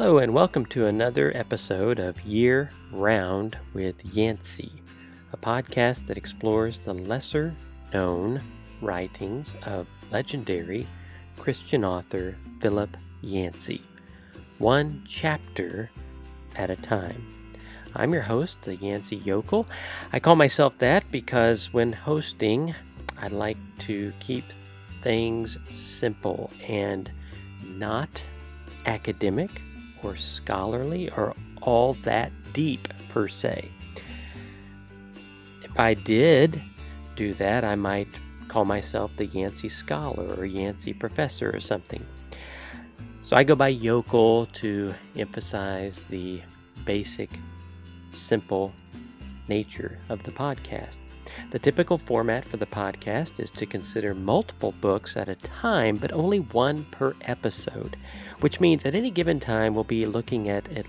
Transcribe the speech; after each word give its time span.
Hello, 0.00 0.18
and 0.18 0.32
welcome 0.32 0.64
to 0.66 0.86
another 0.86 1.36
episode 1.36 1.98
of 1.98 2.20
Year 2.20 2.70
Round 2.92 3.58
with 3.74 3.96
Yancey, 4.04 4.80
a 5.32 5.36
podcast 5.36 6.06
that 6.06 6.16
explores 6.16 6.78
the 6.78 6.94
lesser 6.94 7.52
known 7.92 8.40
writings 8.80 9.48
of 9.64 9.88
legendary 10.12 10.86
Christian 11.36 11.84
author 11.84 12.36
Philip 12.60 12.96
Yancey, 13.22 13.82
one 14.58 15.02
chapter 15.04 15.90
at 16.54 16.70
a 16.70 16.76
time. 16.76 17.52
I'm 17.96 18.12
your 18.12 18.22
host, 18.22 18.62
the 18.62 18.76
Yancey 18.76 19.16
Yokel. 19.16 19.66
I 20.12 20.20
call 20.20 20.36
myself 20.36 20.74
that 20.78 21.10
because 21.10 21.72
when 21.72 21.92
hosting, 21.92 22.72
I 23.20 23.26
like 23.26 23.58
to 23.80 24.12
keep 24.20 24.44
things 25.02 25.58
simple 25.70 26.52
and 26.68 27.10
not 27.64 28.22
academic 28.86 29.60
or 30.02 30.16
scholarly 30.16 31.10
or 31.10 31.34
all 31.62 31.94
that 32.04 32.32
deep 32.52 32.88
per 33.08 33.28
se. 33.28 33.68
If 35.62 35.78
I 35.78 35.94
did 35.94 36.62
do 37.16 37.34
that, 37.34 37.64
I 37.64 37.74
might 37.74 38.08
call 38.48 38.64
myself 38.64 39.10
the 39.16 39.26
Yancey 39.26 39.68
Scholar 39.68 40.34
or 40.34 40.44
Yancey 40.44 40.92
Professor 40.92 41.54
or 41.54 41.60
something. 41.60 42.04
So 43.22 43.36
I 43.36 43.44
go 43.44 43.54
by 43.54 43.68
Yokel 43.68 44.46
to 44.54 44.94
emphasize 45.16 46.06
the 46.06 46.40
basic, 46.86 47.30
simple 48.14 48.72
nature 49.48 49.98
of 50.08 50.22
the 50.22 50.30
podcast. 50.30 50.96
The 51.50 51.58
typical 51.58 51.98
format 51.98 52.46
for 52.46 52.56
the 52.56 52.66
podcast 52.66 53.40
is 53.40 53.50
to 53.50 53.66
consider 53.66 54.14
multiple 54.14 54.72
books 54.80 55.16
at 55.16 55.28
a 55.28 55.34
time, 55.36 55.96
but 55.96 56.12
only 56.12 56.40
one 56.40 56.86
per 56.90 57.14
episode, 57.22 57.96
which 58.40 58.60
means 58.60 58.84
at 58.84 58.94
any 58.94 59.10
given 59.10 59.40
time 59.40 59.74
we'll 59.74 59.84
be 59.84 60.06
looking 60.06 60.48
at, 60.48 60.70
at 60.72 60.86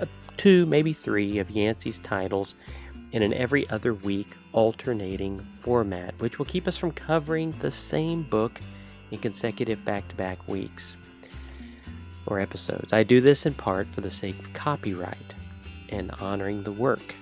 uh, 0.00 0.06
two, 0.36 0.64
maybe 0.66 0.92
three 0.92 1.38
of 1.38 1.50
Yancey's 1.50 1.98
titles 1.98 2.54
in 3.12 3.22
an 3.22 3.34
every 3.34 3.68
other 3.70 3.94
week 3.94 4.34
alternating 4.52 5.46
format, 5.62 6.14
which 6.20 6.38
will 6.38 6.46
keep 6.46 6.66
us 6.66 6.76
from 6.76 6.92
covering 6.92 7.54
the 7.60 7.70
same 7.70 8.22
book 8.22 8.60
in 9.10 9.18
consecutive 9.18 9.84
back 9.84 10.08
to 10.08 10.14
back 10.14 10.46
weeks 10.48 10.96
or 12.26 12.40
episodes. 12.40 12.92
I 12.92 13.02
do 13.02 13.20
this 13.20 13.46
in 13.46 13.54
part 13.54 13.88
for 13.94 14.00
the 14.00 14.10
sake 14.10 14.38
of 14.38 14.52
copyright 14.52 15.34
and 15.88 16.10
honoring 16.12 16.62
the 16.62 16.72
work 16.72 17.14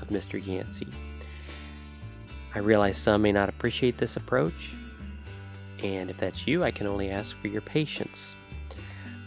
of 0.00 0.08
Mr. 0.08 0.44
Yancey. 0.44 0.88
I 2.54 2.58
realize 2.58 2.98
some 2.98 3.22
may 3.22 3.32
not 3.32 3.48
appreciate 3.48 3.98
this 3.98 4.16
approach, 4.16 4.74
and 5.82 6.10
if 6.10 6.18
that's 6.18 6.46
you, 6.46 6.64
I 6.64 6.70
can 6.70 6.86
only 6.86 7.10
ask 7.10 7.36
for 7.40 7.48
your 7.48 7.60
patience. 7.60 8.34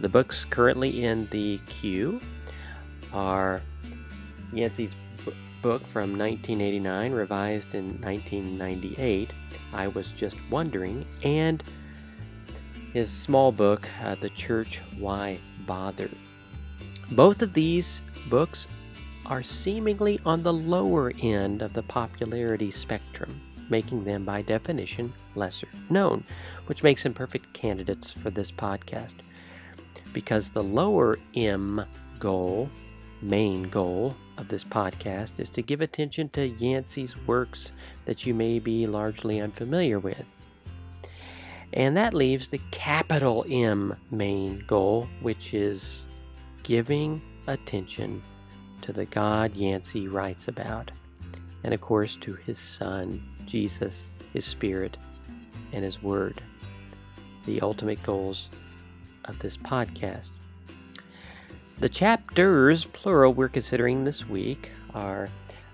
The 0.02 0.09
books 0.09 0.45
currently 0.45 1.05
in 1.05 1.27
the 1.31 1.59
queue 1.69 2.19
are 3.13 3.61
Yancey's 4.51 4.95
book 5.61 5.88
from 5.88 6.17
1989, 6.17 7.13
revised 7.13 7.73
in 7.73 8.01
1998, 8.01 9.31
I 9.71 9.88
Was 9.88 10.09
Just 10.09 10.35
Wondering, 10.51 11.05
and 11.23 11.63
his 12.91 13.09
small 13.09 13.51
book, 13.51 13.88
uh, 14.03 14.16
The 14.16 14.29
Church 14.29 14.81
Why 14.97 15.39
Bother. 15.66 16.09
Both 17.11 17.41
of 17.41 17.53
these 17.53 18.01
books 18.29 18.67
are 19.25 19.43
seemingly 19.43 20.19
on 20.25 20.41
the 20.41 20.53
lower 20.53 21.11
end 21.21 21.61
of 21.61 21.73
the 21.73 21.83
popularity 21.83 22.71
spectrum, 22.71 23.41
making 23.69 24.03
them 24.03 24.25
by 24.25 24.41
definition 24.41 25.13
lesser 25.35 25.67
known, 25.89 26.23
which 26.66 26.83
makes 26.83 27.03
them 27.03 27.13
perfect 27.13 27.53
candidates 27.53 28.11
for 28.11 28.29
this 28.29 28.51
podcast. 28.51 29.13
Because 30.12 30.50
the 30.50 30.63
lower 30.63 31.17
M 31.35 31.85
goal, 32.19 32.69
main 33.22 33.63
goal 33.63 34.16
of 34.38 34.47
this 34.47 34.63
podcast, 34.63 35.31
is 35.39 35.50
to 35.50 35.62
give 35.62 35.81
attention 35.81 36.29
to 36.29 36.47
Yancey's 36.47 37.16
works 37.25 37.72
that 38.06 38.25
you 38.25 38.33
may 38.33 38.59
be 38.59 38.85
largely 38.85 39.39
unfamiliar 39.39 40.00
with. 40.00 40.25
And 41.73 41.97
that 41.97 42.13
leaves 42.13 42.50
the 42.50 42.62
capital 42.69 43.45
M 43.50 43.95
main 44.12 44.63
goal, 44.67 45.07
which 45.22 45.53
is 45.53 46.06
giving 46.62 47.22
attention 47.47 48.22
to 48.83 48.91
the 48.91 49.05
God 49.05 49.55
Yancey 49.55 50.09
writes 50.09 50.49
about, 50.49 50.91
and 51.63 51.73
of 51.73 51.79
course 51.79 52.17
to 52.17 52.33
his 52.33 52.59
Son, 52.59 53.23
Jesus, 53.45 54.11
his 54.33 54.45
Spirit, 54.45 54.97
and 55.71 55.85
his 55.85 56.03
Word, 56.03 56.41
the 57.45 57.61
ultimate 57.61 58.03
goals 58.03 58.49
of 59.25 59.39
this 59.39 59.55
podcast. 59.55 60.31
The 61.79 61.88
chapters, 61.88 62.83
plural, 62.83 63.33
we're 63.33 63.47
considering 63.47 64.03
this 64.03 64.27
week 64.27 64.69
are 64.94 65.29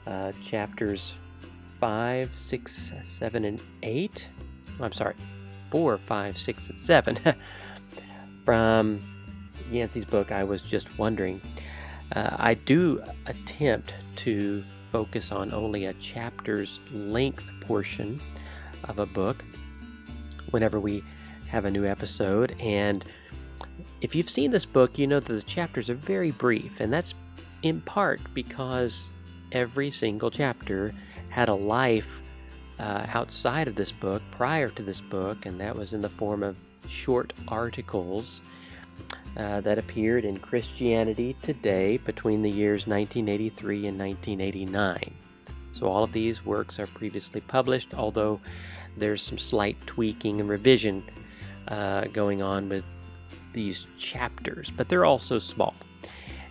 uh, 0.06 0.32
chapters 0.44 1.16
5, 1.80 2.30
6, 2.38 2.92
7, 3.04 3.46
and 3.46 3.60
8. 3.82 4.28
I'm 4.80 4.94
sorry, 4.94 5.16
4, 5.72 5.98
5, 5.98 6.38
6, 6.38 6.70
and 6.70 6.80
7 6.80 7.20
from 8.46 9.02
Yancey's 9.72 10.06
book, 10.06 10.32
I 10.32 10.44
Was 10.44 10.62
Just 10.62 10.96
Wondering. 11.00 11.42
Uh, 12.16 12.36
I 12.38 12.54
do 12.56 13.04
attempt 13.28 13.94
to 14.18 14.64
focus 14.92 15.32
on 15.32 15.54
only 15.54 15.86
a 15.86 15.94
chapter's 15.94 16.80
length 16.92 17.50
portion 17.62 18.22
of 18.86 19.00
a 19.00 19.06
book 19.06 19.44
whenever 20.52 20.80
we 20.80 21.04
have 21.48 21.66
a 21.66 21.72
new 21.72 21.86
episode. 21.86 22.56
And 22.60 23.06
if 24.02 24.16
you've 24.16 24.30
seen 24.30 24.52
this 24.52 24.66
book, 24.66 24.98
you 24.98 25.08
know 25.08 25.20
that 25.20 25.34
the 25.34 25.42
chapters 25.42 25.90
are 25.90 25.96
very 25.96 26.32
brief, 26.32 26.80
and 26.80 26.92
that's 26.92 27.14
in 27.62 27.82
part 27.82 28.22
because 28.34 29.10
every 29.52 29.92
single 29.92 30.32
chapter 30.32 30.94
had 31.30 31.50
a 31.50 31.54
life 31.54 32.08
uh, 32.80 33.06
outside 33.10 33.68
of 33.68 33.76
this 33.76 33.92
book 33.92 34.22
prior 34.32 34.70
to 34.70 34.84
this 34.84 35.02
book, 35.02 35.46
and 35.46 35.60
that 35.60 35.76
was 35.76 35.94
in 35.94 36.02
the 36.02 36.10
form 36.10 36.44
of 36.44 36.56
short 36.88 37.34
articles 37.48 38.42
uh, 39.38 39.62
that 39.62 39.78
appeared 39.78 40.26
in 40.26 40.38
Christianity 40.38 41.36
Today 41.42 41.98
between 41.98 42.42
the 42.42 42.50
years 42.50 42.88
1983 42.88 43.88
and 43.88 44.00
1989. 44.00 45.14
So 45.74 45.88
all 45.88 46.04
of 46.04 46.12
these 46.12 46.46
works 46.46 46.80
are 46.80 46.88
previously 46.88 47.42
published, 47.42 47.94
although 47.94 48.42
there's 48.98 49.22
some 49.22 49.38
slight 49.38 49.78
tweaking 49.86 50.42
and 50.42 50.50
revision 50.50 51.04
uh, 51.68 52.06
going 52.06 52.42
on 52.42 52.68
with 52.70 52.84
these 53.54 53.88
chapters, 53.98 54.72
but 54.76 54.90
they're 54.90 55.06
also 55.06 55.40
small. 55.40 55.74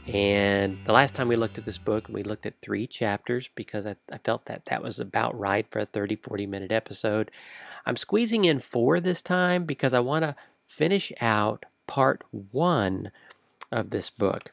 And 0.06 0.78
the 0.86 0.92
last 0.92 1.14
time 1.14 1.28
we 1.28 1.36
looked 1.36 1.58
at 1.58 1.66
this 1.66 1.76
book, 1.76 2.08
we 2.08 2.22
looked 2.22 2.46
at 2.46 2.54
three 2.62 2.86
chapters 2.86 3.50
because 3.54 3.84
I, 3.84 3.96
I, 4.10 4.16
felt 4.18 4.46
that 4.46 4.62
that 4.66 4.82
was 4.82 4.98
about 4.98 5.38
right 5.38 5.66
for 5.70 5.80
a 5.80 5.86
30 5.86 6.16
40 6.16 6.46
minute 6.46 6.72
episode. 6.72 7.30
I'm 7.84 7.98
squeezing 7.98 8.46
in 8.46 8.60
four 8.60 9.00
this 9.00 9.20
time 9.20 9.64
because 9.64 9.92
I 9.92 10.00
want 10.00 10.22
to 10.22 10.34
finish 10.66 11.12
out 11.20 11.66
part 11.88 12.22
one 12.52 13.10
of 13.72 13.90
this 13.90 14.10
book. 14.10 14.52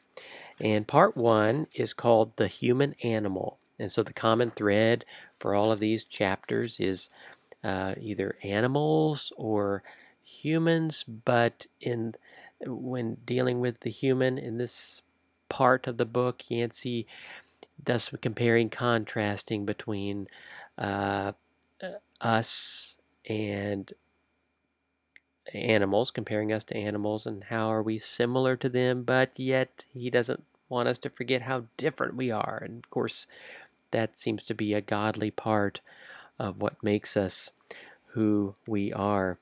And 0.58 0.88
part 0.88 1.16
one 1.16 1.68
is 1.74 1.92
called 1.92 2.32
The 2.36 2.48
Human 2.48 2.96
Animal. 3.04 3.58
And 3.78 3.92
so 3.92 4.02
the 4.02 4.12
common 4.12 4.50
thread 4.50 5.04
for 5.38 5.54
all 5.54 5.70
of 5.70 5.78
these 5.78 6.02
chapters 6.02 6.80
is 6.80 7.10
uh, 7.62 7.94
either 8.00 8.36
animals 8.42 9.32
or 9.36 9.82
humans, 10.24 11.04
but 11.04 11.66
in 11.80 12.14
when 12.64 13.18
dealing 13.26 13.60
with 13.60 13.80
the 13.80 13.90
human 13.90 14.38
in 14.38 14.56
this 14.56 15.02
part 15.48 15.86
of 15.86 15.98
the 15.98 16.06
book, 16.06 16.42
Yancey 16.48 17.06
does 17.82 18.04
some 18.04 18.18
comparing, 18.22 18.70
contrasting 18.70 19.66
between 19.66 20.26
uh, 20.78 21.32
us 22.20 22.96
and 23.28 23.92
animals, 25.54 26.10
comparing 26.10 26.52
us 26.52 26.64
to 26.64 26.76
animals, 26.76 27.26
and 27.26 27.44
how 27.44 27.70
are 27.70 27.82
we 27.82 27.98
similar 27.98 28.56
to 28.56 28.68
them, 28.68 29.02
but 29.02 29.30
yet 29.36 29.84
he 29.92 30.10
doesn't 30.10 30.44
want 30.68 30.88
us 30.88 30.98
to 30.98 31.10
forget 31.10 31.42
how 31.42 31.64
different 31.76 32.16
we 32.16 32.30
are. 32.30 32.60
And 32.64 32.84
of 32.84 32.90
course, 32.90 33.26
that 33.90 34.18
seems 34.18 34.42
to 34.44 34.54
be 34.54 34.74
a 34.74 34.80
godly 34.80 35.30
part 35.30 35.80
of 36.38 36.60
what 36.60 36.82
makes 36.82 37.16
us 37.16 37.50
who 38.08 38.54
we 38.66 38.92
are. 38.92 39.38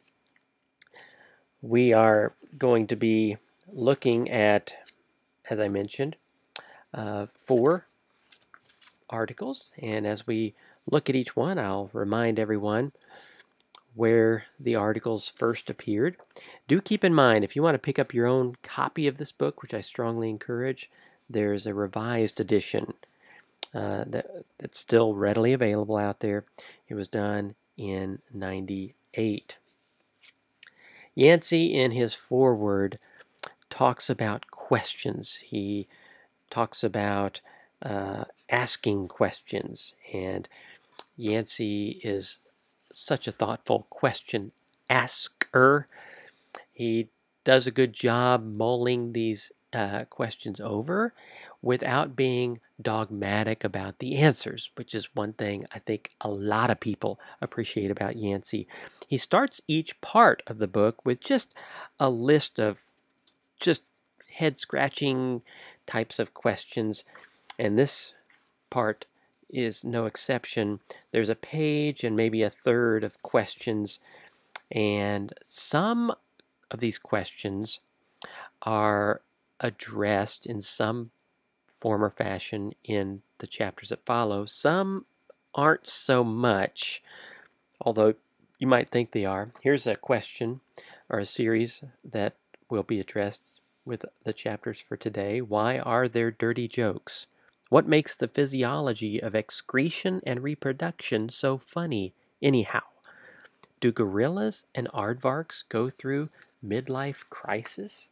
We 1.62 1.92
are 1.92 2.32
going 2.58 2.86
to 2.88 2.96
be 2.96 3.38
looking 3.72 4.30
at, 4.30 4.74
as 5.48 5.58
I 5.58 5.68
mentioned, 5.68 6.16
uh, 6.92 7.26
four 7.34 7.86
articles, 9.08 9.70
and 9.80 10.06
as 10.06 10.26
we 10.26 10.54
look 10.90 11.08
at 11.08 11.16
each 11.16 11.34
one, 11.34 11.58
I'll 11.58 11.88
remind 11.92 12.38
everyone 12.38 12.92
where 13.94 14.44
the 14.58 14.74
articles 14.74 15.32
first 15.36 15.70
appeared. 15.70 16.16
Do 16.66 16.80
keep 16.80 17.04
in 17.04 17.14
mind, 17.14 17.44
if 17.44 17.54
you 17.54 17.62
want 17.62 17.74
to 17.74 17.78
pick 17.78 17.98
up 17.98 18.14
your 18.14 18.26
own 18.26 18.56
copy 18.62 19.06
of 19.06 19.18
this 19.18 19.32
book, 19.32 19.62
which 19.62 19.74
I 19.74 19.80
strongly 19.80 20.30
encourage, 20.30 20.90
there's 21.28 21.66
a 21.66 21.74
revised 21.74 22.40
edition 22.40 22.94
uh, 23.74 24.04
that, 24.06 24.26
that's 24.58 24.78
still 24.78 25.14
readily 25.14 25.52
available 25.52 25.96
out 25.96 26.20
there. 26.20 26.44
It 26.88 26.94
was 26.94 27.08
done 27.08 27.54
in 27.76 28.20
98. 28.32 29.56
Yancey, 31.14 31.74
in 31.74 31.92
his 31.92 32.14
foreword, 32.14 32.98
talks 33.70 34.10
about 34.10 34.50
questions. 34.50 35.38
He 35.42 35.86
talks 36.50 36.82
about 36.82 37.40
uh, 37.82 38.24
asking 38.48 39.08
questions, 39.08 39.94
and 40.12 40.48
Yancey 41.16 42.00
is 42.02 42.38
such 42.94 43.26
a 43.26 43.32
thoughtful 43.32 43.86
question 43.90 44.52
asker. 44.88 45.88
He 46.72 47.08
does 47.44 47.66
a 47.66 47.72
good 47.72 47.92
job 47.92 48.44
mulling 48.44 49.12
these 49.12 49.52
uh, 49.72 50.04
questions 50.04 50.60
over 50.60 51.12
without 51.60 52.14
being 52.14 52.60
dogmatic 52.80 53.64
about 53.64 53.98
the 53.98 54.16
answers, 54.16 54.70
which 54.76 54.94
is 54.94 55.14
one 55.14 55.32
thing 55.32 55.66
I 55.72 55.78
think 55.78 56.10
a 56.20 56.28
lot 56.28 56.70
of 56.70 56.80
people 56.80 57.18
appreciate 57.40 57.90
about 57.90 58.16
Yancey. 58.16 58.68
He 59.08 59.18
starts 59.18 59.60
each 59.66 60.00
part 60.00 60.42
of 60.46 60.58
the 60.58 60.66
book 60.66 61.04
with 61.04 61.20
just 61.20 61.54
a 61.98 62.10
list 62.10 62.58
of 62.58 62.78
just 63.58 63.82
head 64.30 64.60
scratching 64.60 65.42
types 65.86 66.18
of 66.18 66.34
questions, 66.34 67.04
and 67.58 67.78
this 67.78 68.12
part 68.70 69.06
is 69.48 69.84
no 69.84 70.06
exception. 70.06 70.80
There's 71.12 71.28
a 71.28 71.34
page 71.34 72.04
and 72.04 72.16
maybe 72.16 72.42
a 72.42 72.50
third 72.50 73.04
of 73.04 73.22
questions, 73.22 74.00
and 74.70 75.32
some 75.44 76.12
of 76.70 76.80
these 76.80 76.98
questions 76.98 77.80
are 78.62 79.20
addressed 79.60 80.46
in 80.46 80.60
some 80.60 81.10
form 81.80 82.02
or 82.02 82.10
fashion 82.10 82.72
in 82.84 83.22
the 83.38 83.46
chapters 83.46 83.90
that 83.90 84.06
follow. 84.06 84.44
Some 84.46 85.04
aren't 85.54 85.86
so 85.86 86.24
much, 86.24 87.02
although 87.80 88.14
you 88.58 88.66
might 88.66 88.88
think 88.88 89.12
they 89.12 89.24
are. 89.24 89.52
Here's 89.60 89.86
a 89.86 89.96
question 89.96 90.60
or 91.08 91.18
a 91.18 91.26
series 91.26 91.82
that 92.04 92.34
will 92.70 92.82
be 92.82 93.00
addressed 93.00 93.42
with 93.84 94.04
the 94.24 94.32
chapters 94.32 94.82
for 94.86 94.96
today. 94.96 95.40
Why 95.40 95.78
are 95.78 96.08
there 96.08 96.30
dirty 96.30 96.68
jokes? 96.68 97.26
What 97.74 97.88
makes 97.88 98.14
the 98.14 98.28
physiology 98.28 99.20
of 99.20 99.34
excretion 99.34 100.22
and 100.24 100.44
reproduction 100.44 101.28
so 101.28 101.58
funny, 101.58 102.14
anyhow? 102.40 102.82
Do 103.80 103.90
gorillas 103.90 104.64
and 104.76 104.86
aardvarks 104.94 105.64
go 105.68 105.90
through 105.90 106.28
midlife 106.64 107.28
crisis? 107.30 108.10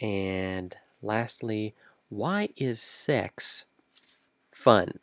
And 0.00 0.76
lastly, 1.02 1.74
why 2.08 2.50
is 2.56 2.80
sex 2.80 3.64
fun? 4.52 5.00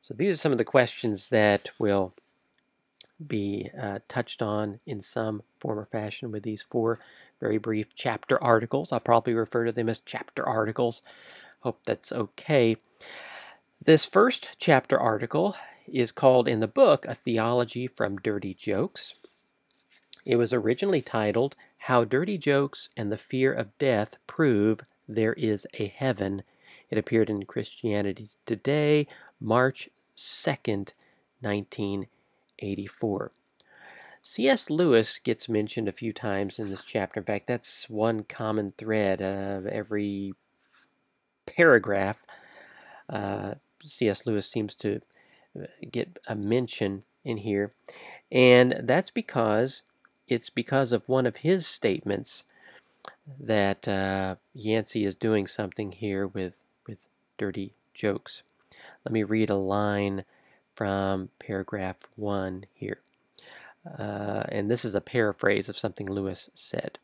So 0.00 0.14
these 0.14 0.34
are 0.34 0.38
some 0.38 0.52
of 0.52 0.58
the 0.58 0.64
questions 0.64 1.26
that 1.30 1.70
will 1.80 2.14
be 3.26 3.68
uh, 3.76 3.98
touched 4.08 4.42
on 4.42 4.78
in 4.86 5.00
some 5.00 5.42
form 5.58 5.80
or 5.80 5.86
fashion 5.86 6.30
with 6.30 6.44
these 6.44 6.62
four 6.62 7.00
very 7.40 7.58
brief 7.58 7.88
chapter 7.96 8.40
articles. 8.40 8.92
I'll 8.92 9.00
probably 9.00 9.34
refer 9.34 9.64
to 9.64 9.72
them 9.72 9.88
as 9.88 9.98
chapter 9.98 10.48
articles. 10.48 11.02
Hope 11.64 11.80
that's 11.86 12.12
okay. 12.12 12.76
This 13.82 14.04
first 14.04 14.50
chapter 14.58 15.00
article 15.00 15.56
is 15.86 16.12
called 16.12 16.46
in 16.46 16.60
the 16.60 16.66
book 16.66 17.06
A 17.06 17.14
Theology 17.14 17.86
from 17.86 18.18
Dirty 18.18 18.52
Jokes. 18.52 19.14
It 20.26 20.36
was 20.36 20.52
originally 20.52 21.00
titled 21.00 21.56
How 21.78 22.04
Dirty 22.04 22.36
Jokes 22.36 22.90
and 22.98 23.10
the 23.10 23.16
Fear 23.16 23.54
of 23.54 23.78
Death 23.78 24.16
Prove 24.26 24.80
There 25.08 25.32
Is 25.32 25.66
a 25.72 25.86
Heaven. 25.86 26.42
It 26.90 26.98
appeared 26.98 27.30
in 27.30 27.46
Christianity 27.46 28.28
Today, 28.44 29.06
March 29.40 29.88
2nd, 30.18 30.90
1984. 31.40 33.32
C.S. 34.20 34.68
Lewis 34.68 35.18
gets 35.18 35.48
mentioned 35.48 35.88
a 35.88 35.92
few 35.92 36.12
times 36.12 36.58
in 36.58 36.68
this 36.68 36.82
chapter. 36.82 37.20
In 37.20 37.24
fact, 37.24 37.46
that's 37.46 37.88
one 37.88 38.24
common 38.24 38.74
thread 38.76 39.22
of 39.22 39.66
every 39.66 40.34
paragraph. 41.46 42.18
Uh, 43.08 43.54
C.S. 43.84 44.26
Lewis 44.26 44.48
seems 44.48 44.74
to 44.76 45.00
uh, 45.58 45.66
get 45.90 46.18
a 46.26 46.34
mention 46.34 47.04
in 47.24 47.38
here, 47.38 47.72
and 48.32 48.80
that's 48.82 49.10
because 49.10 49.82
it's 50.26 50.50
because 50.50 50.92
of 50.92 51.08
one 51.08 51.26
of 51.26 51.36
his 51.36 51.66
statements 51.66 52.44
that 53.38 53.86
uh, 53.86 54.36
Yancey 54.54 55.04
is 55.04 55.14
doing 55.14 55.46
something 55.46 55.92
here 55.92 56.26
with 56.26 56.54
with 56.86 56.98
dirty 57.38 57.74
jokes. 57.94 58.42
Let 59.04 59.12
me 59.12 59.22
read 59.22 59.50
a 59.50 59.56
line 59.56 60.24
from 60.74 61.30
paragraph 61.38 61.96
one 62.16 62.66
here. 62.74 62.98
Uh, 63.86 64.44
and 64.48 64.70
this 64.70 64.84
is 64.84 64.94
a 64.94 65.00
paraphrase 65.00 65.68
of 65.68 65.78
something 65.78 66.08
Lewis 66.10 66.50
said. 66.54 66.98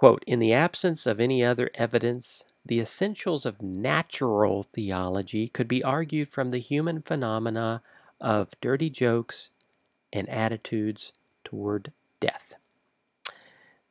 Quote, 0.00 0.24
in 0.26 0.38
the 0.38 0.54
absence 0.54 1.04
of 1.04 1.20
any 1.20 1.44
other 1.44 1.68
evidence, 1.74 2.42
the 2.64 2.80
essentials 2.80 3.44
of 3.44 3.60
natural 3.60 4.62
theology 4.62 5.48
could 5.48 5.68
be 5.68 5.84
argued 5.84 6.30
from 6.30 6.48
the 6.48 6.58
human 6.58 7.02
phenomena 7.02 7.82
of 8.18 8.48
dirty 8.62 8.88
jokes 8.88 9.50
and 10.10 10.26
attitudes 10.30 11.12
toward 11.44 11.92
death. 12.18 12.54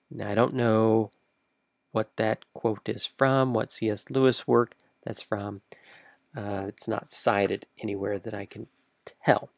Now, 0.09 0.31
I 0.31 0.33
don't 0.33 0.55
know 0.55 1.11
what 1.91 2.09
that 2.15 2.43
quote 2.55 2.89
is 2.89 3.05
from, 3.05 3.53
what 3.53 3.71
C.S. 3.71 4.05
Lewis 4.09 4.47
work 4.47 4.73
that's 5.05 5.21
from. 5.21 5.61
Uh, 6.35 6.65
it's 6.67 6.87
not 6.87 7.11
cited 7.11 7.67
anywhere 7.77 8.17
that 8.17 8.33
I 8.33 8.47
can 8.47 8.65
tell. 9.23 9.51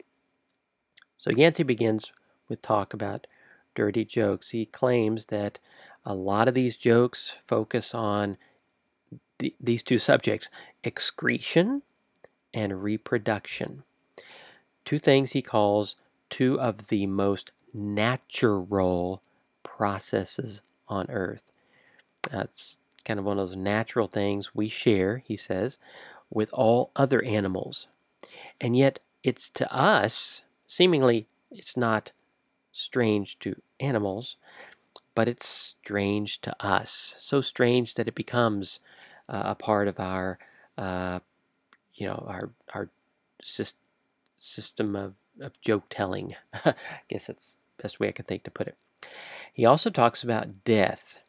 So 1.17 1.31
Yancey 1.31 1.63
begins 1.63 2.11
with 2.49 2.61
talk 2.61 2.93
about 2.93 3.25
dirty 3.73 4.03
jokes. 4.03 4.49
He 4.49 4.65
claims 4.65 5.27
that 5.27 5.57
a 6.05 6.13
lot 6.13 6.47
of 6.47 6.53
these 6.53 6.75
jokes 6.75 7.33
focus 7.47 7.93
on 7.93 8.37
the, 9.39 9.53
these 9.59 9.83
two 9.83 9.99
subjects 9.99 10.49
excretion 10.83 11.81
and 12.53 12.83
reproduction. 12.83 13.83
Two 14.83 14.99
things 14.99 15.31
he 15.31 15.41
calls 15.41 15.95
two 16.29 16.59
of 16.59 16.87
the 16.87 17.05
most 17.05 17.51
natural 17.73 19.21
processes 19.63 20.61
on 20.87 21.09
earth. 21.09 21.43
That's 22.29 22.77
kind 23.05 23.19
of 23.19 23.25
one 23.25 23.39
of 23.39 23.47
those 23.47 23.57
natural 23.57 24.07
things 24.07 24.53
we 24.55 24.69
share, 24.69 25.23
he 25.25 25.35
says, 25.35 25.77
with 26.29 26.49
all 26.53 26.91
other 26.95 27.21
animals. 27.23 27.87
And 28.59 28.77
yet, 28.77 28.99
it's 29.23 29.49
to 29.51 29.71
us 29.73 30.41
Seemingly, 30.71 31.27
it's 31.51 31.75
not 31.75 32.13
strange 32.71 33.37
to 33.39 33.61
animals, 33.81 34.37
but 35.15 35.27
it's 35.27 35.47
strange 35.47 36.41
to 36.41 36.55
us. 36.65 37.15
So 37.19 37.41
strange 37.41 37.95
that 37.95 38.07
it 38.07 38.15
becomes 38.15 38.79
uh, 39.29 39.43
a 39.45 39.55
part 39.55 39.87
of 39.87 39.99
our, 39.99 40.39
uh, 40.77 41.19
you 41.93 42.07
know, 42.07 42.25
our 42.27 42.49
our 42.73 42.89
system 43.43 44.95
of, 44.95 45.13
of 45.39 45.59
joke 45.61 45.83
telling. 45.89 46.35
I 46.65 46.73
guess 47.09 47.27
that's 47.27 47.57
the 47.77 47.83
best 47.83 47.99
way 47.99 48.09
I 48.09 48.13
can 48.13 48.25
think 48.25 48.43
to 48.43 48.51
put 48.51 48.67
it. 48.67 48.77
He 49.53 49.65
also 49.65 49.89
talks 49.89 50.23
about 50.23 50.63
death. 50.63 51.19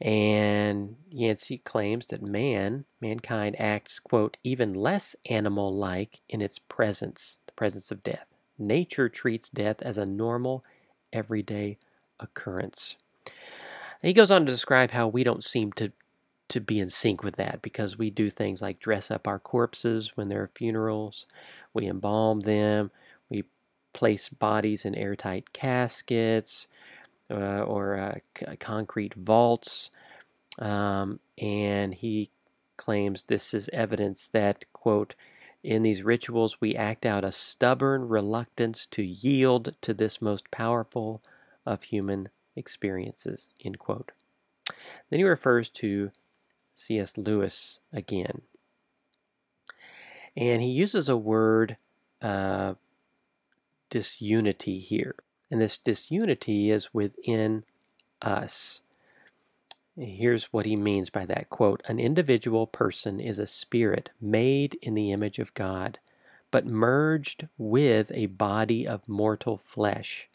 And 0.00 0.96
Yancey 1.10 1.58
claims 1.58 2.06
that 2.06 2.22
man, 2.22 2.86
mankind 3.02 3.60
acts, 3.60 3.98
quote, 3.98 4.38
even 4.42 4.72
less 4.72 5.14
animal 5.26 5.74
like 5.74 6.20
in 6.28 6.40
its 6.40 6.58
presence, 6.58 7.36
the 7.46 7.52
presence 7.52 7.90
of 7.90 8.02
death. 8.02 8.26
Nature 8.58 9.10
treats 9.10 9.50
death 9.50 9.82
as 9.82 9.98
a 9.98 10.06
normal, 10.06 10.64
everyday 11.12 11.76
occurrence. 12.20 12.96
And 14.02 14.08
he 14.08 14.12
goes 14.12 14.30
on 14.30 14.46
to 14.46 14.52
describe 14.52 14.90
how 14.90 15.08
we 15.08 15.24
don't 15.24 15.44
seem 15.44 15.72
to, 15.72 15.92
to 16.50 16.60
be 16.60 16.78
in 16.80 16.88
sync 16.88 17.22
with 17.22 17.36
that 17.36 17.62
because 17.62 17.98
we 17.98 18.10
do 18.10 18.30
things 18.30 18.62
like 18.62 18.80
dress 18.80 19.10
up 19.10 19.28
our 19.28 19.38
corpses 19.38 20.12
when 20.16 20.28
there 20.28 20.42
are 20.42 20.50
funerals, 20.54 21.26
we 21.74 21.86
embalm 21.86 22.40
them, 22.40 22.90
we 23.28 23.44
place 23.92 24.28
bodies 24.28 24.84
in 24.84 24.94
airtight 24.94 25.52
caskets 25.52 26.68
uh, 27.30 27.62
or 27.62 27.98
uh, 27.98 28.14
c- 28.38 28.56
concrete 28.56 29.14
vaults. 29.14 29.90
Um, 30.58 31.20
and 31.38 31.94
he 31.94 32.30
claims 32.76 33.24
this 33.24 33.54
is 33.54 33.70
evidence 33.72 34.30
that, 34.32 34.64
quote, 34.72 35.14
in 35.62 35.82
these 35.82 36.02
rituals, 36.02 36.60
we 36.60 36.74
act 36.74 37.04
out 37.04 37.24
a 37.24 37.32
stubborn 37.32 38.08
reluctance 38.08 38.86
to 38.86 39.02
yield 39.02 39.74
to 39.82 39.92
this 39.92 40.22
most 40.22 40.50
powerful 40.50 41.22
of 41.66 41.82
human 41.82 42.28
experiences. 42.56 43.48
End 43.64 43.78
quote. 43.78 44.12
Then 45.10 45.18
he 45.18 45.24
refers 45.24 45.68
to 45.70 46.10
C.S. 46.74 47.16
Lewis 47.16 47.80
again. 47.92 48.42
And 50.36 50.62
he 50.62 50.68
uses 50.68 51.08
a 51.08 51.16
word, 51.16 51.76
uh, 52.22 52.74
disunity, 53.90 54.78
here. 54.78 55.16
And 55.50 55.60
this 55.60 55.76
disunity 55.76 56.70
is 56.70 56.94
within 56.94 57.64
us. 58.22 58.80
Here's 59.98 60.44
what 60.44 60.64
he 60.64 60.76
means 60.76 61.10
by 61.10 61.26
that 61.26 61.50
quote 61.50 61.82
An 61.86 61.98
individual 61.98 62.66
person 62.66 63.20
is 63.20 63.38
a 63.38 63.46
spirit 63.46 64.10
made 64.20 64.78
in 64.80 64.94
the 64.94 65.12
image 65.12 65.38
of 65.38 65.52
God, 65.52 65.98
but 66.50 66.64
merged 66.64 67.48
with 67.58 68.10
a 68.14 68.26
body 68.26 68.86
of 68.86 69.06
mortal 69.06 69.60
flesh. 69.66 70.29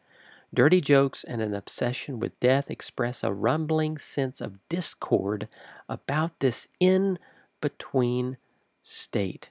Dirty 0.56 0.80
jokes 0.80 1.26
and 1.26 1.42
an 1.42 1.54
obsession 1.54 2.18
with 2.18 2.40
death 2.40 2.72
express 2.72 3.26
a 3.26 3.34
rumbling 3.34 3.98
sense 3.98 4.40
of 4.40 4.58
discord 4.70 5.50
about 5.90 6.40
this 6.40 6.70
in 6.80 7.20
between 7.60 8.38
state. 8.82 9.50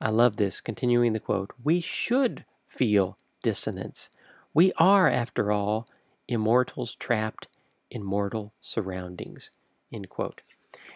I 0.00 0.10
love 0.10 0.36
this. 0.36 0.60
Continuing 0.60 1.14
the 1.14 1.18
quote 1.18 1.50
We 1.62 1.80
should 1.80 2.44
feel 2.68 3.18
dissonance. 3.42 4.08
We 4.54 4.72
are, 4.76 5.10
after 5.10 5.50
all, 5.50 5.88
immortals 6.28 6.94
trapped 6.94 7.48
in 7.90 8.04
mortal 8.04 8.52
surroundings. 8.60 9.50
End 9.92 10.08
quote. 10.08 10.42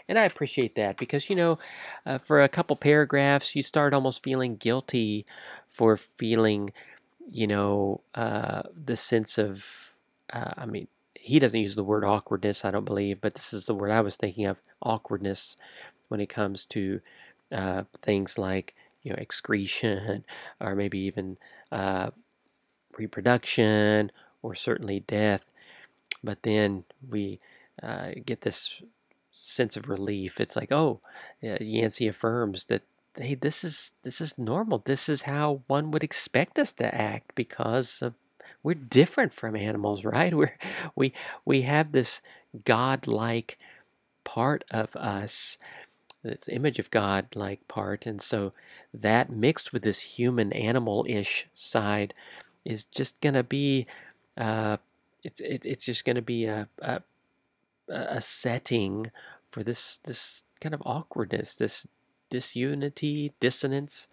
And 0.08 0.16
I 0.16 0.24
appreciate 0.24 0.76
that 0.76 0.96
because, 0.96 1.28
you 1.28 1.34
know, 1.34 1.58
uh, 2.06 2.18
for 2.18 2.40
a 2.40 2.48
couple 2.48 2.76
paragraphs, 2.76 3.56
you 3.56 3.64
start 3.64 3.94
almost 3.94 4.22
feeling 4.22 4.54
guilty 4.54 5.26
for 5.72 5.96
feeling, 5.96 6.72
you 7.30 7.46
know, 7.46 8.00
uh, 8.14 8.62
the 8.84 8.96
sense 8.96 9.38
of, 9.38 9.64
uh, 10.32 10.52
I 10.56 10.66
mean, 10.66 10.88
he 11.14 11.38
doesn't 11.38 11.58
use 11.60 11.74
the 11.74 11.84
word 11.84 12.04
awkwardness, 12.04 12.64
I 12.64 12.70
don't 12.70 12.84
believe, 12.84 13.20
but 13.20 13.34
this 13.34 13.52
is 13.52 13.64
the 13.64 13.74
word 13.74 13.90
I 13.90 14.00
was 14.02 14.16
thinking 14.16 14.46
of 14.46 14.58
awkwardness 14.82 15.56
when 16.08 16.20
it 16.20 16.28
comes 16.28 16.66
to 16.66 17.00
uh, 17.52 17.84
things 18.02 18.36
like, 18.38 18.74
you 19.02 19.10
know, 19.12 19.18
excretion 19.18 20.24
or 20.60 20.74
maybe 20.74 20.98
even 20.98 21.38
uh, 21.72 22.10
reproduction 22.98 24.12
or 24.42 24.54
certainly 24.54 25.00
death. 25.00 25.42
But 26.22 26.38
then 26.42 26.84
we 27.08 27.38
uh, 27.82 28.10
get 28.24 28.42
this 28.42 28.82
sense 29.32 29.76
of 29.76 29.88
relief. 29.88 30.40
It's 30.40 30.56
like, 30.56 30.72
oh, 30.72 31.00
Yancey 31.40 32.08
affirms 32.08 32.64
that 32.66 32.82
hey, 33.16 33.34
this 33.34 33.64
is 33.64 33.92
this 34.02 34.20
is 34.20 34.38
normal. 34.38 34.82
This 34.84 35.08
is 35.08 35.22
how 35.22 35.62
one 35.66 35.90
would 35.90 36.04
expect 36.04 36.58
us 36.58 36.72
to 36.72 36.94
act 36.94 37.34
because 37.34 37.98
of 38.02 38.14
we're 38.62 38.74
different 38.74 39.34
from 39.34 39.56
animals, 39.56 40.04
right? 40.06 40.34
We're 40.34 40.56
we 40.96 41.12
we 41.44 41.62
have 41.62 41.92
this 41.92 42.20
godlike 42.64 43.58
part 44.24 44.64
of 44.70 44.94
us, 44.96 45.58
this 46.22 46.48
image 46.48 46.78
of 46.78 46.90
God 46.90 47.26
like 47.34 47.66
part, 47.68 48.06
and 48.06 48.22
so 48.22 48.52
that 48.92 49.30
mixed 49.30 49.72
with 49.72 49.82
this 49.82 50.00
human 50.00 50.52
animal 50.52 51.06
ish 51.08 51.46
side 51.54 52.14
is 52.64 52.84
just 52.84 53.20
gonna 53.20 53.42
be 53.44 53.86
uh, 54.36 54.78
it's 55.22 55.40
it, 55.40 55.62
it's 55.64 55.84
just 55.84 56.04
gonna 56.04 56.22
be 56.22 56.46
a, 56.46 56.68
a 56.80 57.02
a 57.88 58.22
setting 58.22 59.10
for 59.50 59.62
this 59.62 60.00
this 60.04 60.42
kind 60.60 60.74
of 60.74 60.82
awkwardness, 60.86 61.54
this 61.54 61.86
disunity, 62.34 63.32
dissonance. 63.38 64.08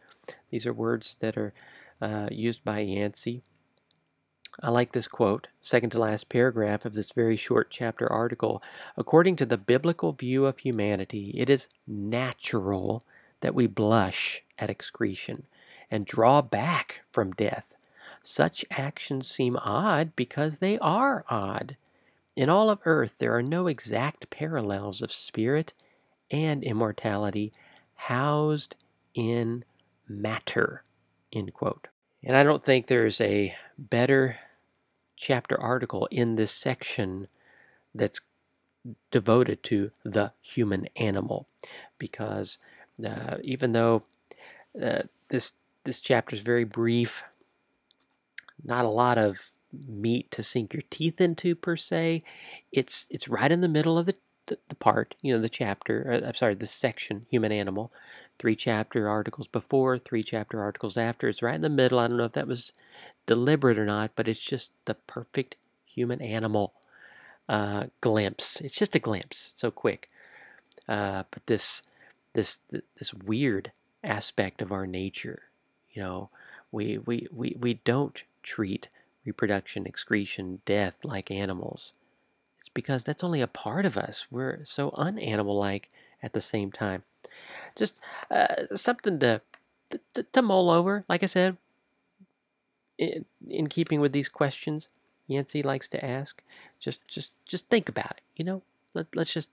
These 0.51 0.67
are 0.67 0.73
words 0.73 1.17
that 1.21 1.35
are 1.37 1.55
uh, 1.99 2.27
used 2.29 2.63
by 2.63 2.81
Yancey. 2.81 3.41
I 4.59 4.69
like 4.69 4.91
this 4.91 5.07
quote, 5.07 5.47
second 5.59 5.89
to 5.89 5.99
last 5.99 6.29
paragraph 6.29 6.85
of 6.85 6.93
this 6.93 7.11
very 7.13 7.35
short 7.35 7.71
chapter 7.71 8.07
article. 8.07 8.61
According 8.95 9.37
to 9.37 9.47
the 9.47 9.57
biblical 9.57 10.11
view 10.11 10.45
of 10.45 10.59
humanity, 10.59 11.33
it 11.35 11.49
is 11.49 11.67
natural 11.87 13.03
that 13.39 13.55
we 13.55 13.65
blush 13.65 14.43
at 14.59 14.69
excretion 14.69 15.47
and 15.89 16.05
draw 16.05 16.43
back 16.43 17.01
from 17.11 17.31
death. 17.31 17.73
Such 18.21 18.63
actions 18.69 19.27
seem 19.31 19.57
odd 19.57 20.15
because 20.15 20.59
they 20.59 20.77
are 20.77 21.25
odd. 21.27 21.75
In 22.35 22.51
all 22.51 22.69
of 22.69 22.81
earth, 22.85 23.15
there 23.17 23.35
are 23.35 23.41
no 23.41 23.65
exact 23.65 24.29
parallels 24.29 25.01
of 25.01 25.11
spirit 25.11 25.73
and 26.29 26.63
immortality 26.63 27.51
housed 28.05 28.75
in 29.13 29.63
matter. 30.07 30.83
End 31.33 31.53
quote. 31.53 31.87
And 32.23 32.35
I 32.35 32.43
don't 32.43 32.63
think 32.63 32.87
there's 32.87 33.21
a 33.21 33.55
better 33.77 34.37
chapter 35.15 35.59
article 35.59 36.07
in 36.11 36.35
this 36.35 36.51
section 36.51 37.27
that's 37.93 38.21
devoted 39.11 39.63
to 39.63 39.91
the 40.03 40.31
human 40.41 40.87
animal 40.95 41.47
because 41.99 42.57
uh, 43.05 43.37
even 43.43 43.73
though 43.73 44.01
uh, 44.81 45.03
this 45.29 45.51
this 45.83 45.99
chapter 45.99 46.35
is 46.35 46.41
very 46.41 46.63
brief 46.63 47.23
not 48.63 48.85
a 48.85 48.89
lot 48.89 49.17
of 49.17 49.37
meat 49.87 50.29
to 50.31 50.43
sink 50.43 50.73
your 50.73 50.83
teeth 50.89 51.21
into 51.21 51.55
per 51.55 51.75
se. 51.75 52.23
It's 52.71 53.07
it's 53.09 53.27
right 53.27 53.51
in 53.51 53.61
the 53.61 53.67
middle 53.67 53.97
of 53.97 54.05
the 54.05 54.15
the, 54.51 54.57
the 54.67 54.75
part, 54.75 55.15
you 55.21 55.33
know, 55.33 55.41
the 55.41 55.49
chapter. 55.49 56.11
Uh, 56.11 56.27
I'm 56.27 56.35
sorry, 56.35 56.55
the 56.55 56.67
section, 56.67 57.25
human 57.29 57.53
animal. 57.53 57.91
Three 58.37 58.55
chapter 58.55 59.07
articles 59.07 59.47
before, 59.47 59.97
three 59.97 60.23
chapter 60.23 60.61
articles 60.61 60.97
after. 60.97 61.29
It's 61.29 61.41
right 61.41 61.55
in 61.55 61.61
the 61.61 61.69
middle. 61.69 61.99
I 61.99 62.07
don't 62.07 62.17
know 62.17 62.25
if 62.25 62.33
that 62.33 62.47
was 62.47 62.73
deliberate 63.25 63.79
or 63.79 63.85
not, 63.85 64.11
but 64.15 64.27
it's 64.27 64.41
just 64.41 64.71
the 64.85 64.95
perfect 64.95 65.55
human 65.85 66.21
animal 66.21 66.73
uh, 67.47 67.85
glimpse. 68.01 68.59
It's 68.59 68.75
just 68.75 68.95
a 68.95 68.99
glimpse. 68.99 69.53
so 69.55 69.71
quick. 69.71 70.09
Uh, 70.87 71.23
but 71.31 71.45
this 71.45 71.81
this 72.33 72.59
this 72.97 73.13
weird 73.13 73.71
aspect 74.03 74.61
of 74.61 74.71
our 74.71 74.87
nature, 74.87 75.43
you 75.91 76.01
know, 76.01 76.29
we 76.71 76.97
we 76.97 77.27
we, 77.31 77.55
we 77.57 77.75
don't 77.85 78.23
treat 78.43 78.89
reproduction, 79.23 79.85
excretion, 79.85 80.61
death 80.65 80.95
like 81.03 81.31
animals. 81.31 81.93
Because 82.73 83.03
that's 83.03 83.23
only 83.23 83.41
a 83.41 83.47
part 83.47 83.85
of 83.85 83.97
us. 83.97 84.25
We're 84.31 84.63
so 84.65 84.91
unanimal 84.91 85.59
like 85.59 85.89
at 86.23 86.33
the 86.33 86.41
same 86.41 86.71
time. 86.71 87.03
Just 87.75 87.95
uh, 88.29 88.75
something 88.75 89.19
to, 89.19 89.41
to, 90.13 90.23
to 90.23 90.41
mull 90.41 90.69
over. 90.69 91.03
Like 91.09 91.23
I 91.23 91.27
said, 91.27 91.57
in, 92.97 93.25
in 93.49 93.67
keeping 93.67 93.99
with 93.99 94.11
these 94.13 94.29
questions 94.29 94.89
Yancey 95.27 95.63
likes 95.63 95.87
to 95.89 96.05
ask, 96.05 96.43
just 96.79 97.07
just 97.07 97.31
just 97.45 97.67
think 97.69 97.87
about 97.87 98.11
it. 98.11 98.21
You 98.35 98.43
know, 98.45 98.61
Let, 98.93 99.07
let's 99.15 99.33
just 99.33 99.49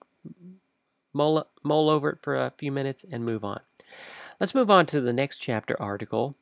mull 1.12 1.46
mull 1.62 1.88
over 1.88 2.10
it 2.10 2.18
for 2.22 2.36
a 2.36 2.52
few 2.58 2.72
minutes 2.72 3.04
and 3.10 3.24
move 3.24 3.44
on. 3.44 3.60
Let's 4.40 4.54
move 4.54 4.70
on 4.70 4.86
to 4.86 5.00
the 5.00 5.12
next 5.12 5.36
chapter 5.36 5.80
article 5.80 6.34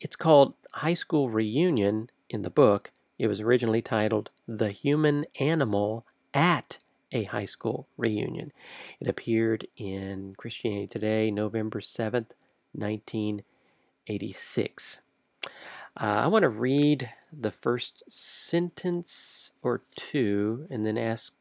it's 0.00 0.16
called 0.16 0.54
High 0.72 0.94
School 0.94 1.28
Reunion 1.28 2.10
in 2.30 2.42
the 2.42 2.50
book. 2.50 2.90
It 3.20 3.28
was 3.28 3.40
originally 3.42 3.82
titled 3.82 4.30
The 4.48 4.70
Human 4.70 5.26
Animal 5.38 6.06
at 6.32 6.78
a 7.12 7.24
High 7.24 7.44
School 7.44 7.86
Reunion. 7.98 8.50
It 8.98 9.08
appeared 9.08 9.66
in 9.76 10.34
Christianity 10.38 10.86
Today, 10.86 11.30
November 11.30 11.82
7th, 11.82 12.30
1986. 12.72 14.98
Uh, 16.00 16.02
I 16.02 16.28
want 16.28 16.44
to 16.44 16.48
read 16.48 17.10
the 17.30 17.50
first 17.50 18.04
sentence 18.08 19.52
or 19.62 19.82
two 19.94 20.66
and 20.70 20.86
then 20.86 20.96
ask, 20.96 21.34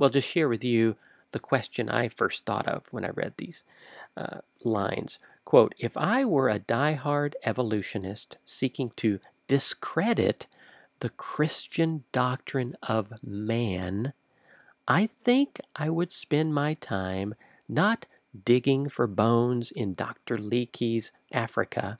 well, 0.00 0.10
just 0.10 0.26
share 0.26 0.48
with 0.48 0.64
you 0.64 0.96
the 1.30 1.38
question 1.38 1.88
I 1.88 2.08
first 2.08 2.44
thought 2.44 2.66
of 2.66 2.82
when 2.90 3.04
I 3.04 3.10
read 3.10 3.34
these 3.36 3.62
uh, 4.16 4.40
lines. 4.64 5.20
Quote, 5.44 5.76
if 5.78 5.96
I 5.96 6.24
were 6.24 6.48
a 6.48 6.58
die-hard 6.58 7.36
evolutionist 7.44 8.36
seeking 8.44 8.90
to 8.96 9.20
discredit 9.46 10.48
the 11.00 11.10
Christian 11.10 12.04
doctrine 12.12 12.76
of 12.82 13.12
man, 13.22 14.12
I 14.86 15.08
think 15.24 15.60
I 15.74 15.90
would 15.90 16.12
spend 16.12 16.54
my 16.54 16.74
time 16.74 17.34
not 17.68 18.06
digging 18.44 18.88
for 18.88 19.06
bones 19.06 19.70
in 19.70 19.94
Dr. 19.94 20.38
Leakey's 20.38 21.10
Africa, 21.32 21.98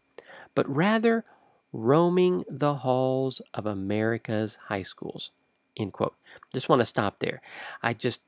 but 0.55 0.69
rather 0.69 1.25
roaming 1.73 2.45
the 2.49 2.77
halls 2.77 3.41
of 3.55 3.67
America's 3.67 4.59
high 4.69 4.83
schools. 4.83 5.31
End 5.77 5.93
quote. 5.93 6.15
Just 6.53 6.69
want 6.69 6.81
to 6.81 6.87
stop 6.87 7.21
there. 7.21 7.41
I 7.83 7.95
just 7.95 8.21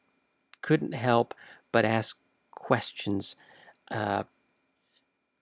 couldn't 0.63 0.93
help 0.93 1.35
but 1.73 1.85
ask 1.85 2.17
questions 2.51 3.35
uh, 3.91 4.23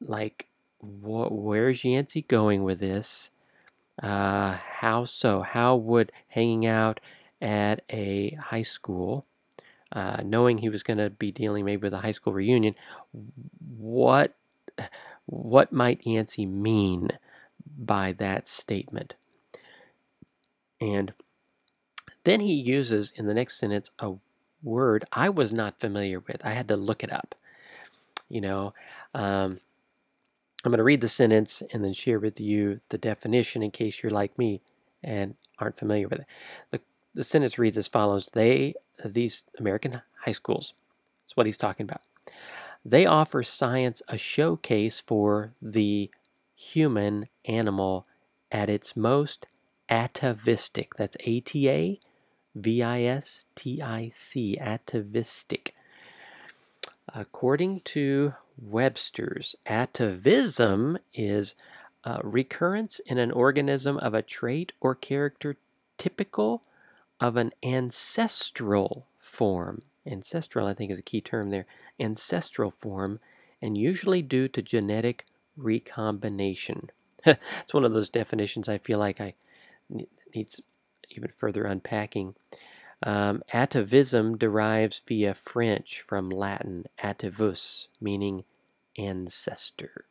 like 0.01 0.47
wh- 0.81 1.31
where's 1.31 1.85
Yancey 1.85 2.23
going 2.23 2.65
with 2.65 2.81
this? 2.81 3.31
Uh, 4.03 4.57
how 4.81 5.05
so? 5.05 5.43
How 5.43 5.77
would 5.77 6.13
hanging 6.29 6.67
out 6.67 7.01
at 7.41 7.83
a 7.91 8.31
high 8.41 8.63
school, 8.63 9.27
uh, 9.93 10.23
knowing 10.25 10.59
he 10.59 10.69
was 10.69 10.83
going 10.83 10.99
to 10.99 11.11
be 11.11 11.31
dealing 11.31 11.65
maybe 11.65 11.83
with 11.83 11.95
a 11.95 12.01
high 12.01 12.11
school 12.13 12.33
reunion, 12.33 12.75
what 13.77 14.35
what 15.27 15.73
might 15.73 16.07
Yancey 16.07 16.47
mean 16.47 17.11
by 17.79 18.13
that 18.13 18.49
statement? 18.49 19.15
And 20.81 21.13
then 22.25 22.41
he 22.41 22.55
uses 22.55 23.13
in 23.15 23.27
the 23.27 23.35
next 23.35 23.59
sentence 23.59 23.91
a 23.99 24.15
word 24.63 25.05
I 25.13 25.29
was 25.29 25.53
not 25.53 25.81
familiar 25.81 26.21
with. 26.21 26.41
I 26.45 26.53
had 26.53 26.69
to 26.69 26.77
look 26.77 27.03
it 27.03 27.13
up. 27.13 27.35
You 28.29 28.41
know, 28.41 28.75
um, 29.15 29.61
I'm 30.65 30.71
going 30.71 30.79
to 30.79 30.85
read 30.85 31.01
the 31.01 31.09
sentence 31.09 31.63
and 31.73 31.83
then 31.83 31.95
share 31.95 32.19
with 32.19 32.39
you 32.39 32.81
the 32.91 32.99
definition 32.99 33.63
in 33.63 33.71
case 33.71 34.03
you're 34.03 34.13
like 34.13 34.37
me 34.39 34.61
and 35.03 35.35
aren't 35.59 35.79
familiar 35.79 36.09
with 36.09 36.21
it. 36.21 36.27
The, 36.71 36.81
the 37.15 37.25
sentence 37.25 37.59
reads 37.59 37.79
as 37.79 37.87
follows 37.87 38.29
They, 38.33 38.75
these 39.05 39.43
American 39.59 40.03
high 40.25 40.33
schools, 40.33 40.75
that's 41.25 41.37
what 41.37 41.47
he's 41.47 41.57
talking 41.57 41.85
about. 41.85 42.03
They 42.85 43.07
offer 43.07 43.43
science 43.43 44.03
a 44.09 44.19
showcase 44.19 45.03
for 45.07 45.53
the 45.61 46.11
human 46.55 47.29
animal 47.47 48.07
at 48.53 48.69
its 48.69 48.97
most 48.97 49.47
atavistic. 49.89 50.95
That's 50.97 51.17
A 51.21 51.41
T 51.41 51.69
A 51.69 52.01
V 52.55 52.83
I 52.83 53.03
S 53.03 53.47
T 53.55 53.81
I 53.81 54.13
C, 54.15 54.59
atavistic. 54.59 55.75
According 57.15 57.81
to 57.87 58.35
Webster's, 58.61 59.57
atavism 59.67 60.99
is 61.15 61.55
a 62.05 62.21
recurrence 62.23 63.01
in 63.07 63.19
an 63.19 63.31
organism 63.31 63.97
of 63.99 64.15
a 64.15 64.23
trait 64.23 64.73
or 64.81 64.95
character 64.95 65.57
typical 65.99 66.63
of 67.21 67.37
an 67.37 67.53
ancestral 67.63 69.07
form. 69.19 69.83
Ancestral, 70.07 70.67
I 70.67 70.75
think, 70.75 70.91
is 70.91 70.99
a 70.99 71.03
key 71.03 71.21
term 71.21 71.51
there. 71.51 71.67
Ancestral 71.99 72.73
form, 72.81 73.21
and 73.61 73.77
usually 73.77 74.23
due 74.23 74.49
to 74.49 74.63
genetic 74.63 75.27
recombination. 75.57 76.91
it's 77.25 77.75
one 77.75 77.85
of 77.85 77.93
those 77.93 78.11
definitions 78.11 78.69
I 78.69 78.79
feel 78.79 78.99
like 78.99 79.21
I 79.21 79.35
needs 80.35 80.61
even 81.11 81.33
further 81.39 81.65
unpacking. 81.65 82.35
Um, 83.03 83.43
atavism 83.53 84.39
derives 84.39 85.01
via 85.07 85.35
French 85.35 86.03
from 86.07 86.29
Latin 86.31 86.87
atavus, 87.03 87.87
meaning 88.01 88.45
ancestor. 89.07 90.05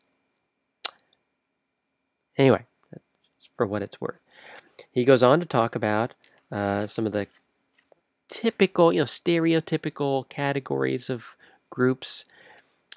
Anyway, 2.38 2.65
for 3.58 3.67
what 3.67 3.81
it's 3.81 4.00
worth. 4.00 4.19
He 4.91 5.03
goes 5.05 5.22
on 5.22 5.39
to 5.39 5.46
talk 5.46 5.75
about 5.75 6.13
uh, 6.51 6.88
some 6.88 7.05
of 7.05 7.12
the 7.12 7.27
typical, 8.29 8.93
you 8.93 9.00
know, 9.00 9.05
stereotypical 9.05 10.27
categories 10.29 11.10
of 11.10 11.24
groups, 11.69 12.25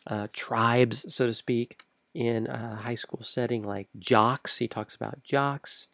uh, 0.07 0.29
tribes, 0.33 1.13
so 1.13 1.27
to 1.27 1.35
speak, 1.35 1.83
in 2.15 2.47
a 2.47 2.77
high 2.77 2.95
school 2.95 3.23
setting, 3.23 3.65
like 3.65 3.89
jocks. 3.99 4.59
He 4.59 4.69
talks 4.69 4.95
about 4.95 5.23
jocks. 5.25 5.89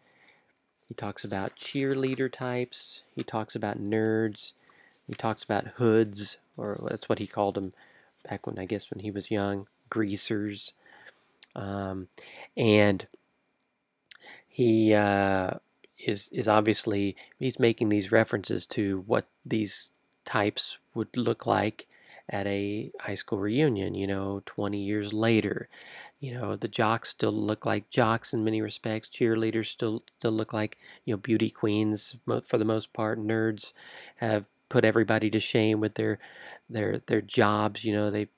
He 0.88 0.94
talks 0.94 1.24
about 1.24 1.56
cheerleader 1.56 2.30
types. 2.32 3.02
He 3.14 3.22
talks 3.22 3.54
about 3.54 3.82
nerds. 3.82 4.52
He 5.06 5.14
talks 5.14 5.42
about 5.42 5.66
hoods, 5.76 6.36
or 6.56 6.78
that's 6.88 7.08
what 7.08 7.18
he 7.18 7.26
called 7.26 7.54
them 7.54 7.72
back 8.28 8.46
when 8.46 8.58
I 8.58 8.66
guess 8.66 8.90
when 8.90 9.00
he 9.00 9.10
was 9.10 9.30
young, 9.30 9.66
greasers. 9.90 10.72
Um, 11.56 12.08
and 12.56 13.06
he 14.48 14.94
uh, 14.94 15.50
is 16.04 16.28
is 16.32 16.48
obviously 16.48 17.16
he's 17.38 17.58
making 17.58 17.88
these 17.88 18.12
references 18.12 18.66
to 18.66 19.04
what 19.06 19.26
these 19.44 19.90
types 20.24 20.78
would 20.94 21.16
look 21.16 21.46
like 21.46 21.86
at 22.28 22.46
a 22.46 22.90
high 23.00 23.14
school 23.14 23.38
reunion. 23.38 23.94
You 23.94 24.06
know, 24.06 24.42
20 24.46 24.78
years 24.78 25.12
later, 25.12 25.68
you 26.20 26.34
know 26.34 26.56
the 26.56 26.68
jocks 26.68 27.10
still 27.10 27.32
look 27.32 27.64
like 27.64 27.90
jocks 27.90 28.32
in 28.32 28.44
many 28.44 28.60
respects 28.60 29.08
cheerleaders 29.08 29.66
still 29.66 30.02
still 30.18 30.32
look 30.32 30.52
like 30.52 30.78
you 31.04 31.14
know 31.14 31.18
beauty 31.18 31.50
queens 31.50 32.16
for 32.46 32.58
the 32.58 32.64
most 32.64 32.92
part 32.92 33.18
nerds 33.18 33.72
have 34.16 34.44
put 34.68 34.84
everybody 34.84 35.30
to 35.30 35.40
shame 35.40 35.80
with 35.80 35.94
their 35.94 36.18
their 36.68 37.00
their 37.06 37.20
jobs 37.20 37.84
you 37.84 37.92
know 37.92 38.10
they've 38.10 38.28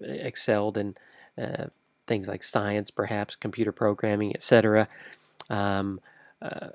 excelled 0.00 0.76
in 0.76 0.94
uh, 1.40 1.66
things 2.06 2.28
like 2.28 2.42
science 2.42 2.90
perhaps 2.90 3.36
computer 3.36 3.72
programming 3.72 4.34
etc 4.34 4.88
um, 5.50 6.00
uh, 6.42 6.68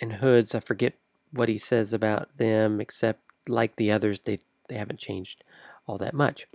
and 0.00 0.14
hoods 0.14 0.54
i 0.54 0.60
forget 0.60 0.94
what 1.32 1.48
he 1.48 1.58
says 1.58 1.92
about 1.92 2.28
them 2.38 2.80
except 2.80 3.20
like 3.46 3.76
the 3.76 3.90
others 3.90 4.20
they 4.24 4.38
they 4.68 4.76
haven't 4.76 4.98
changed 4.98 5.42
all 5.86 5.98
that 5.98 6.14
much 6.14 6.46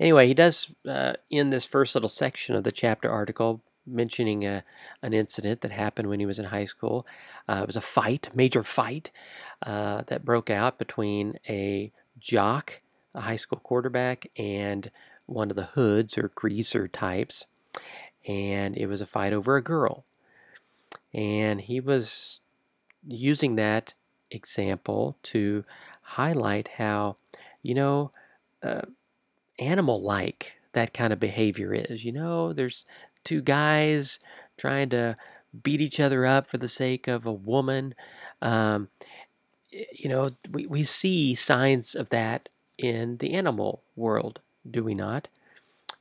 Anyway, 0.00 0.26
he 0.26 0.34
does 0.34 0.68
uh, 0.88 1.12
in 1.30 1.50
this 1.50 1.64
first 1.64 1.94
little 1.94 2.08
section 2.08 2.54
of 2.54 2.64
the 2.64 2.72
chapter 2.72 3.10
article 3.10 3.62
mentioning 3.86 4.44
a, 4.44 4.64
an 5.02 5.12
incident 5.12 5.60
that 5.60 5.72
happened 5.72 6.08
when 6.08 6.20
he 6.20 6.26
was 6.26 6.38
in 6.38 6.46
high 6.46 6.64
school. 6.64 7.06
Uh, 7.48 7.60
it 7.62 7.66
was 7.66 7.76
a 7.76 7.80
fight, 7.80 8.28
major 8.34 8.62
fight, 8.62 9.10
uh, 9.66 10.02
that 10.06 10.24
broke 10.24 10.50
out 10.50 10.78
between 10.78 11.38
a 11.48 11.92
jock, 12.18 12.80
a 13.14 13.20
high 13.20 13.36
school 13.36 13.60
quarterback, 13.62 14.30
and 14.36 14.90
one 15.26 15.50
of 15.50 15.56
the 15.56 15.66
hoods 15.74 16.16
or 16.18 16.30
greaser 16.34 16.88
types. 16.88 17.46
And 18.26 18.76
it 18.76 18.86
was 18.86 19.00
a 19.00 19.06
fight 19.06 19.32
over 19.32 19.56
a 19.56 19.62
girl. 19.62 20.04
And 21.12 21.60
he 21.60 21.80
was 21.80 22.40
using 23.06 23.56
that 23.56 23.94
example 24.30 25.16
to 25.24 25.64
highlight 26.02 26.68
how, 26.78 27.16
you 27.62 27.74
know, 27.74 28.12
uh, 28.62 28.82
animal 29.58 30.02
like 30.02 30.52
that 30.72 30.94
kind 30.94 31.12
of 31.12 31.20
behavior 31.20 31.74
is. 31.74 32.04
You 32.04 32.12
know, 32.12 32.52
there's 32.52 32.84
two 33.24 33.40
guys 33.40 34.18
trying 34.56 34.90
to 34.90 35.16
beat 35.62 35.80
each 35.80 36.00
other 36.00 36.24
up 36.24 36.46
for 36.46 36.58
the 36.58 36.68
sake 36.68 37.08
of 37.08 37.26
a 37.26 37.32
woman. 37.32 37.94
Um, 38.40 38.88
you 39.70 40.08
know, 40.08 40.28
we, 40.50 40.66
we 40.66 40.84
see 40.84 41.34
signs 41.34 41.94
of 41.94 42.08
that 42.10 42.48
in 42.82 43.18
the 43.18 43.34
animal 43.34 43.82
world, 43.96 44.40
do 44.68 44.82
we 44.84 44.94
not? 44.94 45.28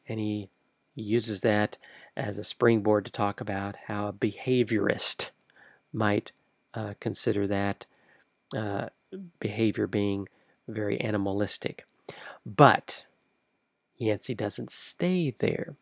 And 0.07 0.19
he, 0.19 0.49
uses 0.93 1.41
that 1.41 1.77
as 2.17 2.37
a 2.37 2.43
springboard 2.43 3.05
to 3.05 3.11
talk 3.11 3.39
about 3.39 3.75
how 3.87 4.07
a 4.07 4.13
behaviorist 4.13 5.29
might 5.93 6.31
uh, 6.73 6.93
consider 6.99 7.47
that 7.47 7.85
uh, 8.55 8.87
behavior 9.39 9.87
being 9.87 10.27
very 10.67 10.99
animalistic. 11.01 11.85
But 12.45 13.05
Yancey 13.97 14.33
doesn't 14.33 14.71
stay 14.71 15.35
there. 15.39 15.75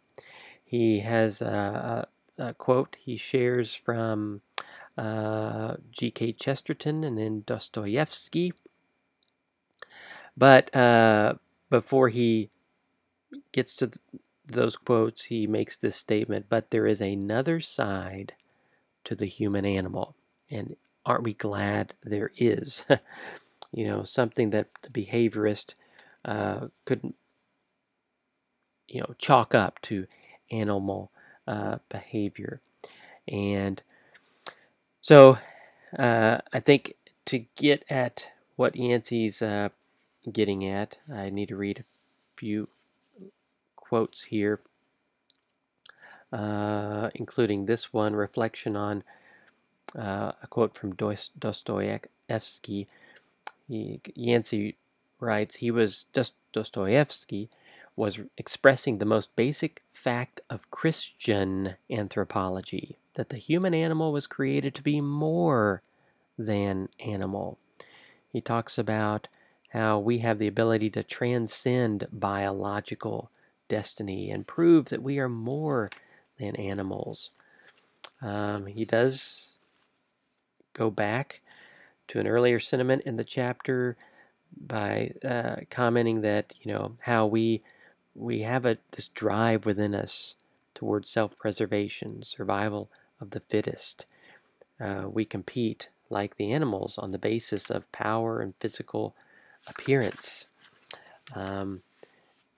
He 0.64 1.00
has 1.00 1.42
a, 1.42 2.08
a, 2.38 2.44
a 2.44 2.54
quote 2.54 2.96
he 3.00 3.18
shares 3.18 3.74
from 3.74 4.42
uh, 4.98 5.78
G.K. 5.92 6.34
Chesterton 6.34 7.04
and 7.04 7.18
then 7.18 7.44
Dostoevsky. 7.48 8.54
But 10.40 10.76
uh, 10.76 11.36
before 11.70 12.10
he 12.10 12.52
gets 13.52 13.76
to 13.76 13.88
th- 13.88 14.00
those 14.48 14.76
quotes, 14.76 15.26
he 15.26 15.48
makes 15.48 15.78
this 15.78 15.96
statement 15.98 16.48
But 16.50 16.72
there 16.72 16.88
is 16.88 17.02
another 17.02 17.62
side 17.62 18.34
to 19.06 19.16
the 19.16 19.28
human 19.28 19.66
animal. 19.66 20.16
And 20.52 20.76
aren't 21.06 21.24
we 21.24 21.34
glad 21.34 21.94
there 22.04 22.32
is? 22.38 22.84
you 23.74 23.88
know, 23.88 24.04
something 24.04 24.52
that 24.52 24.68
the 24.84 24.90
behaviorist 25.06 25.76
uh, 26.26 26.68
couldn't 26.86 27.16
you 28.88 29.02
know 29.02 29.14
chalk 29.18 29.56
up 29.56 29.82
to 29.84 30.08
animal 30.52 31.12
uh, 31.48 31.78
behavior 31.90 32.62
and 33.28 33.82
so 35.02 35.38
uh, 35.98 36.40
I 36.54 36.60
think 36.60 36.96
to 37.26 37.40
get 37.56 37.86
at 37.90 38.28
what 38.56 38.76
Yancey's 38.76 39.42
uh, 39.42 39.70
getting 40.32 40.66
at 40.66 40.98
I 41.14 41.30
need 41.30 41.50
to 41.50 41.56
read 41.56 41.80
a 41.80 42.40
few 42.40 42.68
quotes 43.76 44.24
here 44.24 44.60
uh, 46.32 47.10
including 47.16 47.66
this 47.66 47.92
one 47.92 48.16
reflection 48.16 48.76
on 48.76 49.04
uh, 49.98 50.32
a 50.44 50.48
quote 50.48 50.76
from 50.76 50.94
Dostoevsky 50.96 52.88
Yancey 53.68 54.76
writes 55.20 55.56
he 55.58 55.72
was 55.72 56.06
Dostoevsky 56.54 57.50
was 57.96 58.20
expressing 58.38 58.98
the 58.98 59.06
most 59.06 59.36
basic 59.36 59.82
fact 59.94 60.42
of 60.50 60.72
Christian 60.72 61.76
anthropology 61.90 62.98
that 63.16 63.30
the 63.30 63.38
human 63.38 63.74
animal 63.74 64.14
was 64.14 64.28
created 64.28 64.74
to 64.76 64.82
be 64.82 65.02
more 65.02 65.82
than 66.38 66.88
animal. 67.00 67.58
He 68.32 68.40
talks 68.40 68.78
about 68.78 69.28
how 69.70 70.00
we 70.00 70.20
have 70.20 70.40
the 70.40 70.48
ability 70.48 70.90
to 70.92 71.04
transcend 71.04 72.08
biological 72.12 73.30
destiny 73.68 74.32
and 74.32 74.48
prove 74.48 74.86
that 74.86 75.04
we 75.04 75.20
are 75.20 75.30
more 75.30 75.90
than 76.40 76.56
animals. 76.56 77.30
Um, 78.22 78.66
he 78.66 78.86
does 78.86 79.56
go 80.74 80.90
back 80.90 81.42
to 82.08 82.20
an 82.20 82.28
earlier 82.28 82.60
sentiment 82.60 83.04
in 83.06 83.16
the 83.16 83.24
chapter 83.24 83.96
by 84.60 85.14
uh, 85.24 85.58
commenting 85.70 86.22
that, 86.22 86.54
you 86.62 86.74
know, 86.74 86.98
how 87.02 87.28
we 87.28 87.62
we 88.16 88.42
have 88.42 88.66
a, 88.66 88.78
this 88.92 89.08
drive 89.10 89.66
within 89.66 89.94
us 89.96 90.36
towards 90.74 91.10
self 91.10 91.38
preservation, 91.38 92.24
survival 92.24 92.90
of 93.22 93.30
the 93.30 93.40
fittest. 93.40 94.06
Uh, 94.82 95.04
we 95.08 95.26
compete 95.26 95.90
like 96.10 96.36
the 96.38 96.52
animals 96.52 96.98
on 96.98 97.12
the 97.12 97.18
basis 97.18 97.70
of 97.70 97.92
power 97.92 98.42
and 98.42 98.54
physical 98.60 99.16
appearance. 99.68 100.46
Um, 101.36 101.82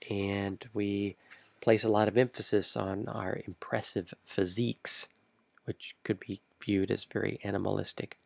and 0.10 0.66
we 0.74 1.16
place 1.62 1.84
a 1.84 1.90
lot 1.90 2.08
of 2.08 2.18
emphasis 2.18 2.76
on 2.76 3.08
our 3.08 3.40
impressive 3.46 4.14
physiques, 4.26 5.08
which 5.66 5.96
could 6.04 6.20
be 6.20 6.42
viewed 6.64 6.92
as 6.92 7.06
very 7.06 7.40
animalistic. 7.44 8.18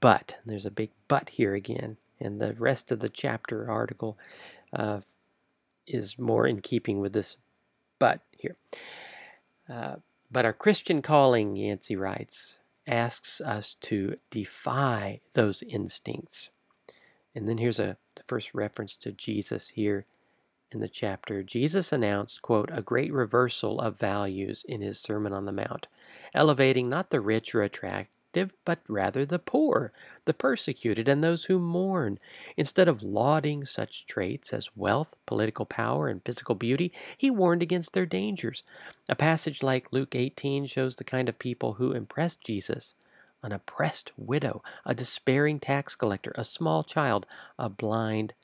But, 0.00 0.36
there's 0.46 0.66
a 0.66 0.70
big 0.70 0.90
but 1.08 1.28
here 1.30 1.54
again, 1.54 1.96
and 2.20 2.40
the 2.40 2.54
rest 2.54 2.90
of 2.90 3.00
the 3.00 3.08
chapter 3.08 3.70
article 3.70 4.16
uh, 4.72 5.00
is 5.86 6.18
more 6.18 6.46
in 6.46 6.60
keeping 6.60 7.00
with 7.00 7.12
this 7.12 7.36
but 7.98 8.20
here. 8.30 8.56
Uh, 9.68 9.96
but 10.30 10.44
our 10.44 10.52
Christian 10.52 11.02
calling, 11.02 11.56
Yancey 11.56 11.96
writes, 11.96 12.56
asks 12.86 13.40
us 13.40 13.76
to 13.82 14.16
defy 14.30 15.20
those 15.34 15.62
instincts. 15.62 16.48
And 17.34 17.48
then 17.48 17.58
here's 17.58 17.78
a 17.78 17.96
the 18.16 18.24
first 18.26 18.52
reference 18.54 18.96
to 18.96 19.12
Jesus 19.12 19.68
here 19.68 20.04
in 20.72 20.80
the 20.80 20.88
chapter. 20.88 21.42
Jesus 21.42 21.92
announced, 21.92 22.42
quote, 22.42 22.70
a 22.72 22.82
great 22.82 23.12
reversal 23.12 23.80
of 23.80 23.98
values 23.98 24.64
in 24.68 24.80
his 24.80 24.98
Sermon 24.98 25.32
on 25.32 25.44
the 25.44 25.52
Mount, 25.52 25.86
elevating 26.34 26.88
not 26.88 27.10
the 27.10 27.20
rich 27.20 27.54
or 27.54 27.62
attractive, 27.62 28.52
but 28.64 28.80
rather 28.88 29.24
the 29.24 29.38
poor, 29.38 29.92
the 30.24 30.34
persecuted, 30.34 31.08
and 31.08 31.22
those 31.22 31.44
who 31.44 31.58
mourn. 31.58 32.18
Instead 32.56 32.88
of 32.88 33.02
lauding 33.02 33.64
such 33.64 34.06
traits 34.06 34.52
as 34.52 34.76
wealth, 34.76 35.14
political 35.26 35.66
power, 35.66 36.08
and 36.08 36.24
physical 36.24 36.54
beauty, 36.54 36.92
he 37.16 37.30
warned 37.30 37.62
against 37.62 37.92
their 37.92 38.06
dangers. 38.06 38.62
A 39.08 39.14
passage 39.14 39.62
like 39.62 39.92
Luke 39.92 40.14
18 40.14 40.66
shows 40.66 40.96
the 40.96 41.04
kind 41.04 41.28
of 41.28 41.38
people 41.38 41.74
who 41.74 41.92
impressed 41.92 42.44
Jesus 42.44 42.94
an 43.42 43.52
oppressed 43.52 44.12
widow, 44.16 44.62
a 44.84 44.94
despairing 44.94 45.60
tax 45.60 45.94
collector, 45.94 46.32
a 46.36 46.44
small 46.44 46.84
child, 46.84 47.26
a 47.58 47.68
blind 47.68 48.34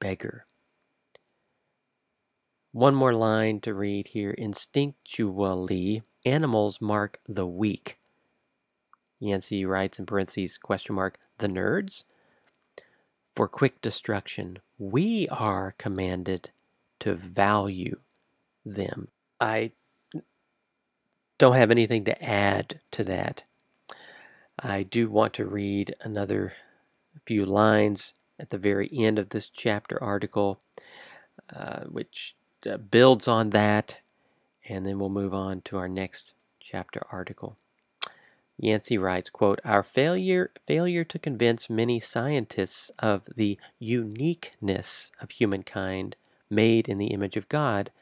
beggar. 0.00 0.44
One 2.72 2.94
more 2.94 3.14
line 3.14 3.60
to 3.60 3.74
read 3.74 4.08
here. 4.08 4.34
Instinctually, 4.38 6.02
animals 6.24 6.80
mark 6.80 7.18
the 7.26 7.46
weak. 7.46 7.98
Yancey 9.20 9.64
writes 9.64 9.98
in 9.98 10.06
parentheses, 10.06 10.58
question 10.58 10.94
mark, 10.94 11.18
the 11.38 11.48
nerds? 11.48 12.04
For 13.34 13.48
quick 13.48 13.80
destruction, 13.80 14.58
we 14.78 15.28
are 15.28 15.74
commanded 15.78 16.50
to 17.00 17.14
value 17.14 17.98
them. 18.64 19.08
I 19.40 19.72
don't 21.38 21.56
have 21.56 21.70
anything 21.70 22.04
to 22.04 22.22
add 22.22 22.80
to 22.92 23.04
that. 23.04 23.44
I 24.60 24.82
do 24.82 25.08
want 25.08 25.34
to 25.34 25.46
read 25.46 25.94
another 26.00 26.52
few 27.26 27.46
lines 27.46 28.14
at 28.40 28.50
the 28.50 28.58
very 28.58 28.90
end 28.92 29.18
of 29.18 29.30
this 29.30 29.48
chapter 29.48 30.02
article, 30.02 30.60
uh, 31.54 31.84
which 31.84 32.34
uh, 32.68 32.76
builds 32.76 33.28
on 33.28 33.50
that, 33.50 33.98
and 34.68 34.84
then 34.84 34.98
we'll 34.98 35.10
move 35.10 35.32
on 35.32 35.60
to 35.62 35.76
our 35.76 35.88
next 35.88 36.32
chapter 36.60 37.02
article. 37.12 37.56
Yancey 38.58 38.98
writes, 38.98 39.30
quote, 39.30 39.60
Our 39.64 39.84
failure, 39.84 40.50
failure 40.66 41.04
to 41.04 41.18
convince 41.18 41.70
many 41.70 42.00
scientists 42.00 42.90
of 42.98 43.22
the 43.36 43.58
uniqueness 43.78 45.12
of 45.20 45.30
humankind 45.30 46.16
made 46.50 46.88
in 46.88 46.98
the 46.98 47.08
image 47.08 47.36
of 47.36 47.48
God 47.48 47.92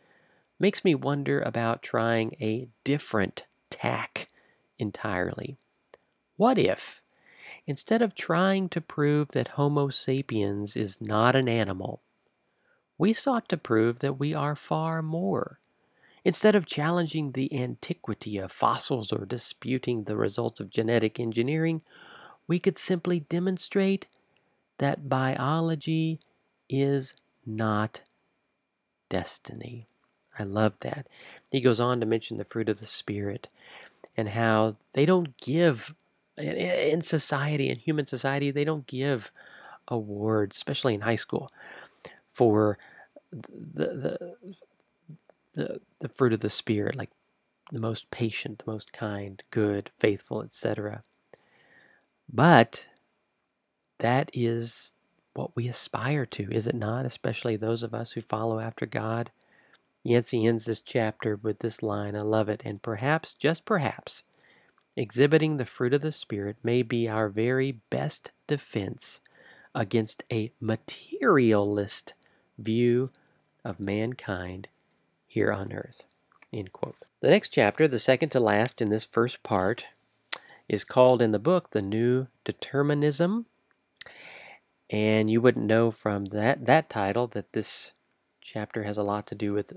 makes 0.58 0.84
me 0.84 0.94
wonder 0.94 1.42
about 1.42 1.82
trying 1.82 2.34
a 2.40 2.68
different 2.84 3.44
tack 3.68 4.30
entirely. 4.78 5.58
What 6.36 6.58
if, 6.58 7.00
instead 7.66 8.02
of 8.02 8.14
trying 8.14 8.68
to 8.70 8.80
prove 8.80 9.28
that 9.28 9.48
Homo 9.48 9.88
sapiens 9.88 10.76
is 10.76 11.00
not 11.00 11.34
an 11.34 11.48
animal, 11.48 12.02
we 12.98 13.12
sought 13.12 13.48
to 13.48 13.56
prove 13.56 14.00
that 14.00 14.18
we 14.18 14.34
are 14.34 14.54
far 14.54 15.02
more? 15.02 15.60
Instead 16.24 16.54
of 16.54 16.66
challenging 16.66 17.32
the 17.32 17.52
antiquity 17.54 18.36
of 18.36 18.52
fossils 18.52 19.12
or 19.12 19.24
disputing 19.24 20.04
the 20.04 20.16
results 20.16 20.60
of 20.60 20.70
genetic 20.70 21.20
engineering, 21.20 21.82
we 22.46 22.58
could 22.58 22.78
simply 22.78 23.20
demonstrate 23.20 24.06
that 24.78 25.08
biology 25.08 26.20
is 26.68 27.14
not 27.46 28.02
destiny. 29.08 29.86
I 30.38 30.42
love 30.42 30.74
that. 30.80 31.06
He 31.50 31.60
goes 31.60 31.80
on 31.80 32.00
to 32.00 32.06
mention 32.06 32.36
the 32.36 32.44
fruit 32.44 32.68
of 32.68 32.80
the 32.80 32.86
Spirit 32.86 33.48
and 34.16 34.30
how 34.30 34.74
they 34.92 35.06
don't 35.06 35.36
give 35.38 35.94
in 36.38 37.02
society, 37.02 37.70
in 37.70 37.78
human 37.78 38.06
society, 38.06 38.50
they 38.50 38.64
don't 38.64 38.86
give 38.86 39.30
awards, 39.88 40.56
especially 40.56 40.94
in 40.94 41.02
high 41.02 41.16
school, 41.16 41.50
for 42.32 42.78
the 43.32 43.86
the 43.86 44.36
the, 45.54 45.80
the 46.00 46.08
fruit 46.08 46.32
of 46.32 46.40
the 46.40 46.50
spirit, 46.50 46.96
like 46.96 47.10
the 47.72 47.80
most 47.80 48.10
patient, 48.10 48.62
the 48.64 48.70
most 48.70 48.92
kind, 48.92 49.42
good, 49.50 49.90
faithful, 49.98 50.42
etc. 50.42 51.02
But 52.32 52.86
that 53.98 54.30
is 54.32 54.92
what 55.34 55.56
we 55.56 55.68
aspire 55.68 56.26
to, 56.26 56.50
is 56.50 56.66
it 56.66 56.74
not? 56.74 57.06
Especially 57.06 57.56
those 57.56 57.82
of 57.82 57.94
us 57.94 58.12
who 58.12 58.20
follow 58.20 58.58
after 58.60 58.86
God. 58.86 59.30
Yancey 60.02 60.46
ends 60.46 60.66
this 60.66 60.80
chapter 60.80 61.36
with 61.36 61.58
this 61.60 61.82
line. 61.82 62.14
I 62.14 62.20
love 62.20 62.48
it. 62.48 62.62
And 62.64 62.80
perhaps, 62.80 63.34
just 63.34 63.64
perhaps, 63.64 64.22
Exhibiting 64.96 65.56
the 65.56 65.66
fruit 65.66 65.92
of 65.92 66.00
the 66.00 66.12
Spirit 66.12 66.56
may 66.62 66.82
be 66.82 67.06
our 67.08 67.28
very 67.28 67.80
best 67.90 68.30
defense 68.46 69.20
against 69.74 70.24
a 70.32 70.52
materialist 70.58 72.14
view 72.58 73.10
of 73.62 73.78
mankind 73.78 74.68
here 75.26 75.52
on 75.52 75.72
earth. 75.72 76.04
End 76.52 76.72
quote. 76.72 76.96
The 77.20 77.28
next 77.28 77.50
chapter, 77.50 77.86
the 77.86 77.98
second 77.98 78.30
to 78.30 78.40
last 78.40 78.80
in 78.80 78.88
this 78.88 79.04
first 79.04 79.42
part, 79.42 79.84
is 80.68 80.84
called 80.84 81.20
in 81.20 81.32
the 81.32 81.38
book 81.38 81.70
The 81.70 81.82
New 81.82 82.28
Determinism. 82.44 83.46
And 84.88 85.28
you 85.28 85.40
wouldn't 85.40 85.66
know 85.66 85.90
from 85.90 86.26
that, 86.26 86.64
that 86.64 86.88
title 86.88 87.26
that 87.28 87.52
this 87.52 87.92
chapter 88.40 88.84
has 88.84 88.96
a 88.96 89.02
lot 89.02 89.26
to 89.26 89.34
do 89.34 89.52
with 89.52 89.74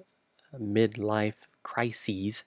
midlife 0.58 1.34
crises. 1.64 2.44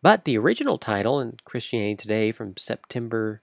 But 0.00 0.24
the 0.24 0.38
original 0.38 0.78
title 0.78 1.20
in 1.20 1.38
Christianity 1.44 1.96
Today 1.96 2.32
from 2.32 2.56
September 2.56 3.40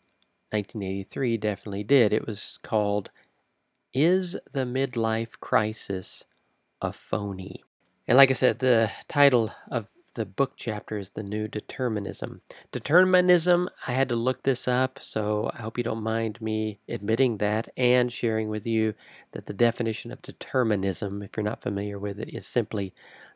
1983 0.52 1.38
definitely 1.38 1.84
did. 1.84 2.14
It 2.14 2.26
was 2.26 2.60
called 2.64 3.10
Is 3.94 4.38
the 4.54 4.66
Midlife 4.66 5.40
Crisis 5.42 6.24
a 6.82 6.94
Phony? 6.94 7.64
And 8.08 8.18
like 8.18 8.30
I 8.30 8.34
said, 8.34 8.60
the 8.60 8.90
title 9.08 9.52
of 9.70 9.88
the 10.16 10.26
book 10.26 10.54
chapter 10.56 10.98
is 10.98 11.12
The 11.12 11.24
New 11.24 11.48
Determinism. 11.48 12.42
Determinism, 12.72 13.70
I 13.86 13.94
had 13.94 14.10
to 14.10 14.16
look 14.16 14.44
this 14.44 14.68
up, 14.68 15.00
so 15.02 15.52
I 15.54 15.62
hope 15.62 15.78
you 15.78 15.84
don't 15.84 16.02
mind 16.02 16.42
me 16.42 16.80
admitting 16.88 17.38
that 17.38 17.70
and 17.78 18.12
sharing 18.12 18.50
with 18.50 18.66
you 18.66 18.96
that 19.34 19.46
the 19.46 19.54
definition 19.54 20.12
of 20.12 20.22
determinism, 20.22 21.22
if 21.22 21.38
you're 21.38 21.44
not 21.44 21.62
familiar 21.62 22.00
with 22.00 22.20
it, 22.20 22.34
is 22.34 22.48
simply 22.48 22.94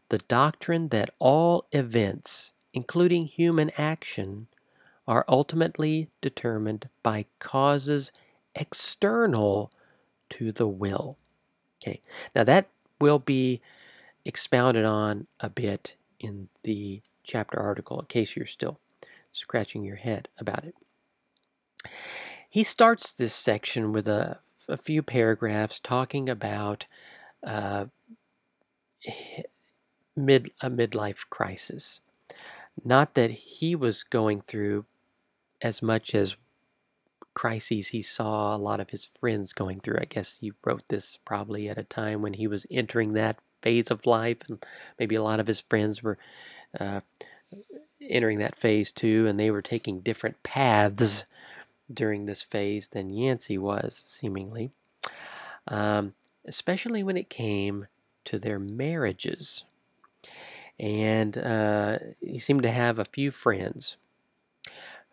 the 0.10 0.18
doctrine 0.18 0.88
that 0.90 1.14
all 1.20 1.68
events 1.72 2.54
including 2.74 3.26
human 3.26 3.72
action, 3.78 4.48
are 5.08 5.26
ultimately 5.28 6.10
determined 6.22 6.90
by 7.02 7.26
causes 7.40 8.12
external 8.56 9.72
to 10.30 10.52
the 10.52 10.68
will. 10.68 11.18
Okay, 11.82 12.02
now 12.36 12.44
that 12.44 12.70
will 13.00 13.20
be 13.20 13.62
expounded 14.26 14.86
on 14.86 15.28
a 15.40 15.50
bit 15.50 15.96
in 16.20 16.48
the 16.64 17.02
chapter 17.24 17.60
article 17.60 18.00
in 18.00 18.06
case 18.06 18.36
you're 18.36 18.46
still 18.46 18.80
scratching 19.32 19.84
your 19.84 19.98
head 19.98 20.28
about 20.40 20.64
it. 20.64 20.76
He 22.50 22.64
starts 22.64 23.12
this 23.12 23.34
section 23.34 23.92
with 23.92 24.08
a, 24.08 24.40
a 24.70 24.78
few 24.78 25.02
paragraphs 25.02 25.80
talking 25.80 26.30
about 26.30 26.86
uh, 27.46 27.86
mid 30.16 30.52
a 30.62 30.70
midlife 30.70 31.30
crisis. 31.30 32.00
Not 32.84 33.16
that 33.16 33.32
he 33.32 33.76
was 33.76 34.04
going 34.04 34.42
through 34.42 34.86
as 35.62 35.82
much 35.82 36.14
as 36.16 36.36
crises 37.34 37.88
he 37.88 38.02
saw 38.02 38.56
a 38.56 38.58
lot 38.58 38.80
of 38.80 38.90
his 38.90 39.08
friends 39.20 39.54
going 39.54 39.80
through. 39.80 39.98
I 40.00 40.06
guess 40.06 40.38
he 40.40 40.54
wrote 40.64 40.84
this 40.90 41.18
probably 41.26 41.70
at 41.70 41.78
a 41.78 41.84
time 41.84 42.22
when 42.22 42.34
he 42.34 42.48
was 42.48 42.66
entering 42.70 43.14
that 43.14 43.40
phase 43.62 43.90
of 43.90 44.06
life, 44.06 44.38
and 44.48 44.64
maybe 45.00 45.16
a 45.16 45.24
lot 45.24 45.40
of 45.40 45.48
his 45.48 45.62
friends 45.62 46.04
were 46.04 46.18
uh, 46.80 47.02
entering 48.02 48.40
that 48.40 48.60
phase 48.60 48.92
too, 48.92 49.26
and 49.28 49.40
they 49.40 49.52
were 49.52 49.62
taking 49.62 50.02
different 50.02 50.42
paths 50.44 51.26
during 51.92 52.26
this 52.26 52.42
phase 52.42 52.90
than 52.90 53.10
Yancey 53.10 53.58
was, 53.58 54.04
seemingly. 54.08 54.72
Um, 55.68 56.14
especially 56.46 57.04
when 57.04 57.18
it 57.18 57.30
came 57.30 57.88
to 58.26 58.38
their 58.38 58.60
marriages 58.60 59.64
and 60.80 61.38
uh, 61.38 62.00
he 62.22 62.40
seemed 62.40 62.64
to 62.64 62.72
have 62.72 63.00
a 63.00 63.06
few 63.06 63.32
friends 63.32 63.98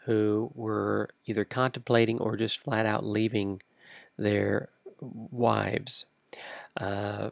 who 0.05 0.51
were 0.55 1.11
either 1.27 1.44
contemplating 1.44 2.18
or 2.18 2.37
just 2.37 2.59
flat 2.59 2.87
out 2.87 3.05
leaving 3.05 3.61
their 4.18 4.68
wives 5.01 6.07
uh, 6.79 7.31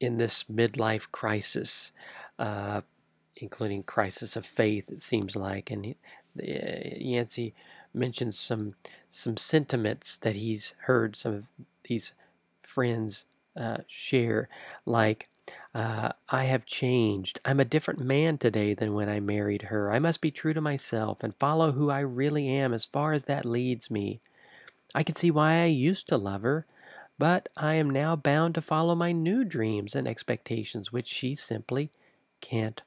in 0.00 0.18
this 0.18 0.44
midlife 0.44 1.10
crisis, 1.10 1.92
uh, 2.38 2.82
including 3.36 3.82
crisis 3.82 4.36
of 4.36 4.44
faith. 4.44 4.90
It 4.90 5.02
seems 5.02 5.34
like, 5.34 5.70
and 5.70 5.84
he, 5.84 5.96
Yancey 6.38 7.54
mentions 7.94 8.38
some 8.38 8.74
some 9.10 9.38
sentiments 9.38 10.18
that 10.18 10.36
he's 10.36 10.74
heard 10.80 11.16
some 11.16 11.32
of 11.32 11.46
these 11.88 12.12
friends 12.60 13.24
uh, 13.58 13.78
share, 13.88 14.48
like 14.84 15.28
Uh, 15.76 16.10
I 16.30 16.44
have 16.44 16.64
changed. 16.64 17.38
I'm 17.44 17.60
a 17.60 17.64
different 17.66 18.00
man 18.00 18.38
today 18.38 18.72
than 18.72 18.94
when 18.94 19.10
I 19.10 19.20
married 19.20 19.60
her. 19.60 19.92
I 19.92 19.98
must 19.98 20.22
be 20.22 20.30
true 20.30 20.54
to 20.54 20.60
myself 20.62 21.18
and 21.20 21.36
follow 21.36 21.72
who 21.72 21.90
I 21.90 22.00
really 22.00 22.48
am 22.48 22.72
as 22.72 22.86
far 22.86 23.12
as 23.12 23.24
that 23.24 23.44
leads 23.44 23.90
me. 23.90 24.18
I 24.94 25.02
can 25.02 25.16
see 25.16 25.30
why 25.30 25.60
I 25.60 25.66
used 25.66 26.08
to 26.08 26.16
love 26.16 26.40
her, 26.40 26.64
but 27.18 27.50
I 27.58 27.74
am 27.74 27.90
now 27.90 28.16
bound 28.16 28.54
to 28.54 28.62
follow 28.62 28.94
my 28.94 29.12
new 29.12 29.44
dreams 29.44 29.94
and 29.94 30.08
expectations, 30.08 30.92
which 30.92 31.08
she 31.08 31.34
simply 31.34 31.90
can't 32.40 32.80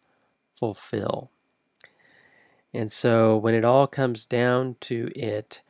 fulfill. 0.58 1.30
And 2.74 2.92
so 2.92 3.38
when 3.38 3.54
it 3.54 3.64
all 3.64 3.86
comes 3.86 4.26
down 4.26 4.78
to 4.82 5.12
it, 5.16 5.62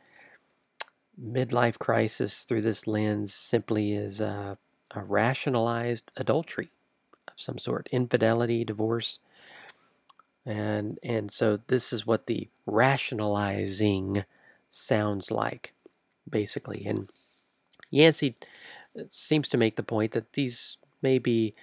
midlife 1.22 1.80
crisis 1.80 2.46
through 2.46 2.62
this 2.62 2.88
lens 2.88 3.34
simply 3.34 3.92
is 3.92 4.22
a, 4.22 4.58
a 4.92 5.04
rationalized 5.04 6.12
adultery 6.16 6.70
some 7.40 7.58
sort, 7.58 7.90
infidelity, 7.92 8.64
divorce. 8.64 9.20
And 10.46 11.00
and 11.04 11.32
so 11.32 11.60
this 11.68 11.94
is 11.94 12.06
what 12.06 12.28
the 12.28 12.50
rationalizing 12.66 14.24
sounds 14.70 15.32
like, 15.32 15.74
basically. 16.30 16.86
And 16.86 17.10
Yancey 17.92 18.36
uh, 18.98 19.04
seems 19.12 19.48
to 19.50 19.58
make 19.58 19.76
the 19.76 19.84
point 19.84 20.14
that 20.14 20.34
these 20.34 20.78
may 21.02 21.20
be 21.20 21.56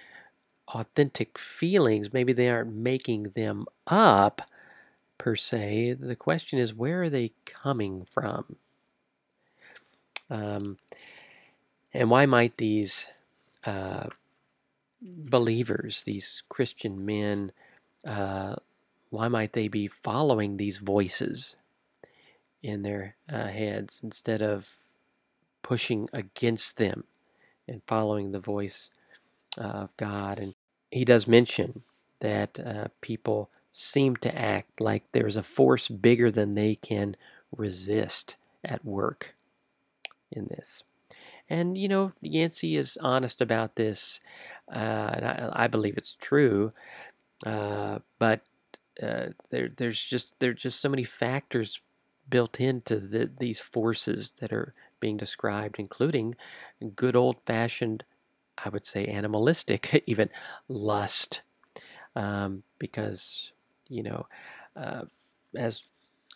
authentic 0.69 1.37
feelings. 1.37 2.13
Maybe 2.13 2.33
they 2.33 2.49
aren't 2.49 2.73
making 2.73 3.31
them 3.35 3.65
up 3.87 4.41
per 5.17 5.35
se. 5.35 5.97
The 5.99 6.15
question 6.15 6.59
is, 6.59 6.73
where 6.73 7.03
are 7.03 7.09
they 7.09 7.31
coming 7.45 8.05
from? 8.05 8.57
Um, 10.29 10.77
and 11.93 12.09
why 12.09 12.25
might 12.25 12.57
these 12.57 13.07
uh, 13.65 14.07
believers, 15.01 16.03
these 16.05 16.43
Christian 16.49 17.05
men, 17.05 17.51
uh, 18.05 18.55
why 19.09 19.27
might 19.27 19.53
they 19.53 19.67
be 19.67 19.87
following 19.87 20.57
these 20.57 20.77
voices 20.77 21.55
in 22.63 22.81
their 22.81 23.15
uh, 23.31 23.47
heads 23.47 23.99
instead 24.03 24.41
of 24.41 24.67
pushing 25.63 26.09
against 26.13 26.77
them 26.77 27.03
and 27.67 27.81
following 27.87 28.31
the 28.31 28.39
voice 28.39 28.89
of 29.57 29.89
God? 29.97 30.39
And 30.39 30.55
he 30.91 31.05
does 31.05 31.27
mention 31.27 31.83
that 32.19 32.59
uh, 32.59 32.87
people 33.01 33.49
seem 33.71 34.15
to 34.17 34.35
act 34.35 34.81
like 34.81 35.03
there's 35.11 35.37
a 35.37 35.43
force 35.43 35.87
bigger 35.87 36.31
than 36.31 36.55
they 36.55 36.75
can 36.75 37.15
resist 37.55 38.35
at 38.63 38.83
work 38.83 39.35
in 40.31 40.47
this. 40.47 40.83
And 41.49 41.77
you 41.77 41.87
know, 41.87 42.11
Yancey 42.21 42.75
is 42.75 42.97
honest 43.01 43.41
about 43.41 43.75
this, 43.75 44.19
uh, 44.55 44.56
and 44.71 45.25
I, 45.25 45.49
I, 45.53 45.67
believe 45.67 45.97
it's 45.97 46.15
true. 46.19 46.73
Uh, 47.45 47.99
but 48.19 48.41
uh, 49.01 49.27
there, 49.49 49.69
there's 49.75 50.01
just 50.01 50.33
there's 50.39 50.61
just 50.61 50.81
so 50.81 50.89
many 50.89 51.03
factors 51.03 51.79
built 52.29 52.59
into 52.59 52.99
the, 52.99 53.29
these 53.39 53.61
forces 53.61 54.33
that 54.39 54.51
are 54.51 54.73
being 54.99 55.17
described, 55.17 55.75
including 55.77 56.35
good 56.95 57.15
old-fashioned, 57.15 58.03
I 58.57 58.69
would 58.69 58.85
say, 58.85 59.05
animalistic, 59.05 60.03
even 60.07 60.29
lust, 60.67 61.41
um, 62.15 62.63
because 62.79 63.51
you 63.87 64.03
know, 64.03 64.27
uh, 64.75 65.03
as 65.55 65.83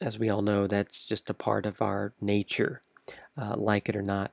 as 0.02 0.17
we 0.17 0.30
all 0.30 0.41
know, 0.41 0.67
that's 0.67 1.04
just 1.04 1.30
a 1.30 1.34
part 1.34 1.65
of 1.65 1.82
our 1.82 2.13
nature 2.22 2.82
uh, 3.38 3.56
like 3.56 3.89
it 3.89 3.96
or 3.96 4.02
not. 4.02 4.32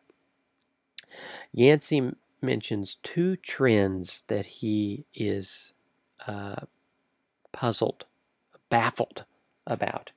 Yancey 1.53 2.13
mentions 2.43 2.97
two 3.03 3.37
trends 3.37 4.25
that 4.29 4.47
he 4.47 5.05
is 5.15 5.73
uh, 6.27 6.57
puzzled, 7.53 8.05
baffled 8.71 9.25
about 9.67 10.13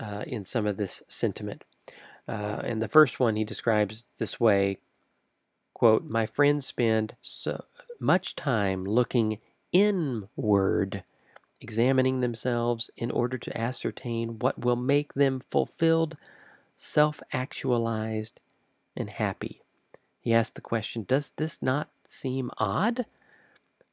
uh, 0.00 0.24
in 0.26 0.44
some 0.44 0.66
of 0.66 0.76
this 0.76 1.02
sentiment. 1.08 1.64
Uh, 2.26 2.60
and 2.62 2.82
the 2.82 2.88
first 2.88 3.18
one 3.18 3.36
he 3.36 3.44
describes 3.44 4.06
this 4.18 4.38
way 4.38 4.78
quote, 5.74 6.04
My 6.04 6.26
friends 6.26 6.66
spend 6.66 7.14
so 7.20 7.64
much 8.00 8.36
time 8.36 8.84
looking 8.84 9.38
inward, 9.72 11.02
examining 11.60 12.20
themselves 12.20 12.90
in 12.96 13.10
order 13.10 13.38
to 13.38 13.56
ascertain 13.56 14.38
what 14.38 14.58
will 14.58 14.76
make 14.76 15.14
them 15.14 15.42
fulfilled 15.50 16.16
self 16.78 17.20
actualized, 17.32 18.40
and 18.96 19.10
happy. 19.10 19.62
He 20.28 20.34
asked 20.34 20.56
the 20.56 20.60
question 20.60 21.06
Does 21.08 21.32
this 21.38 21.62
not 21.62 21.88
seem 22.06 22.50
odd? 22.58 23.06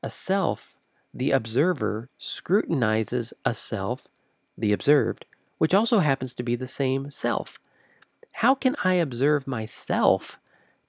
A 0.04 0.10
self, 0.10 0.76
the 1.14 1.32
observer, 1.32 2.10
scrutinizes 2.18 3.34
a 3.46 3.54
self, 3.54 4.10
the 4.58 4.74
observed, 4.74 5.24
which 5.60 5.74
also 5.74 6.00
happens 6.00 6.34
to 6.34 6.44
be 6.44 6.58
the 6.58 6.68
same 6.68 7.10
self. 7.10 7.58
How 8.34 8.54
can 8.54 8.76
I 8.84 8.96
observe 8.96 9.48
myself 9.48 10.38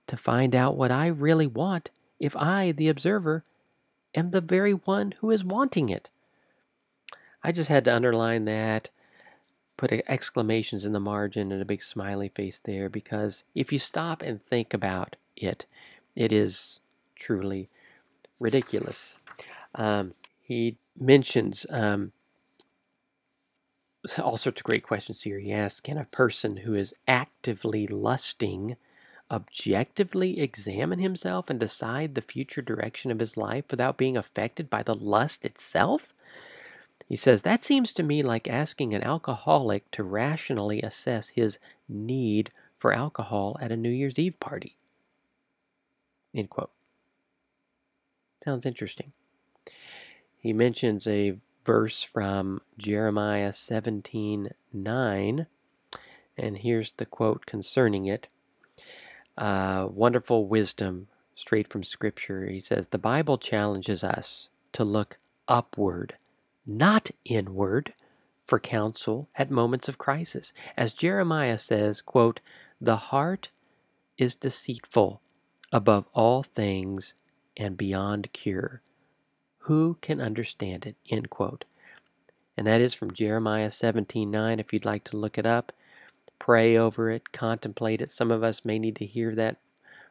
to 0.08 0.16
find 0.16 0.52
out 0.52 0.76
what 0.76 0.90
I 0.90 1.06
really 1.06 1.46
want 1.46 1.90
if 2.18 2.34
I, 2.34 2.72
the 2.72 2.88
observer, 2.88 3.44
am 4.16 4.32
the 4.32 4.40
very 4.40 4.72
one 4.72 5.14
who 5.20 5.30
is 5.30 5.44
wanting 5.44 5.90
it? 5.90 6.08
I 7.44 7.52
just 7.52 7.70
had 7.70 7.84
to 7.84 7.94
underline 7.94 8.46
that 8.46 8.90
put 9.76 9.92
exclamations 9.92 10.84
in 10.84 10.90
the 10.90 10.98
margin 10.98 11.52
and 11.52 11.62
a 11.62 11.64
big 11.64 11.84
smiley 11.84 12.30
face 12.30 12.60
there 12.64 12.88
because 12.88 13.44
if 13.54 13.72
you 13.72 13.78
stop 13.78 14.22
and 14.22 14.44
think 14.44 14.74
about 14.74 15.14
it, 15.36 15.66
it 16.14 16.32
is 16.32 16.80
truly 17.14 17.68
ridiculous. 18.38 19.16
Um, 19.74 20.14
he 20.40 20.76
mentions 20.98 21.66
um, 21.70 22.12
all 24.18 24.36
sorts 24.36 24.60
of 24.60 24.64
great 24.64 24.82
questions 24.82 25.22
here. 25.22 25.38
He 25.38 25.52
asks 25.52 25.80
Can 25.80 25.98
a 25.98 26.04
person 26.04 26.58
who 26.58 26.74
is 26.74 26.94
actively 27.06 27.86
lusting 27.86 28.76
objectively 29.30 30.40
examine 30.40 31.00
himself 31.00 31.50
and 31.50 31.58
decide 31.58 32.14
the 32.14 32.20
future 32.20 32.62
direction 32.62 33.10
of 33.10 33.18
his 33.18 33.36
life 33.36 33.64
without 33.70 33.96
being 33.96 34.16
affected 34.16 34.70
by 34.70 34.82
the 34.82 34.94
lust 34.94 35.44
itself? 35.44 36.12
He 37.08 37.16
says, 37.16 37.42
That 37.42 37.64
seems 37.64 37.92
to 37.92 38.02
me 38.02 38.22
like 38.22 38.48
asking 38.48 38.94
an 38.94 39.02
alcoholic 39.02 39.90
to 39.92 40.02
rationally 40.02 40.82
assess 40.82 41.30
his 41.30 41.58
need 41.88 42.50
for 42.78 42.92
alcohol 42.92 43.56
at 43.60 43.72
a 43.72 43.76
New 43.76 43.90
Year's 43.90 44.18
Eve 44.18 44.38
party. 44.40 44.75
End 46.36 46.50
quote. 46.50 46.70
Sounds 48.44 48.64
interesting. 48.64 49.12
He 50.38 50.52
mentions 50.52 51.08
a 51.08 51.38
verse 51.64 52.04
from 52.04 52.60
Jeremiah 52.78 53.52
17 53.52 54.50
9, 54.72 55.46
and 56.36 56.58
here's 56.58 56.92
the 56.98 57.06
quote 57.06 57.46
concerning 57.46 58.06
it. 58.06 58.28
Uh, 59.36 59.88
wonderful 59.90 60.46
wisdom 60.46 61.08
straight 61.34 61.72
from 61.72 61.82
Scripture. 61.82 62.46
He 62.46 62.60
says, 62.60 62.86
The 62.86 62.98
Bible 62.98 63.38
challenges 63.38 64.04
us 64.04 64.48
to 64.74 64.84
look 64.84 65.18
upward 65.48 66.14
not 66.66 67.10
inward, 67.24 67.94
for 68.44 68.58
counsel 68.58 69.28
at 69.36 69.50
moments 69.50 69.88
of 69.88 69.98
crisis. 69.98 70.52
As 70.76 70.92
Jeremiah 70.92 71.58
says, 71.58 72.00
quote, 72.00 72.40
The 72.80 72.96
heart 72.96 73.48
is 74.18 74.34
deceitful 74.34 75.20
above 75.76 76.06
all 76.14 76.42
things 76.42 77.12
and 77.54 77.76
beyond 77.76 78.32
cure. 78.32 78.80
Who 79.58 79.98
can 80.00 80.22
understand 80.22 80.86
it? 80.86 80.96
End 81.10 81.28
quote. 81.28 81.66
And 82.56 82.66
that 82.66 82.80
is 82.80 82.94
from 82.94 83.12
Jeremiah 83.12 83.70
17:9 83.70 84.58
if 84.58 84.72
you'd 84.72 84.86
like 84.86 85.04
to 85.04 85.18
look 85.18 85.36
it 85.36 85.44
up. 85.44 85.72
Pray 86.38 86.78
over 86.78 87.10
it, 87.10 87.30
contemplate 87.30 88.00
it. 88.00 88.08
Some 88.08 88.30
of 88.30 88.42
us 88.42 88.64
may 88.64 88.78
need 88.78 88.96
to 88.96 89.04
hear 89.04 89.34
that 89.34 89.58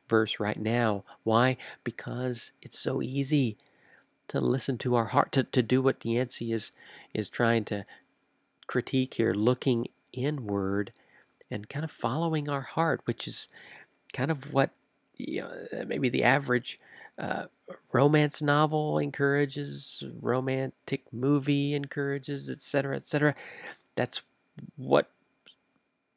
verse 0.07 0.39
right 0.39 0.59
now. 0.59 1.03
Why? 1.23 1.57
Because 1.83 2.51
it's 2.61 2.77
so 2.77 3.01
easy 3.01 3.57
to 4.27 4.39
listen 4.39 4.77
to 4.77 4.93
our 4.93 5.05
heart, 5.05 5.31
to, 5.31 5.45
to 5.45 5.63
do 5.63 5.81
what 5.81 6.05
Yancey 6.05 6.51
is, 6.53 6.73
is 7.11 7.27
trying 7.27 7.65
to 7.65 7.87
critique 8.67 9.15
here, 9.15 9.33
looking 9.33 9.87
inward 10.13 10.93
and 11.49 11.67
kind 11.69 11.83
of 11.83 11.89
following 11.89 12.49
our 12.49 12.61
heart, 12.61 13.01
which 13.05 13.27
is 13.27 13.47
kind 14.13 14.29
of 14.29 14.53
what 14.53 14.69
you 15.17 15.41
know, 15.41 15.85
maybe 15.85 16.09
the 16.09 16.23
average 16.23 16.79
uh, 17.17 17.45
romance 17.91 18.41
novel 18.41 18.99
encourages, 18.99 20.03
romantic 20.19 21.03
movie 21.11 21.73
encourages, 21.73 22.49
etc., 22.49 22.97
etc. 22.97 23.35
That's 23.95 24.21
what 24.75 25.09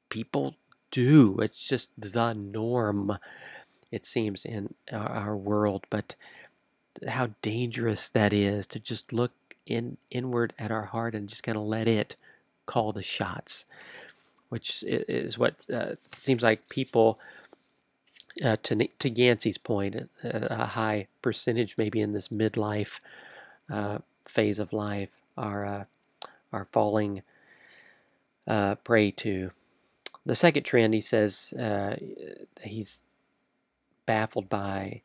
people 0.08 0.54
do. 0.90 1.38
It's 1.40 1.58
just 1.58 1.90
the 1.96 2.32
norm, 2.32 3.18
it 3.90 4.04
seems, 4.06 4.44
in 4.44 4.74
our, 4.92 5.08
our 5.08 5.37
world. 5.37 5.84
But 5.90 6.14
how 7.06 7.30
dangerous 7.42 8.08
that 8.08 8.32
is 8.32 8.66
to 8.68 8.80
just 8.80 9.12
look 9.12 9.32
in 9.66 9.98
inward 10.11 10.54
at 10.58 10.70
our 10.70 10.87
heart 10.87 11.14
and 11.14 11.28
just 11.28 11.42
kind 11.42 11.56
of 11.56 11.64
let 11.64 11.87
it 11.87 12.16
call 12.66 12.92
the 12.92 13.02
shots, 13.02 13.66
which 14.48 14.82
is 14.87 15.38
what 15.38 15.54
uh, 15.72 15.94
seems 16.16 16.42
like 16.42 16.68
people 16.68 17.20
uh, 18.42 18.57
to 18.62 18.88
to 18.98 19.11
Yancey's 19.11 19.59
point, 19.59 19.96
a, 19.96 20.09
a, 20.62 20.66
high 20.66 21.09
percentage 21.22 21.74
maybe 21.77 22.01
in 22.01 22.12
this 22.12 22.29
midlife 22.29 23.01
uh, 23.70 23.98
phase 24.27 24.59
of 24.59 24.72
life 24.72 25.11
are 25.37 25.64
uh, 25.66 25.85
are 26.53 26.68
falling 26.72 27.22
uh, 28.46 28.77
prey 28.77 29.11
to. 29.12 29.51
The 30.27 30.35
second 30.35 30.64
trend, 30.64 30.92
he 30.92 31.01
says, 31.01 31.55
uh, 31.55 31.96
he's 32.62 32.98
baffled 34.05 34.48
by 34.48 35.01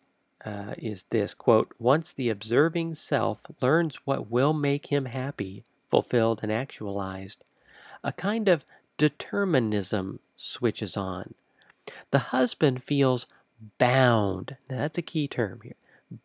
uh, 0.45 0.73
is 0.77 1.05
this 1.09 1.33
quote: 1.33 1.73
Once 1.79 2.11
the 2.11 2.29
observing 2.29 2.95
self 2.95 3.39
learns 3.61 3.95
what 4.05 4.29
will 4.29 4.53
make 4.53 4.87
him 4.87 5.05
happy, 5.05 5.63
fulfilled, 5.89 6.39
and 6.43 6.51
actualized, 6.51 7.43
a 8.03 8.11
kind 8.11 8.47
of 8.47 8.65
determinism 8.97 10.19
switches 10.35 10.97
on. 10.97 11.33
The 12.11 12.19
husband 12.19 12.83
feels 12.83 13.27
bound, 13.77 14.57
Now, 14.69 14.77
that's 14.77 14.97
a 14.97 15.01
key 15.01 15.27
term 15.27 15.61
here, 15.63 15.75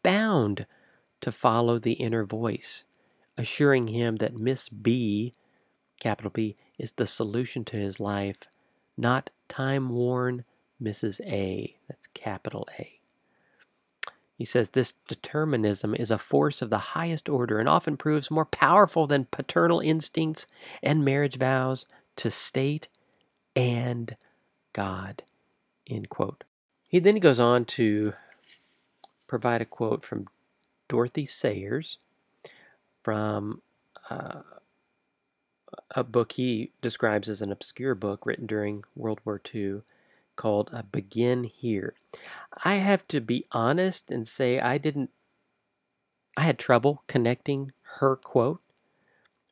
bound 0.03 0.67
to 1.21 1.33
follow 1.33 1.79
the 1.79 1.93
inner 1.93 2.25
voice, 2.25 2.85
assuring 3.37 3.89
him 3.89 4.17
that 4.17 4.37
Miss 4.37 4.69
B, 4.69 5.33
capital 6.01 6.31
B, 6.31 6.57
is 6.79 6.93
the 6.93 7.07
solution 7.07 7.65
to 7.67 7.77
his 7.77 8.01
life, 8.01 8.39
not 8.97 9.31
time 9.49 9.91
worn 9.91 10.45
Mrs. 10.81 11.21
A, 11.23 11.77
that's 11.89 12.07
capital 12.15 12.67
A. 12.79 12.99
He 14.37 14.45
says 14.45 14.71
this 14.71 14.93
determinism 15.09 15.97
is 15.97 16.13
a 16.13 16.19
force 16.19 16.63
of 16.63 16.71
the 16.71 16.79
highest 16.79 17.29
order 17.29 17.59
and 17.59 17.69
often 17.69 17.97
proves 17.97 18.31
more 18.31 18.45
powerful 18.45 19.09
than 19.09 19.27
paternal 19.33 19.81
instincts 19.81 20.47
and 20.81 21.05
marriage 21.05 21.37
vows 21.37 21.87
to 22.17 22.31
state 22.31 22.87
and 23.57 24.17
God. 24.73 25.25
End 25.89 26.09
quote. 26.09 26.45
He 26.89 26.99
then 26.99 27.17
goes 27.17 27.41
on 27.41 27.65
to 27.67 28.15
provide 29.27 29.61
a 29.61 29.67
quote 29.67 30.05
from 30.05 30.27
Dorothy 30.89 31.27
Sayers 31.27 31.99
from 33.03 33.63
uh, 34.11 34.41
a 35.91 36.05
book 36.05 36.33
he 36.33 36.73
describes 36.83 37.29
as 37.29 37.43
an 37.43 37.53
obscure 37.53 37.95
book 37.95 38.25
written 38.25 38.47
during 38.47 38.85
World 38.95 39.21
War 39.25 39.41
II 39.55 39.83
called 40.37 40.71
a 40.73 40.83
Begin 40.83 41.45
Here. 41.45 41.95
I 42.65 42.77
have 42.77 43.07
to 43.09 43.21
be 43.21 43.47
honest 43.53 44.11
and 44.11 44.27
say 44.27 44.61
I 44.61 44.79
didn't, 44.79 45.11
I 46.37 46.43
had 46.43 46.59
trouble 46.59 47.03
connecting 47.07 47.73
her 47.99 48.17
quote 48.17 48.61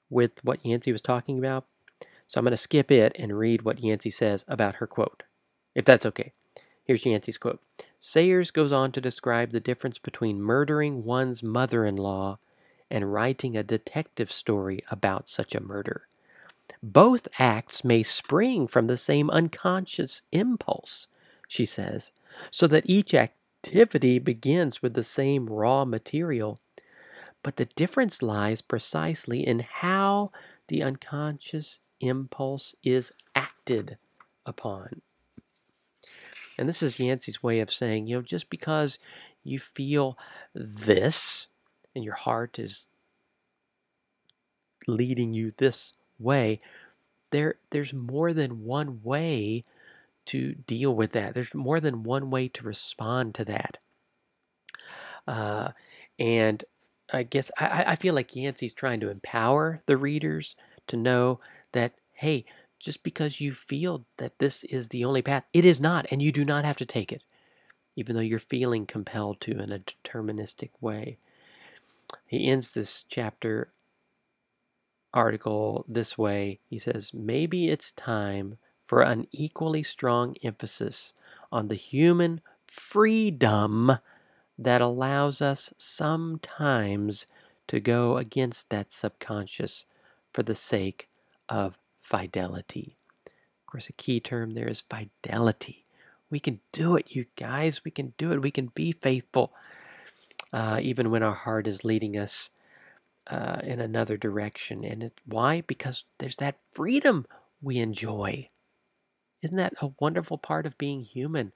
with 0.09 0.33
what 0.42 0.64
Yancey 0.64 0.92
was 0.92 1.03
talking 1.03 1.38
about. 1.38 1.66
So 2.29 2.38
I'm 2.38 2.44
going 2.44 2.53
to 2.53 2.57
skip 2.57 2.90
it 2.90 3.14
and 3.18 3.38
read 3.38 3.62
what 3.62 3.83
Yancey 3.83 4.11
says 4.11 4.44
about 4.49 4.77
her 4.77 4.87
quote, 4.87 5.22
if 5.76 5.84
that's 5.84 6.06
okay. 6.06 6.32
Here's 6.84 7.04
Yancey's 7.04 7.38
quote 7.38 7.60
Sayers 8.00 8.50
goes 8.50 8.72
on 8.72 8.92
to 8.92 9.00
describe 9.00 9.52
the 9.52 9.60
difference 9.60 9.98
between 9.98 10.40
murdering 10.40 11.04
one's 11.04 11.42
mother 11.42 11.84
in 11.84 11.96
law 11.96 12.38
and 12.90 13.12
writing 13.12 13.56
a 13.56 13.62
detective 13.62 14.32
story 14.32 14.82
about 14.90 15.28
such 15.28 15.54
a 15.54 15.62
murder. 15.62 16.08
Both 16.82 17.28
acts 17.38 17.84
may 17.84 18.02
spring 18.02 18.66
from 18.66 18.86
the 18.86 18.96
same 18.96 19.28
unconscious 19.28 20.22
impulse, 20.32 21.08
she 21.46 21.66
says, 21.66 22.12
so 22.50 22.66
that 22.68 22.88
each 22.88 23.12
activity 23.12 24.18
begins 24.18 24.80
with 24.80 24.94
the 24.94 25.04
same 25.04 25.46
raw 25.46 25.84
material. 25.84 26.58
But 27.42 27.56
the 27.56 27.66
difference 27.66 28.22
lies 28.22 28.62
precisely 28.62 29.46
in 29.46 29.60
how 29.60 30.32
the 30.68 30.82
unconscious 30.82 31.80
impulse 32.00 32.74
is 32.82 33.12
acted 33.34 33.98
upon. 34.46 35.02
And 36.59 36.69
this 36.69 36.83
is 36.83 36.99
Yancey's 36.99 37.42
way 37.42 37.61
of 37.61 37.73
saying, 37.73 38.07
you 38.07 38.16
know, 38.16 38.23
just 38.23 38.51
because 38.51 38.99
you 39.45 39.59
feel 39.59 40.19
this 40.55 41.47
and 41.95 42.05
your 42.05 42.14
heart 42.14 42.59
is 42.59 42.87
leading 44.87 45.35
you 45.35 45.53
this 45.57 45.92
way, 46.19 46.61
there 47.31 47.57
there's 47.71 47.92
more 47.92 48.33
than 48.33 48.64
one 48.64 49.01
way 49.03 49.64
to 50.27 50.55
deal 50.55 50.95
with 50.95 51.12
that. 51.12 51.35
There's 51.35 51.55
more 51.55 51.81
than 51.81 52.03
one 52.03 52.31
way 52.31 52.49
to 52.49 52.62
respond 52.64 53.35
to 53.37 53.45
that. 53.45 53.79
Uh, 55.27 55.71
and 56.19 56.64
I 57.12 57.23
guess 57.23 57.51
I, 57.59 57.85
I 57.88 57.97
feel 57.97 58.14
like 58.14 58.35
Yancey's 58.35 58.73
trying 58.73 59.01
to 59.01 59.11
empower 59.11 59.83
the 59.87 59.97
readers 59.97 60.57
to 60.88 60.97
know 60.97 61.40
that, 61.73 61.92
hey, 62.14 62.45
just 62.78 63.02
because 63.02 63.40
you 63.40 63.52
feel 63.52 64.04
that 64.18 64.38
this 64.38 64.64
is 64.64 64.88
the 64.88 65.04
only 65.04 65.22
path, 65.22 65.44
it 65.52 65.64
is 65.64 65.80
not, 65.80 66.06
and 66.10 66.22
you 66.22 66.32
do 66.32 66.44
not 66.44 66.64
have 66.64 66.76
to 66.76 66.86
take 66.86 67.12
it, 67.12 67.22
even 67.96 68.14
though 68.14 68.22
you're 68.22 68.38
feeling 68.38 68.86
compelled 68.86 69.40
to 69.42 69.52
in 69.58 69.72
a 69.72 69.80
deterministic 69.80 70.70
way. 70.80 71.16
He 72.26 72.48
ends 72.48 72.70
this 72.70 73.04
chapter 73.08 73.72
article 75.12 75.84
this 75.88 76.16
way. 76.18 76.60
He 76.68 76.78
says, 76.78 77.12
Maybe 77.14 77.68
it's 77.68 77.92
time 77.92 78.58
for 78.86 79.02
an 79.02 79.26
equally 79.32 79.82
strong 79.82 80.36
emphasis 80.44 81.12
on 81.50 81.68
the 81.68 81.74
human 81.74 82.40
freedom 82.66 83.98
that 84.58 84.80
allows 84.80 85.42
us 85.42 85.72
sometimes 85.78 87.26
to 87.68 87.80
go 87.80 88.16
against 88.16 88.68
that 88.70 88.92
subconscious 88.92 89.84
for 90.32 90.42
the 90.42 90.54
sake 90.54 91.08
of 91.48 91.78
fidelity. 92.09 92.97
Of 93.27 93.66
course, 93.66 93.88
a 93.88 93.92
key 93.92 94.21
term 94.21 94.53
there 94.53 94.69
is 94.69 94.83
fidelity. 94.83 95.87
We 96.31 96.40
can 96.40 96.61
do 96.73 96.97
it, 96.97 97.07
you 97.09 97.27
guys. 97.37 97.85
We 97.85 97.90
can 97.90 98.12
do 98.19 98.33
it. 98.33 98.42
We 98.42 98.51
can 98.51 98.71
be 98.75 98.92
faithful, 98.92 99.53
uh, 100.53 100.81
even 100.83 101.11
when 101.11 101.23
our 101.23 101.35
heart 101.35 101.66
is 101.66 101.85
leading 101.85 102.16
us 102.16 102.51
uh, 103.29 103.59
in 103.62 103.81
another 103.81 104.16
direction. 104.16 104.85
And 104.85 105.03
it, 105.05 105.21
why? 105.25 105.62
Because 105.66 106.05
there's 106.19 106.37
that 106.37 106.59
freedom 106.73 107.27
we 107.61 107.79
enjoy. 107.79 108.49
Isn't 109.42 109.57
that 109.57 109.75
a 109.81 109.90
wonderful 110.01 110.38
part 110.38 110.66
of 110.66 110.79
being 110.79 111.03
human? 111.03 111.53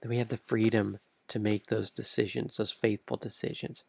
That 0.00 0.08
we 0.08 0.18
have 0.18 0.28
the 0.28 0.36
freedom 0.36 0.98
to 1.28 1.38
make 1.38 1.66
those 1.66 1.90
decisions, 1.90 2.56
those 2.56 2.72
faithful 2.72 3.16
decisions. 3.16 3.84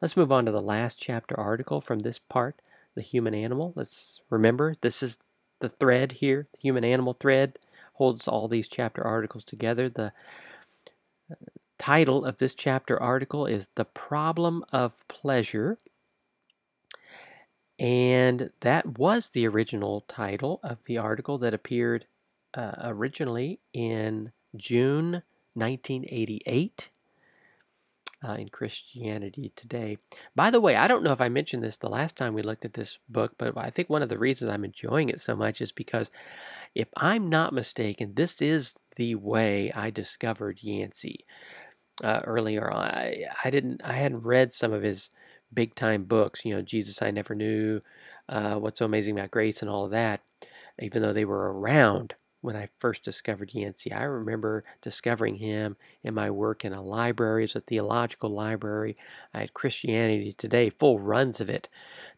Let's 0.00 0.16
move 0.16 0.32
on 0.32 0.46
to 0.46 0.52
the 0.52 0.60
last 0.60 0.98
chapter 0.98 1.38
article 1.38 1.80
from 1.80 2.00
this 2.00 2.18
part 2.18 2.60
the 2.94 3.02
human 3.02 3.34
animal. 3.34 3.72
Let's 3.76 4.20
remember 4.30 4.76
this 4.80 5.02
is 5.02 5.18
the 5.60 5.68
thread 5.68 6.12
here, 6.12 6.48
the 6.52 6.58
human 6.58 6.84
animal 6.84 7.16
thread 7.18 7.58
holds 7.94 8.26
all 8.26 8.48
these 8.48 8.68
chapter 8.68 9.06
articles 9.06 9.44
together. 9.44 9.88
The 9.88 10.12
uh, 11.30 11.34
title 11.78 12.24
of 12.24 12.38
this 12.38 12.54
chapter 12.54 13.00
article 13.00 13.46
is 13.46 13.68
The 13.76 13.84
Problem 13.84 14.64
of 14.72 14.92
Pleasure. 15.08 15.78
And 17.78 18.50
that 18.60 18.98
was 18.98 19.30
the 19.30 19.46
original 19.46 20.04
title 20.08 20.60
of 20.62 20.78
the 20.84 20.98
article 20.98 21.38
that 21.38 21.54
appeared 21.54 22.06
uh, 22.54 22.72
originally 22.82 23.60
in 23.72 24.32
June 24.56 25.22
1988 25.54 26.90
uh, 28.26 28.34
in 28.34 28.48
Christianity 28.48 29.52
Today. 29.56 29.98
By 30.34 30.50
the 30.50 30.60
way, 30.60 30.76
I 30.76 30.86
don't 30.86 31.02
know 31.02 31.12
if 31.12 31.20
I 31.20 31.28
mentioned 31.28 31.62
this 31.62 31.76
the 31.76 31.88
last 31.88 32.16
time 32.16 32.34
we 32.34 32.42
looked 32.42 32.64
at 32.64 32.74
this 32.74 32.98
book, 33.08 33.32
but 33.38 33.56
I 33.56 33.70
think 33.70 33.88
one 33.88 34.02
of 34.02 34.08
the 34.08 34.18
reasons 34.18 34.50
I'm 34.50 34.64
enjoying 34.64 35.08
it 35.08 35.20
so 35.20 35.34
much 35.36 35.60
is 35.60 35.72
because 35.72 36.10
if 36.74 36.88
I'm 36.96 37.28
not 37.28 37.52
mistaken, 37.52 38.14
this 38.14 38.40
is 38.40 38.74
the 38.96 39.14
way 39.16 39.72
I 39.72 39.90
discovered 39.90 40.58
Yancey. 40.62 41.24
Uh, 42.02 42.20
earlier 42.24 42.72
I 42.72 43.26
I 43.44 43.50
didn't 43.50 43.82
I 43.84 43.92
hadn't 43.92 44.22
read 44.22 44.52
some 44.52 44.72
of 44.72 44.82
his 44.82 45.10
big 45.52 45.74
time 45.74 46.04
books, 46.04 46.44
you 46.44 46.54
know, 46.54 46.62
Jesus 46.62 47.02
I 47.02 47.10
Never 47.10 47.34
Knew, 47.34 47.82
uh, 48.28 48.54
What's 48.54 48.78
So 48.78 48.86
Amazing 48.86 49.18
About 49.18 49.30
Grace, 49.30 49.60
and 49.60 49.70
all 49.70 49.84
of 49.84 49.90
that, 49.90 50.20
even 50.80 51.02
though 51.02 51.12
they 51.12 51.26
were 51.26 51.52
around 51.52 52.14
when 52.42 52.56
I 52.56 52.68
first 52.78 53.02
discovered 53.02 53.54
Yancey. 53.54 53.92
I 53.92 54.02
remember 54.02 54.64
discovering 54.82 55.36
him 55.36 55.76
in 56.02 56.14
my 56.14 56.30
work 56.30 56.64
in 56.64 56.72
a 56.72 56.82
library, 56.82 57.44
as 57.44 57.56
a 57.56 57.60
theological 57.60 58.30
library. 58.30 58.96
I 59.32 59.40
had 59.40 59.54
Christianity 59.54 60.34
Today, 60.34 60.70
full 60.70 60.98
runs 60.98 61.40
of 61.40 61.48
it 61.48 61.68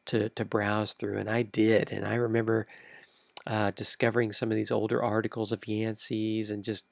to, 0.06 0.28
to 0.30 0.44
browse 0.44 0.94
through, 0.94 1.18
and 1.18 1.30
I 1.30 1.42
did. 1.42 1.92
And 1.92 2.04
I 2.06 2.16
remember 2.16 2.66
uh, 3.46 3.70
discovering 3.72 4.32
some 4.32 4.50
of 4.50 4.56
these 4.56 4.70
older 4.70 5.02
articles 5.02 5.52
of 5.52 5.66
Yancey's 5.66 6.50
and 6.50 6.64
just 6.64 6.84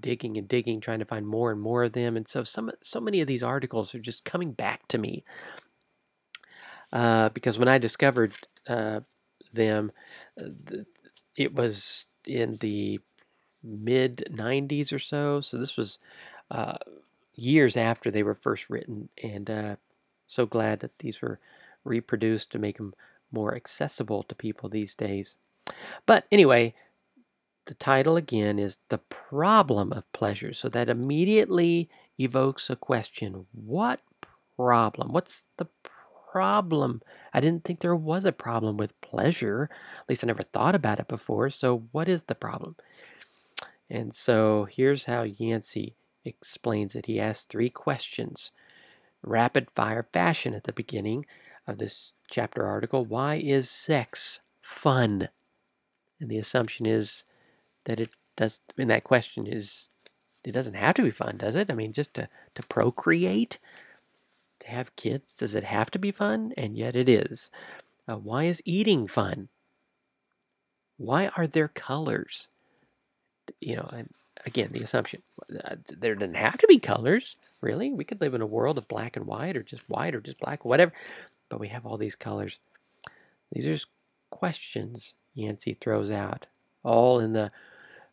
digging 0.00 0.36
and 0.36 0.48
digging, 0.48 0.80
trying 0.80 0.98
to 0.98 1.04
find 1.04 1.26
more 1.26 1.52
and 1.52 1.60
more 1.60 1.84
of 1.84 1.92
them. 1.92 2.16
And 2.16 2.26
so, 2.26 2.42
some 2.42 2.70
so 2.82 3.00
many 3.00 3.20
of 3.20 3.28
these 3.28 3.42
articles 3.42 3.94
are 3.94 4.00
just 4.00 4.24
coming 4.24 4.52
back 4.52 4.88
to 4.88 4.98
me 4.98 5.24
uh, 6.92 7.28
because 7.30 7.58
when 7.58 7.68
I 7.68 7.78
discovered 7.78 8.32
uh, 8.66 9.00
them, 9.52 9.92
uh, 10.40 10.78
it 11.36 11.54
was 11.54 12.06
in 12.26 12.56
the 12.60 13.00
mid 13.62 14.28
90s 14.30 14.92
or 14.92 14.98
so. 14.98 15.40
So 15.40 15.58
this 15.58 15.76
was 15.76 15.98
uh, 16.50 16.78
years 17.34 17.76
after 17.76 18.10
they 18.10 18.22
were 18.22 18.34
first 18.34 18.68
written, 18.68 19.08
and 19.22 19.50
uh, 19.50 19.76
so 20.26 20.46
glad 20.46 20.80
that 20.80 20.98
these 20.98 21.20
were 21.20 21.38
reproduced 21.84 22.50
to 22.52 22.58
make 22.58 22.76
them 22.78 22.94
more 23.30 23.54
accessible 23.54 24.22
to 24.24 24.34
people 24.34 24.68
these 24.68 24.94
days. 24.94 25.34
But 26.06 26.24
anyway, 26.32 26.74
the 27.66 27.74
title 27.74 28.16
again 28.16 28.58
is 28.58 28.78
The 28.88 28.98
Problem 28.98 29.92
of 29.92 30.10
Pleasure. 30.12 30.54
So 30.54 30.68
that 30.70 30.88
immediately 30.88 31.88
evokes 32.18 32.70
a 32.70 32.76
question 32.76 33.46
What 33.52 34.00
problem? 34.56 35.12
What's 35.12 35.46
the 35.58 35.66
problem? 35.66 35.97
I 36.34 37.40
didn't 37.40 37.64
think 37.64 37.80
there 37.80 37.96
was 37.96 38.24
a 38.24 38.32
problem 38.32 38.76
with 38.76 39.00
pleasure. 39.00 39.70
At 40.00 40.08
least 40.08 40.24
I 40.24 40.26
never 40.26 40.42
thought 40.42 40.74
about 40.74 41.00
it 41.00 41.08
before. 41.08 41.50
So, 41.50 41.84
what 41.92 42.08
is 42.08 42.22
the 42.22 42.34
problem? 42.34 42.76
And 43.90 44.14
so 44.14 44.66
here's 44.70 45.04
how 45.04 45.22
Yancey 45.22 45.94
explains 46.24 46.94
it. 46.94 47.06
He 47.06 47.20
asks 47.20 47.46
three 47.46 47.70
questions, 47.70 48.50
rapid 49.22 49.68
fire 49.74 50.06
fashion 50.12 50.54
at 50.54 50.64
the 50.64 50.72
beginning 50.72 51.24
of 51.66 51.78
this 51.78 52.12
chapter 52.30 52.66
article. 52.66 53.04
Why 53.04 53.36
is 53.36 53.70
sex 53.70 54.40
fun? 54.60 55.28
And 56.20 56.28
the 56.28 56.38
assumption 56.38 56.86
is 56.86 57.24
that 57.84 58.00
it 58.00 58.10
does, 58.36 58.60
mean, 58.76 58.88
that 58.88 59.04
question 59.04 59.46
is, 59.46 59.88
it 60.44 60.52
doesn't 60.52 60.74
have 60.74 60.94
to 60.96 61.02
be 61.02 61.10
fun, 61.10 61.36
does 61.38 61.56
it? 61.56 61.70
I 61.70 61.74
mean, 61.74 61.92
just 61.92 62.14
to, 62.14 62.28
to 62.54 62.62
procreate, 62.64 63.58
have 64.68 64.96
kids, 64.96 65.34
does 65.34 65.54
it 65.54 65.64
have 65.64 65.90
to 65.92 65.98
be 65.98 66.10
fun? 66.10 66.52
And 66.56 66.76
yet 66.76 66.96
it 66.96 67.08
is. 67.08 67.50
Uh, 68.08 68.16
why 68.16 68.44
is 68.44 68.62
eating 68.64 69.06
fun? 69.06 69.48
Why 70.96 71.28
are 71.36 71.46
there 71.46 71.68
colors? 71.68 72.48
You 73.60 73.76
know, 73.76 73.88
and 73.92 74.10
again, 74.46 74.70
the 74.72 74.82
assumption 74.82 75.22
uh, 75.64 75.76
there 75.88 76.14
doesn't 76.14 76.34
have 76.34 76.58
to 76.58 76.66
be 76.66 76.78
colors, 76.78 77.36
really. 77.60 77.92
We 77.92 78.04
could 78.04 78.20
live 78.20 78.34
in 78.34 78.42
a 78.42 78.46
world 78.46 78.78
of 78.78 78.88
black 78.88 79.16
and 79.16 79.26
white, 79.26 79.56
or 79.56 79.62
just 79.62 79.88
white, 79.88 80.14
or 80.14 80.20
just 80.20 80.40
black, 80.40 80.64
whatever. 80.64 80.92
But 81.48 81.60
we 81.60 81.68
have 81.68 81.86
all 81.86 81.96
these 81.96 82.14
colors. 82.14 82.58
These 83.52 83.66
are 83.66 83.86
questions 84.30 85.14
Yancey 85.34 85.76
throws 85.80 86.10
out, 86.10 86.46
all 86.82 87.20
in 87.20 87.32
the 87.32 87.50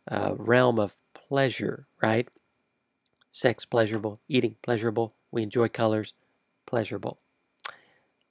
uh, 0.10 0.34
realm 0.36 0.80
of 0.80 0.96
pleasure, 1.28 1.86
right? 2.02 2.28
Sex 3.32 3.66
pleasurable, 3.66 4.20
eating 4.30 4.56
pleasurable. 4.64 5.14
We 5.32 5.44
enjoy 5.44 5.68
colors, 5.70 6.14
pleasurable. 6.66 7.20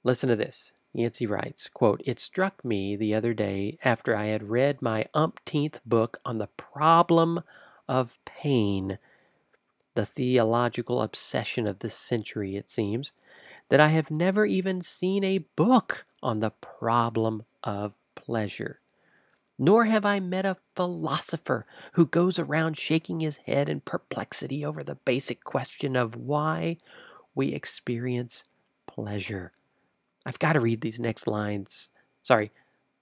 Listen 0.03 0.29
to 0.29 0.35
this. 0.35 0.71
Yancey 0.93 1.25
writes, 1.25 1.69
quote, 1.73 2.01
It 2.05 2.19
struck 2.19 2.63
me 2.63 2.95
the 2.95 3.13
other 3.13 3.33
day 3.33 3.77
after 3.83 4.15
I 4.15 4.27
had 4.27 4.49
read 4.49 4.81
my 4.81 5.07
umpteenth 5.13 5.81
book 5.85 6.19
on 6.23 6.37
the 6.37 6.47
problem 6.47 7.41
of 7.87 8.17
pain, 8.23 8.97
the 9.93 10.05
theological 10.05 11.01
obsession 11.01 11.67
of 11.67 11.79
this 11.79 11.97
century, 11.97 12.55
it 12.55 12.71
seems, 12.71 13.11
that 13.69 13.79
I 13.79 13.89
have 13.89 14.09
never 14.09 14.45
even 14.45 14.81
seen 14.81 15.23
a 15.23 15.39
book 15.39 16.05
on 16.23 16.39
the 16.39 16.51
problem 16.51 17.43
of 17.63 17.93
pleasure. 18.15 18.79
Nor 19.57 19.85
have 19.85 20.05
I 20.05 20.19
met 20.19 20.45
a 20.45 20.57
philosopher 20.75 21.65
who 21.93 22.05
goes 22.05 22.37
around 22.37 22.77
shaking 22.77 23.21
his 23.21 23.37
head 23.37 23.69
in 23.69 23.81
perplexity 23.81 24.65
over 24.65 24.83
the 24.83 24.95
basic 24.95 25.43
question 25.43 25.95
of 25.95 26.15
why 26.15 26.77
we 27.35 27.49
experience 27.49 28.43
pleasure. 28.87 29.51
I've 30.25 30.39
got 30.39 30.53
to 30.53 30.61
read 30.61 30.81
these 30.81 30.99
next 30.99 31.27
lines. 31.27 31.89
Sorry 32.23 32.51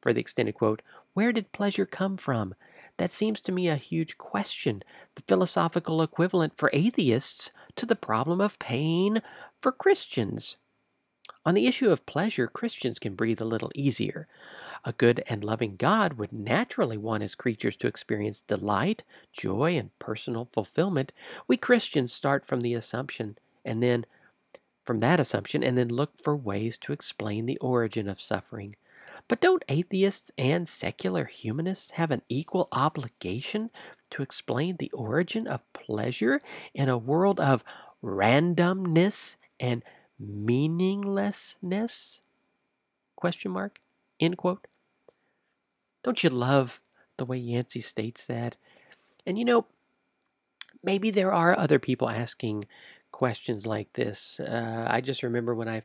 for 0.02 0.12
the 0.12 0.20
extended 0.20 0.56
quote. 0.56 0.82
Where 1.14 1.32
did 1.32 1.54
pleasure 1.54 1.86
come 1.86 2.18
from? 2.18 2.56
That 2.98 3.14
seems 3.14 3.40
to 3.42 3.52
me 3.52 3.70
a 3.70 3.76
huge 3.76 4.18
question, 4.18 4.84
the 5.16 5.24
philosophical 5.28 6.02
equivalent 6.02 6.58
for 6.58 6.70
atheists 6.74 7.52
to 7.76 7.86
the 7.86 7.96
problem 7.96 8.42
of 8.42 8.60
pain 8.60 9.22
for 9.62 9.72
Christians. 9.72 10.58
On 11.46 11.56
the 11.56 11.68
issue 11.68 11.90
of 11.90 12.06
pleasure, 12.06 12.48
Christians 12.48 13.00
can 13.00 13.16
breathe 13.16 13.42
a 13.42 13.46
little 13.46 13.72
easier. 13.74 14.28
A 14.86 14.94
good 14.94 15.24
and 15.28 15.44
loving 15.44 15.76
God 15.78 16.14
would 16.14 16.34
naturally 16.34 16.98
want 16.98 17.22
his 17.22 17.36
creatures 17.36 17.76
to 17.78 17.88
experience 17.88 18.42
delight, 18.42 19.04
joy, 19.32 19.78
and 19.78 19.98
personal 20.00 20.50
fulfillment. 20.54 21.12
We 21.48 21.58
Christians 21.58 22.14
start 22.14 22.46
from 22.46 22.62
the 22.62 22.74
assumption 22.74 23.38
and 23.66 23.82
then 23.82 24.06
from 24.86 25.00
that 25.00 25.20
assumption 25.20 25.64
and 25.64 25.78
then 25.78 25.90
look 25.90 26.12
for 26.24 26.36
ways 26.36 26.78
to 26.80 26.94
explain 26.94 27.46
the 27.46 27.58
origin 27.58 28.10
of 28.10 28.22
suffering. 28.22 28.76
But 29.28 29.42
don't 29.42 29.64
atheists 29.70 30.32
and 30.38 30.68
secular 30.68 31.26
humanists 31.26 31.92
have 31.92 32.12
an 32.12 32.24
equal 32.28 32.68
obligation 32.72 33.70
to 34.12 34.22
explain 34.22 34.78
the 34.78 34.92
origin 34.92 35.48
of 35.48 35.62
pleasure 35.74 36.42
in 36.74 36.90
a 36.90 36.98
world 36.98 37.40
of 37.40 37.64
randomness 38.04 39.38
and 39.60 39.84
meaninglessness? 40.20 42.22
Question 43.16 43.52
mark. 43.52 43.80
End 44.20 44.38
quote. 44.38 44.68
Don't 46.04 46.24
you 46.24 46.30
love 46.30 46.82
the 47.18 47.26
way 47.26 47.38
Yancey 47.38 47.80
states 47.80 48.26
that? 48.26 48.56
And 49.26 49.38
you 49.38 49.46
know, 49.46 49.66
maybe 50.84 51.10
there 51.10 51.32
are 51.32 51.58
other 51.58 51.80
people 51.80 52.10
asking 52.10 52.66
questions 53.14 53.66
like 53.66 53.94
this. 53.94 54.42
Uh, 54.42 54.86
I 54.90 55.00
just 55.00 55.24
remember 55.24 55.56
when 55.56 55.70
I, 55.70 55.84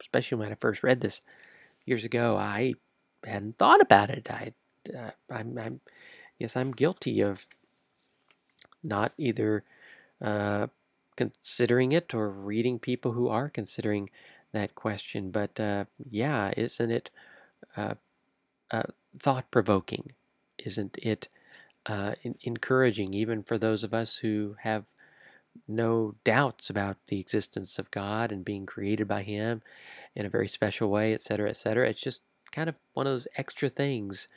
especially 0.00 0.38
when 0.38 0.50
I 0.50 0.56
first 0.60 0.82
read 0.82 1.00
this 1.00 1.20
years 1.86 2.04
ago, 2.04 2.36
I 2.36 2.74
hadn't 3.24 3.58
thought 3.58 3.80
about 3.80 4.10
it. 4.10 4.26
I, 4.28 4.52
uh, 4.92 5.10
I'm, 5.30 5.56
I'm, 5.56 5.80
yes, 6.40 6.56
I'm 6.56 6.72
guilty 6.72 7.20
of 7.20 7.46
not 8.82 9.12
either 9.16 9.62
uh, 10.20 10.66
considering 11.16 11.92
it 11.92 12.14
or 12.14 12.28
reading 12.30 12.78
people 12.80 13.12
who 13.12 13.28
are 13.28 13.48
considering 13.48 14.10
that 14.52 14.74
question. 14.74 15.30
But 15.30 15.60
uh, 15.60 15.84
yeah, 16.10 16.52
isn't 16.56 16.90
it 16.90 17.10
uh, 17.76 17.94
uh, 18.70 18.82
thought 19.20 19.50
provoking? 19.50 20.12
Isn't 20.58 20.96
it 21.02 21.28
uh, 21.86 22.14
in- 22.22 22.38
encouraging, 22.42 23.14
even 23.14 23.42
for 23.42 23.58
those 23.58 23.84
of 23.84 23.94
us 23.94 24.16
who 24.16 24.56
have 24.62 24.84
no 25.68 26.14
doubts 26.24 26.70
about 26.70 26.96
the 27.08 27.20
existence 27.20 27.78
of 27.78 27.90
God 27.90 28.32
and 28.32 28.44
being 28.44 28.66
created 28.66 29.08
by 29.08 29.22
Him 29.22 29.62
in 30.14 30.26
a 30.26 30.30
very 30.30 30.48
special 30.48 30.90
way, 30.90 31.14
etc., 31.14 31.50
etc. 31.50 31.88
It's 31.88 32.00
just 32.00 32.20
kind 32.52 32.68
of 32.68 32.74
one 32.94 33.06
of 33.06 33.12
those 33.12 33.28
extra 33.36 33.68
things 33.68 34.28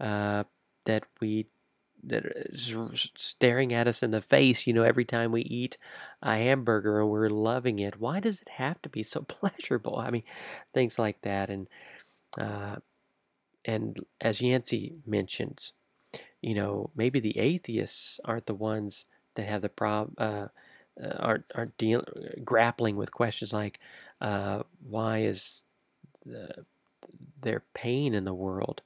uh, 0.00 0.44
that 0.84 1.04
we 1.20 1.46
that 2.04 2.24
is 2.26 2.76
staring 3.16 3.72
at 3.72 3.88
us 3.88 4.02
in 4.02 4.10
the 4.12 4.22
face. 4.22 4.66
You 4.66 4.72
know, 4.72 4.84
every 4.84 5.04
time 5.04 5.32
we 5.32 5.42
eat 5.42 5.76
a 6.22 6.36
hamburger 6.36 7.00
and 7.00 7.10
we're 7.10 7.28
loving 7.28 7.80
it, 7.80 8.00
why 8.00 8.20
does 8.20 8.40
it 8.40 8.48
have 8.48 8.80
to 8.82 8.88
be 8.88 9.02
so 9.02 9.22
pleasurable? 9.28 9.96
I 9.98 10.10
mean, 10.10 10.24
things 10.74 10.98
like 10.98 11.20
that, 11.22 11.50
and 11.50 11.68
uh, 12.38 12.76
and 13.64 13.98
as 14.20 14.40
Yancey 14.40 15.00
mentions, 15.06 15.72
you 16.40 16.54
know, 16.54 16.90
maybe 16.94 17.20
the 17.20 17.38
atheists 17.38 18.20
aren't 18.24 18.46
the 18.46 18.54
ones 18.54 19.04
that 19.38 19.48
have 19.48 19.62
the 19.62 19.68
problem 19.68 20.14
uh, 20.18 20.48
uh, 21.02 21.16
are 21.20 21.44
are 21.54 21.66
deal, 21.78 22.02
grappling 22.44 22.96
with 22.96 23.12
questions 23.12 23.52
like 23.52 23.78
uh, 24.20 24.64
why 24.88 25.20
is 25.20 25.62
the, 26.26 26.64
pain 27.72 28.14
in 28.14 28.24
the 28.24 28.34
world? 28.34 28.82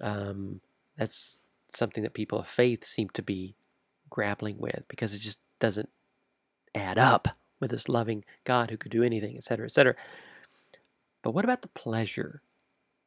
Um, 0.00 0.60
that's 0.96 1.40
something 1.74 2.04
that 2.04 2.14
people 2.14 2.38
of 2.38 2.46
faith 2.46 2.84
seem 2.84 3.08
to 3.10 3.22
be 3.22 3.56
grappling 4.10 4.58
with 4.58 4.84
because 4.86 5.12
it 5.12 5.18
just 5.20 5.38
doesn't 5.58 5.88
add 6.72 6.98
up 6.98 7.28
with 7.58 7.72
this 7.72 7.88
loving 7.88 8.24
God 8.44 8.70
who 8.70 8.76
could 8.76 8.92
do 8.92 9.02
anything, 9.02 9.36
etc., 9.36 9.66
etc. 9.66 9.96
But 11.22 11.32
what 11.32 11.44
about 11.44 11.62
the 11.62 11.68
pleasure 11.68 12.42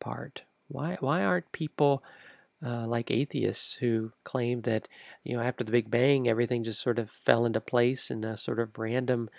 part? 0.02 0.42
Why 0.68 0.98
why 1.00 1.24
aren't 1.24 1.50
people 1.54 2.04
uh, 2.66 2.86
like 2.88 3.10
atheists 3.10 3.74
who 3.74 4.12
claim 4.24 4.62
that 4.62 4.88
you 5.24 5.36
know 5.36 5.44
after 5.44 5.64
the 5.64 5.72
Big 5.72 5.90
Bang 5.90 6.28
everything 6.28 6.64
just 6.64 6.82
sort 6.82 7.00
of 7.00 7.10
fell 7.26 7.46
into 7.46 7.60
place 7.60 8.12
in 8.12 8.24
a 8.24 8.38
sort 8.38 8.60
of 8.60 8.78
random, 8.78 9.30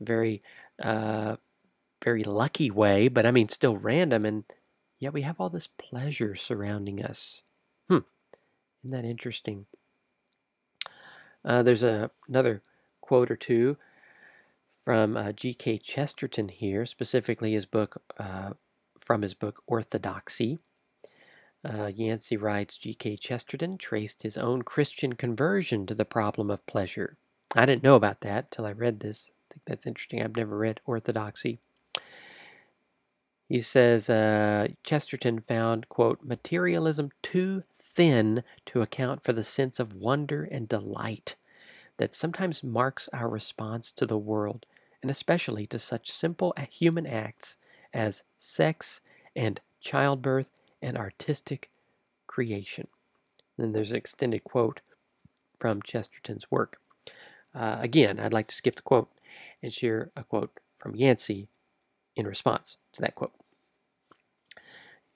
very 0.00 0.42
uh, 0.82 1.36
very 2.04 2.24
lucky 2.24 2.70
way, 2.70 3.08
but 3.08 3.26
I 3.26 3.30
mean 3.30 3.48
still 3.48 3.76
random, 3.76 4.24
and 4.26 4.44
yet 4.98 5.12
we 5.12 5.22
have 5.22 5.40
all 5.40 5.50
this 5.50 5.68
pleasure 5.78 6.36
surrounding 6.36 7.02
us. 7.02 7.40
Hmm, 7.88 8.00
isn't 8.82 8.90
that 8.90 9.04
interesting? 9.04 9.66
Uh, 11.44 11.62
there's 11.62 11.82
a, 11.82 12.10
another 12.28 12.60
quote 13.00 13.30
or 13.30 13.36
two 13.36 13.76
from 14.84 15.16
uh, 15.16 15.32
G.K. 15.32 15.78
Chesterton 15.78 16.48
here, 16.48 16.86
specifically 16.86 17.54
his 17.54 17.66
book 17.66 18.02
uh, 18.18 18.50
from 19.00 19.22
his 19.22 19.34
book 19.34 19.62
Orthodoxy. 19.66 20.58
Uh, 21.68 21.86
Yancey 21.86 22.36
writes 22.36 22.76
G.K. 22.76 23.16
Chesterton 23.16 23.76
traced 23.76 24.22
his 24.22 24.38
own 24.38 24.62
Christian 24.62 25.14
conversion 25.14 25.86
to 25.86 25.94
the 25.94 26.04
problem 26.04 26.50
of 26.50 26.64
pleasure. 26.66 27.16
I 27.54 27.66
didn't 27.66 27.82
know 27.82 27.96
about 27.96 28.20
that 28.20 28.50
till 28.50 28.66
I 28.66 28.72
read 28.72 29.00
this. 29.00 29.30
I 29.50 29.54
think 29.54 29.62
that's 29.66 29.86
interesting. 29.86 30.22
I've 30.22 30.36
never 30.36 30.56
read 30.56 30.80
Orthodoxy. 30.84 31.58
He 33.48 33.60
says 33.62 34.08
uh, 34.08 34.68
Chesterton 34.84 35.40
found, 35.40 35.88
quote, 35.88 36.22
materialism 36.22 37.10
too 37.22 37.62
thin 37.80 38.44
to 38.66 38.82
account 38.82 39.24
for 39.24 39.32
the 39.32 39.44
sense 39.44 39.80
of 39.80 39.94
wonder 39.94 40.44
and 40.44 40.68
delight 40.68 41.34
that 41.96 42.14
sometimes 42.14 42.62
marks 42.62 43.08
our 43.12 43.28
response 43.28 43.90
to 43.92 44.06
the 44.06 44.18
world, 44.18 44.66
and 45.02 45.10
especially 45.10 45.66
to 45.68 45.78
such 45.78 46.12
simple 46.12 46.54
human 46.70 47.06
acts 47.06 47.56
as 47.94 48.22
sex 48.38 49.00
and 49.34 49.60
childbirth 49.80 50.48
and 50.82 50.96
artistic 50.96 51.70
creation. 52.26 52.88
And 53.58 53.74
there's 53.74 53.90
an 53.90 53.96
extended 53.96 54.44
quote 54.44 54.80
from 55.58 55.82
Chesterton's 55.82 56.50
work. 56.50 56.78
Uh, 57.54 57.78
again, 57.80 58.20
I'd 58.20 58.32
like 58.32 58.48
to 58.48 58.54
skip 58.54 58.76
the 58.76 58.82
quote 58.82 59.08
and 59.62 59.72
share 59.72 60.10
a 60.16 60.24
quote 60.24 60.60
from 60.78 60.94
Yancey 60.94 61.48
in 62.14 62.26
response 62.26 62.76
to 62.92 63.00
that 63.00 63.14
quote. 63.14 63.32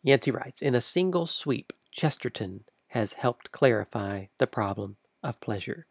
Yancey 0.03 0.31
writes 0.31 0.63
In 0.63 0.75
a 0.75 0.81
single 0.81 1.27
sweep, 1.27 1.73
Chesterton 1.91 2.65
has 2.89 3.13
helped 3.13 3.53
clarify 3.53 4.27
the 4.39 4.47
problem 4.47 4.97
of 5.23 5.41
pleasure. 5.41 5.87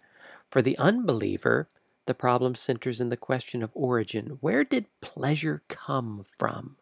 For 0.49 0.61
the 0.61 0.77
unbeliever, 0.77 1.69
the 2.07 2.13
problem 2.15 2.55
centers 2.55 2.99
in 2.99 3.09
the 3.09 3.17
question 3.17 3.61
of 3.61 3.69
origin. 3.75 4.39
Where 4.41 4.63
did 4.63 4.87
pleasure 4.99 5.61
come 5.67 6.25
from? 6.37 6.77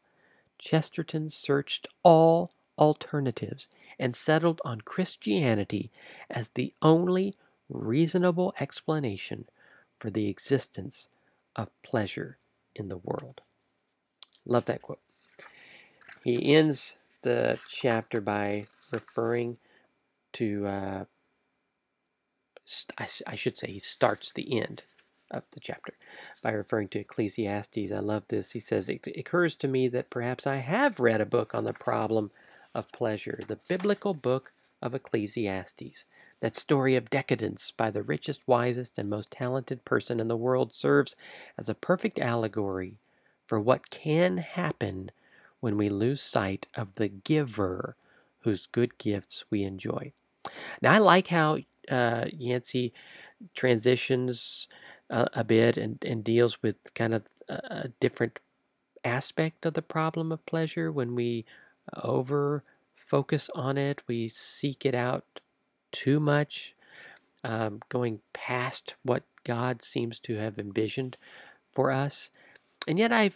Chesterton 0.58 1.30
searched 1.30 1.88
all 2.02 2.54
alternatives 2.78 3.67
and 3.99 4.15
settled 4.15 4.61
on 4.63 4.82
Christianity 4.82 5.91
as 6.30 6.49
the 6.49 6.73
only 6.82 7.36
reasonable 7.69 8.53
explanation 8.59 9.45
for 9.99 10.09
the 10.09 10.30
existence 10.30 11.09
of 11.55 11.69
pleasure 11.84 12.38
in 12.75 12.88
the 12.89 12.97
world. 12.97 13.41
Love 14.45 14.65
that 14.65 14.82
quote. 14.82 14.99
He 16.23 16.53
ends 16.53 16.95
the 17.23 17.59
chapter 17.69 18.21
by 18.21 18.65
referring 18.91 19.57
to, 20.34 20.67
uh, 20.67 21.05
I, 22.97 23.07
I 23.25 23.36
should 23.36 23.57
say, 23.57 23.71
he 23.71 23.80
starts 23.80 24.32
the 24.32 24.59
end 24.59 24.84
of 25.32 25.43
the 25.51 25.59
chapter 25.59 25.93
by 26.41 26.51
referring 26.51 26.88
to 26.89 26.99
Ecclesiastes. 26.99 27.91
I 27.91 27.99
love 27.99 28.23
this. 28.30 28.51
He 28.51 28.59
says, 28.59 28.88
It 28.88 29.05
occurs 29.17 29.55
to 29.57 29.67
me 29.67 29.88
that 29.89 30.09
perhaps 30.09 30.47
I 30.47 30.57
have 30.57 30.99
read 30.99 31.21
a 31.21 31.25
book 31.25 31.53
on 31.53 31.63
the 31.63 31.73
problem 31.73 32.32
of 32.74 32.91
pleasure, 32.91 33.39
the 33.47 33.59
biblical 33.68 34.13
book 34.13 34.51
of 34.82 34.93
Ecclesiastes. 34.93 36.05
That 36.39 36.55
story 36.55 36.95
of 36.95 37.09
decadence 37.09 37.72
by 37.76 37.89
the 37.89 38.03
richest, 38.03 38.41
wisest, 38.47 38.93
and 38.97 39.09
most 39.09 39.32
talented 39.32 39.84
person 39.86 40.20
in 40.20 40.28
the 40.28 40.38
world 40.38 40.76
serves 40.76 41.15
as 41.57 41.68
a 41.68 41.74
perfect 41.74 42.20
allegory 42.20 42.99
for 43.47 43.59
what 43.59 43.89
can 43.89 44.38
happen 44.38 45.11
when 45.59 45.78
we 45.78 45.89
lose 45.89 46.22
sight 46.22 46.68
of 46.76 46.93
the 46.95 47.07
giver 47.07 47.95
whose 48.41 48.68
good 48.72 48.97
gifts 48.97 49.45
we 49.49 49.63
enjoy. 49.63 50.11
Now, 50.82 50.93
I 50.93 50.99
like 50.99 51.28
how 51.28 51.57
uh, 51.89 52.26
Yancey 52.32 52.93
transitions 53.55 54.68
uh, 55.09 55.26
a 55.34 55.43
bit 55.43 55.78
and, 55.78 55.97
and 56.05 56.24
deals 56.24 56.61
with 56.61 56.76
kind 56.93 57.13
of 57.13 57.24
a 57.49 57.89
different 57.99 58.39
aspect 59.05 59.65
of 59.65 59.74
the 59.74 59.82
problem 59.82 60.32
of 60.32 60.45
pleasure 60.45 60.91
when 60.91 61.15
we 61.15 61.45
over 61.96 62.64
focus 62.96 63.50
on 63.56 63.78
it, 63.78 64.02
we 64.08 64.28
seek 64.28 64.86
it 64.86 64.94
out 64.94 65.24
too 65.92 66.20
much, 66.20 66.74
um, 67.44 67.82
going 67.90 68.20
past 68.34 68.96
what 69.04 69.24
God 69.46 69.82
seems 69.82 70.20
to 70.20 70.36
have 70.36 70.60
envisioned 70.60 71.18
for 71.74 71.92
us. 71.92 72.30
And 72.88 73.00
yet 73.00 73.14
I 73.14 73.32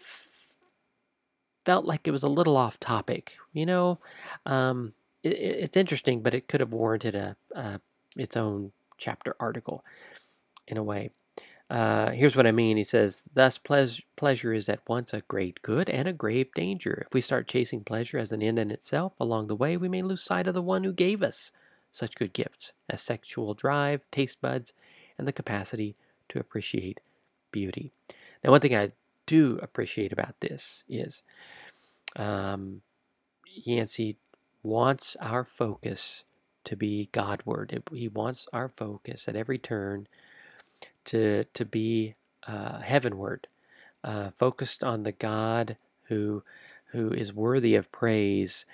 felt 1.66 1.86
like 1.86 2.02
it 2.08 2.12
was 2.12 2.24
a 2.24 2.30
little 2.30 2.58
off 2.58 2.80
topic. 2.80 3.34
You 3.54 3.66
know, 3.66 3.99
um, 4.45 4.93
it, 5.24 5.30
it's 5.30 5.78
interesting, 5.78 6.22
but 6.22 6.34
it 6.34 6.47
could 6.47 6.60
have 6.60 6.74
warranted 6.74 7.16
a, 7.16 7.36
a 7.56 7.80
its 8.18 8.36
own 8.36 8.72
chapter 8.97 9.36
article 9.39 9.84
in 10.68 10.78
a 10.78 10.84
way. 10.84 11.12
Uh, 11.72 12.11
here's 12.11 12.36
what 12.36 12.45
I 12.45 12.51
mean. 12.51 12.76
He 12.76 12.84
says, 12.84 13.24
Thus, 13.34 13.57
pleas- 13.57 14.01
pleasure 14.17 14.53
is 14.53 14.67
at 14.67 14.82
once 14.89 15.13
a 15.13 15.22
great 15.22 15.61
good 15.61 15.89
and 15.89 16.05
a 16.05 16.13
grave 16.13 16.53
danger. 16.53 17.05
If 17.07 17.13
we 17.13 17.22
start 17.22 17.47
chasing 17.47 17.86
pleasure 17.86 18.17
as 18.17 18.34
an 18.34 18.43
end 18.43 18.59
in 18.59 18.72
itself, 18.72 19.13
along 19.22 19.47
the 19.47 19.55
way 19.55 19.78
we 19.78 19.88
may 19.88 20.01
lose 20.01 20.22
sight 20.22 20.47
of 20.47 20.53
the 20.53 20.61
one 20.61 20.84
who 20.84 20.91
gave 20.91 21.24
us 21.24 21.53
such 21.89 22.15
good 22.15 22.34
gifts 22.34 22.74
as 22.89 23.01
sexual 23.01 23.53
drive, 23.53 24.01
taste 24.11 24.41
buds, 24.41 24.74
and 25.17 25.26
the 25.26 25.32
capacity 25.32 25.95
to 26.28 26.39
appreciate 26.39 26.99
beauty. 27.53 27.93
Now, 28.43 28.51
one 28.51 28.59
thing 28.59 28.76
I 28.76 28.91
do 29.26 29.57
appreciate 29.61 30.11
about 30.11 30.36
this 30.41 30.84
is 30.89 31.24
um, 32.17 32.82
Yancey 33.45 34.17
wants 34.61 35.15
our 35.22 35.45
focus 35.45 36.26
to 36.65 36.76
be 36.76 37.07
Godward. 37.13 37.82
He 37.93 38.09
wants 38.09 38.47
our 38.51 38.69
focus 38.76 39.30
at 39.30 39.38
every 39.38 39.57
turn 39.57 40.07
to 41.06 41.45
to 41.54 41.66
be 41.66 42.16
uh, 42.47 42.80
heavenward, 42.82 43.47
uh, 44.04 44.32
focused 44.38 44.84
on 44.84 45.04
the 45.04 45.12
God 45.14 45.78
who 46.06 46.43
who 46.91 47.12
is 47.12 47.34
worthy 47.34 47.76
of 47.76 47.91
praise 47.91 48.66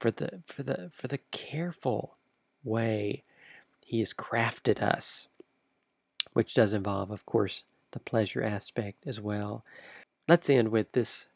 for 0.00 0.10
the 0.10 0.42
for 0.46 0.62
the 0.62 0.90
for 0.94 1.08
the 1.08 1.20
careful 1.32 2.16
way 2.64 3.22
He 3.84 4.00
has 4.00 4.12
crafted 4.14 4.82
us, 4.82 5.28
which 6.34 6.54
does 6.54 6.74
involve, 6.74 7.10
of 7.10 7.26
course, 7.26 7.64
the 7.92 8.00
pleasure 8.00 8.42
aspect 8.42 9.06
as 9.06 9.20
well. 9.20 9.64
Let's 10.28 10.50
end 10.50 10.68
with 10.70 10.92
this 10.92 11.26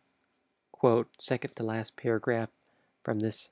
quote, 0.72 1.08
second 1.20 1.54
to 1.56 1.62
last 1.64 1.96
paragraph 1.96 2.50
from 3.04 3.20
this 3.20 3.50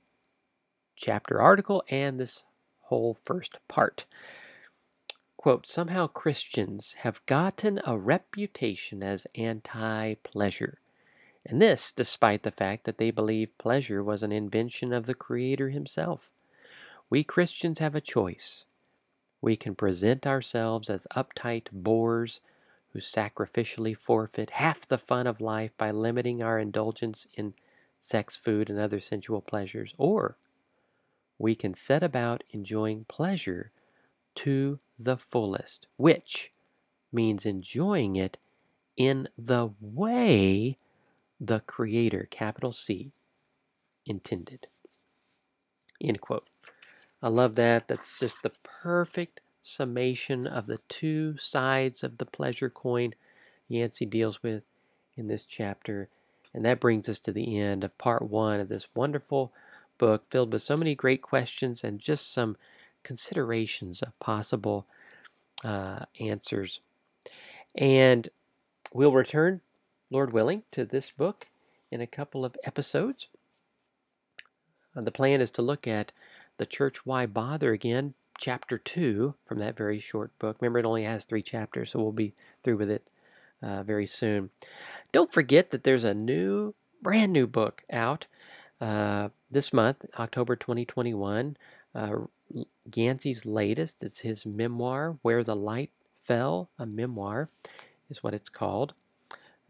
chapter 0.97 1.41
article 1.41 1.85
and 1.91 2.21
this 2.21 2.45
whole 2.83 3.17
first 3.25 3.59
part. 3.69 4.05
Quote, 5.45 5.67
somehow 5.67 6.07
Christians 6.07 6.95
have 7.01 7.21
gotten 7.27 7.79
a 7.85 7.99
reputation 7.99 9.03
as 9.03 9.27
anti 9.35 10.15
pleasure. 10.15 10.79
And 11.45 11.61
this 11.61 11.93
despite 11.93 12.45
the 12.45 12.51
fact 12.51 12.85
that 12.85 12.97
they 12.97 13.11
believe 13.11 13.59
pleasure 13.59 14.03
was 14.03 14.23
an 14.23 14.33
invention 14.33 14.91
of 14.95 15.05
the 15.05 15.13
Creator 15.13 15.69
Himself. 15.69 16.31
We 17.11 17.25
Christians 17.25 17.79
have 17.81 17.95
a 17.95 18.01
choice. 18.01 18.65
We 19.43 19.55
can 19.55 19.75
present 19.75 20.27
ourselves 20.27 20.89
as 20.89 21.07
uptight 21.15 21.71
bores 21.71 22.41
who 22.95 23.01
sacrificially 23.01 23.95
forfeit 23.95 24.49
half 24.49 24.87
the 24.87 24.97
fun 24.97 25.27
of 25.27 25.43
life 25.43 25.77
by 25.77 25.91
limiting 25.91 26.43
our 26.43 26.59
indulgence 26.59 27.27
in 27.35 27.53
sex, 28.01 28.35
food, 28.35 28.71
and 28.71 28.79
other 28.79 28.99
sensual 28.99 29.43
pleasures, 29.43 29.93
or 29.99 30.39
we 31.39 31.55
can 31.55 31.75
set 31.75 32.03
about 32.03 32.45
enjoying 32.49 33.05
pleasure 33.05 33.73
to 34.37 34.78
the 34.99 35.16
fullest, 35.16 35.87
which 35.97 36.51
means 37.12 37.47
enjoying 37.47 38.16
it 38.16 38.37
in 38.97 39.28
the 39.37 39.70
way 39.80 40.78
the 41.41 41.61
Creator, 41.61 42.28
capital 42.30 42.72
C, 42.72 43.12
intended. 44.07 44.66
End 46.01 46.20
quote. 46.20 46.47
I 47.22 47.28
love 47.28 47.55
that. 47.55 47.89
That's 47.89 48.18
just 48.18 48.37
the 48.43 48.53
perfect 48.62 49.41
summation 49.62 50.47
of 50.47 50.66
the 50.66 50.78
two 50.89 51.37
sides 51.39 52.03
of 52.03 52.18
the 52.18 52.26
pleasure 52.26 52.68
coin 52.68 53.14
Yancey 53.68 54.05
deals 54.05 54.43
with 54.43 54.62
in 55.16 55.28
this 55.28 55.45
chapter. 55.45 56.09
And 56.53 56.64
that 56.64 56.80
brings 56.80 57.09
us 57.09 57.18
to 57.20 57.32
the 57.32 57.59
end 57.59 57.82
of 57.82 57.97
part 57.99 58.22
one 58.22 58.61
of 58.61 58.68
this 58.68 58.87
wonderful 58.95 59.53
book 59.99 60.24
filled 60.30 60.53
with 60.53 60.62
so 60.62 60.76
many 60.76 60.95
great 60.95 61.22
questions 61.22 61.82
and 61.82 61.99
just 61.99 62.32
some 62.32 62.57
considerations 63.05 64.03
of 64.03 64.19
possible 64.19 64.87
uh, 65.63 66.01
answers. 66.21 66.81
And 67.75 68.29
we'll 68.93 69.13
return, 69.13 69.61
Lord 70.11 70.33
willing, 70.33 70.63
to 70.73 70.85
this 70.85 71.11
book 71.11 71.47
in 71.91 72.01
a 72.01 72.07
couple 72.07 72.45
of 72.45 72.57
episodes. 72.65 73.29
Uh, 74.97 75.03
the 75.03 75.11
plan 75.11 75.41
is 75.41 75.51
to 75.53 75.63
look 75.63 75.87
at 75.87 76.13
the 76.57 76.67
church 76.67 77.05
Why 77.05 77.27
Bother 77.27 77.73
again, 77.73 78.15
chapter 78.39 78.79
2 78.79 79.35
from 79.47 79.59
that 79.59 79.77
very 79.77 80.01
short 80.01 80.37
book. 80.39 80.57
Remember, 80.61 80.79
it 80.79 80.85
only 80.85 81.05
has 81.05 81.25
three 81.25 81.43
chapters, 81.43 81.93
so 81.93 82.01
we'll 82.01 82.13
be 82.13 82.35
through 82.63 82.77
with 82.77 82.91
it 82.91 83.09
uh, 83.63 83.83
very 83.83 84.07
soon. 84.07 84.51
Don't 85.13 85.33
forget 85.33 85.71
that 85.71 85.85
there's 85.85 86.05
a 86.05 86.15
new, 86.15 86.75
brand 87.03 87.33
new 87.33 87.47
book 87.47 87.83
out 87.91 88.27
uh, 88.81 89.29
this 89.51 89.73
month, 89.73 90.05
October 90.19 90.57
2021. 90.57 91.57
Uh, 91.95 92.13
Yancey's 92.95 93.47
latest. 93.47 94.03
It's 94.03 94.21
his 94.21 94.47
memoir, 94.47 95.19
Where 95.23 95.45
the 95.45 95.57
Light 95.57 95.91
Fell, 96.25 96.71
a 96.79 96.87
memoir 96.87 97.49
is 98.11 98.23
what 98.23 98.35
it's 98.35 98.49
called. 98.49 98.95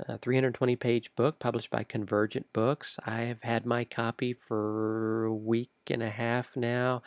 A 0.00 0.18
320 0.18 0.74
page 0.76 1.10
book 1.14 1.38
published 1.38 1.70
by 1.70 1.84
Convergent 1.84 2.52
Books. 2.52 2.98
I 3.06 3.22
have 3.22 3.42
had 3.42 3.64
my 3.64 3.84
copy 3.84 4.32
for 4.32 5.24
a 5.24 5.34
week 5.34 5.70
and 5.88 6.02
a 6.02 6.10
half 6.10 6.56
now 6.56 7.02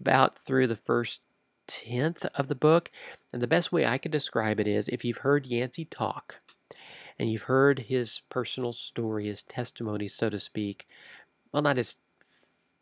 about 0.00 0.38
through 0.38 0.68
the 0.68 0.76
first 0.76 1.20
tenth 1.66 2.24
of 2.34 2.48
the 2.48 2.54
book. 2.54 2.90
And 3.32 3.42
the 3.42 3.48
best 3.48 3.72
way 3.72 3.84
I 3.84 3.98
can 3.98 4.12
describe 4.12 4.60
it 4.60 4.68
is 4.68 4.88
if 4.88 5.04
you've 5.04 5.18
heard 5.18 5.46
Yancey 5.46 5.86
talk 5.86 6.36
and 7.18 7.30
you've 7.30 7.42
heard 7.42 7.80
his 7.80 8.20
personal 8.28 8.72
story, 8.72 9.26
his 9.26 9.42
testimony, 9.42 10.06
so 10.08 10.30
to 10.30 10.38
speak, 10.38 10.86
well, 11.52 11.62
not 11.62 11.76
his 11.76 11.96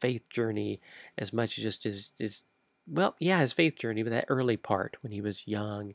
faith 0.02 0.28
journey 0.28 0.80
as 1.16 1.32
much 1.32 1.56
as 1.56 1.62
just 1.62 1.84
his, 2.18 2.42
well, 2.86 3.14
yeah, 3.18 3.40
his 3.40 3.52
faith 3.52 3.76
journey, 3.78 4.02
but 4.02 4.10
that 4.10 4.26
early 4.28 4.56
part 4.56 4.96
when 5.02 5.12
he 5.12 5.20
was 5.20 5.46
young, 5.46 5.94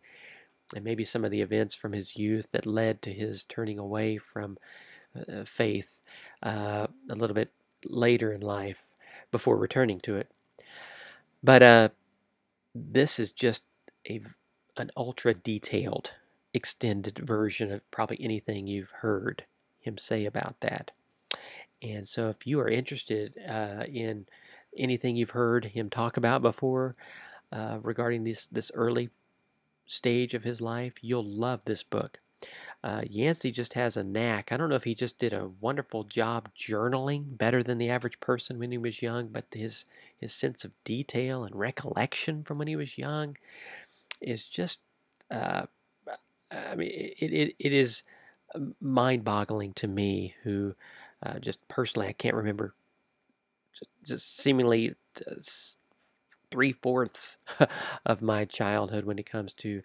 and 0.74 0.84
maybe 0.84 1.06
some 1.06 1.26
of 1.26 1.32
the 1.32 1.42
events 1.42 1.76
from 1.76 1.94
his 1.94 2.16
youth 2.16 2.48
that 2.54 2.66
led 2.66 3.02
to 3.02 3.14
his 3.14 3.44
turning 3.44 3.78
away 3.78 4.18
from 4.18 4.58
uh, 5.16 5.44
faith 5.44 5.90
uh, 6.42 6.88
a 7.10 7.16
little 7.16 7.36
bit 7.36 7.52
later 7.86 8.32
in 8.32 8.42
life 8.42 8.78
before 9.32 9.58
returning 9.58 10.00
to 10.00 10.16
it. 10.16 10.32
But 11.44 11.64
uh, 11.64 11.90
this 12.74 13.20
is 13.20 13.32
just 13.32 13.62
a 14.10 14.22
an 14.78 14.92
ultra 14.96 15.34
detailed, 15.34 16.12
extended 16.54 17.18
version 17.18 17.72
of 17.72 17.92
probably 17.92 18.20
anything 18.22 18.68
you've 18.68 18.92
heard 19.02 19.44
him 19.80 19.98
say 19.98 20.26
about 20.26 20.56
that. 20.62 20.92
And 21.82 22.08
so, 22.08 22.30
if 22.30 22.48
you 22.48 22.60
are 22.60 22.70
interested 22.70 23.34
uh, 23.48 23.84
in 23.86 24.26
anything 24.78 25.16
you've 25.16 25.32
heard 25.32 25.66
him 25.66 25.90
talk 25.90 26.18
about 26.18 26.42
before 26.42 26.96
uh, 27.52 27.78
regarding 27.82 28.24
this 28.24 28.48
this 28.52 28.72
early 28.74 29.10
stage 29.86 30.34
of 30.34 30.44
his 30.44 30.62
life, 30.62 30.94
you'll 31.02 31.26
love 31.26 31.62
this 31.66 31.84
book. 31.84 32.20
Uh, 32.84 33.02
Yancey 33.10 33.52
just 33.52 33.74
has 33.74 33.98
a 33.98 34.04
knack. 34.04 34.52
I 34.52 34.58
don't 34.58 34.70
know 34.70 34.76
if 34.76 34.84
he 34.84 34.96
just 34.96 35.18
did 35.18 35.34
a 35.34 35.50
wonderful 35.60 36.04
job 36.04 36.50
journaling 36.56 37.38
better 37.38 37.64
than 37.64 37.80
the 37.80 37.90
average 37.90 38.20
person 38.20 38.60
when 38.60 38.72
he 38.72 38.78
was 38.78 39.02
young, 39.02 39.28
but 39.30 39.46
his 39.52 39.86
his 40.18 40.34
sense 40.34 40.64
of 40.64 40.72
detail 40.84 41.44
and 41.44 41.56
recollection 41.56 42.44
from 42.44 42.58
when 42.60 42.68
he 42.68 42.76
was 42.76 42.98
young 42.98 43.38
is 44.22 44.44
just, 44.44 44.80
uh, 45.30 45.64
I 46.52 46.76
mean, 46.76 46.90
it, 46.92 47.34
it, 47.34 47.56
it 47.60 47.74
is 47.74 48.04
mind 48.82 49.24
boggling 49.24 49.74
to 49.74 49.88
me, 49.88 50.36
who 50.44 50.76
uh, 51.26 51.40
just 51.40 51.66
personally, 51.68 52.08
I 52.08 52.14
can't 52.14 52.36
remember 52.36 52.74
just, 53.78 53.92
just 54.06 54.38
seemingly 54.38 54.96
uh, 55.30 55.36
three 56.52 56.74
fourths 56.74 57.38
of 58.06 58.22
my 58.22 58.46
childhood 58.46 59.06
when 59.06 59.20
it 59.20 59.30
comes 59.30 59.54
to 59.54 59.82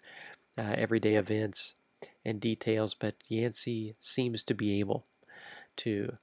uh, 0.57 0.75
everyday 0.77 1.15
events 1.15 1.73
and 2.25 2.39
details, 2.39 2.95
but 2.97 3.15
Yancey 3.27 3.95
seems 3.99 4.43
to 4.43 4.53
be 4.53 4.79
able 4.79 5.05
to. 5.77 6.15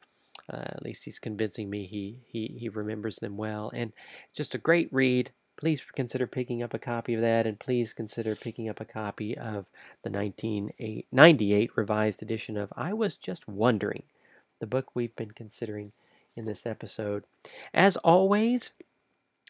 Uh, 0.52 0.62
at 0.64 0.82
least 0.82 1.04
he's 1.04 1.20
convincing 1.20 1.70
me 1.70 1.86
he, 1.86 2.18
he, 2.26 2.56
he 2.58 2.68
remembers 2.68 3.16
them 3.16 3.36
well. 3.36 3.70
And 3.72 3.92
just 4.34 4.54
a 4.56 4.58
great 4.58 4.92
read. 4.92 5.30
Please 5.56 5.80
consider 5.94 6.26
picking 6.26 6.60
up 6.62 6.74
a 6.74 6.78
copy 6.78 7.14
of 7.14 7.20
that, 7.20 7.46
and 7.46 7.58
please 7.60 7.92
consider 7.92 8.34
picking 8.34 8.68
up 8.68 8.80
a 8.80 8.84
copy 8.84 9.36
of 9.36 9.66
the 10.02 10.10
1998 10.10 11.70
revised 11.76 12.22
edition 12.22 12.56
of 12.56 12.72
I 12.76 12.92
Was 12.94 13.14
Just 13.14 13.46
Wondering, 13.46 14.02
the 14.60 14.66
book 14.66 14.94
we've 14.94 15.16
been 15.16 15.32
considering 15.32 15.92
in 16.36 16.44
this 16.44 16.66
episode. 16.66 17.24
As 17.74 17.96
always, 17.98 18.72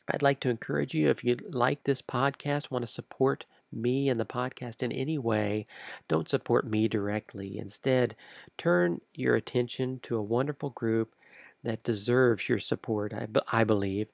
I'd 0.08 0.22
like 0.22 0.40
to 0.40 0.50
encourage 0.50 0.94
you 0.94 1.10
if 1.10 1.22
you 1.22 1.36
like 1.48 1.84
this 1.84 2.02
podcast, 2.02 2.70
want 2.70 2.84
to 2.84 2.90
support 2.90 3.44
me 3.72 4.08
and 4.08 4.18
the 4.18 4.24
podcast 4.24 4.82
in 4.82 4.92
any 4.92 5.18
way, 5.18 5.66
don't 6.08 6.28
support 6.28 6.66
me 6.66 6.88
directly. 6.88 7.58
Instead, 7.58 8.16
turn 8.58 9.00
your 9.14 9.36
attention 9.36 10.00
to 10.02 10.16
a 10.16 10.22
wonderful 10.22 10.70
group 10.70 11.14
that 11.62 11.84
deserves 11.84 12.48
your 12.48 12.58
support, 12.58 13.12
I, 13.12 13.28
I 13.52 13.64
believe. 13.64 14.08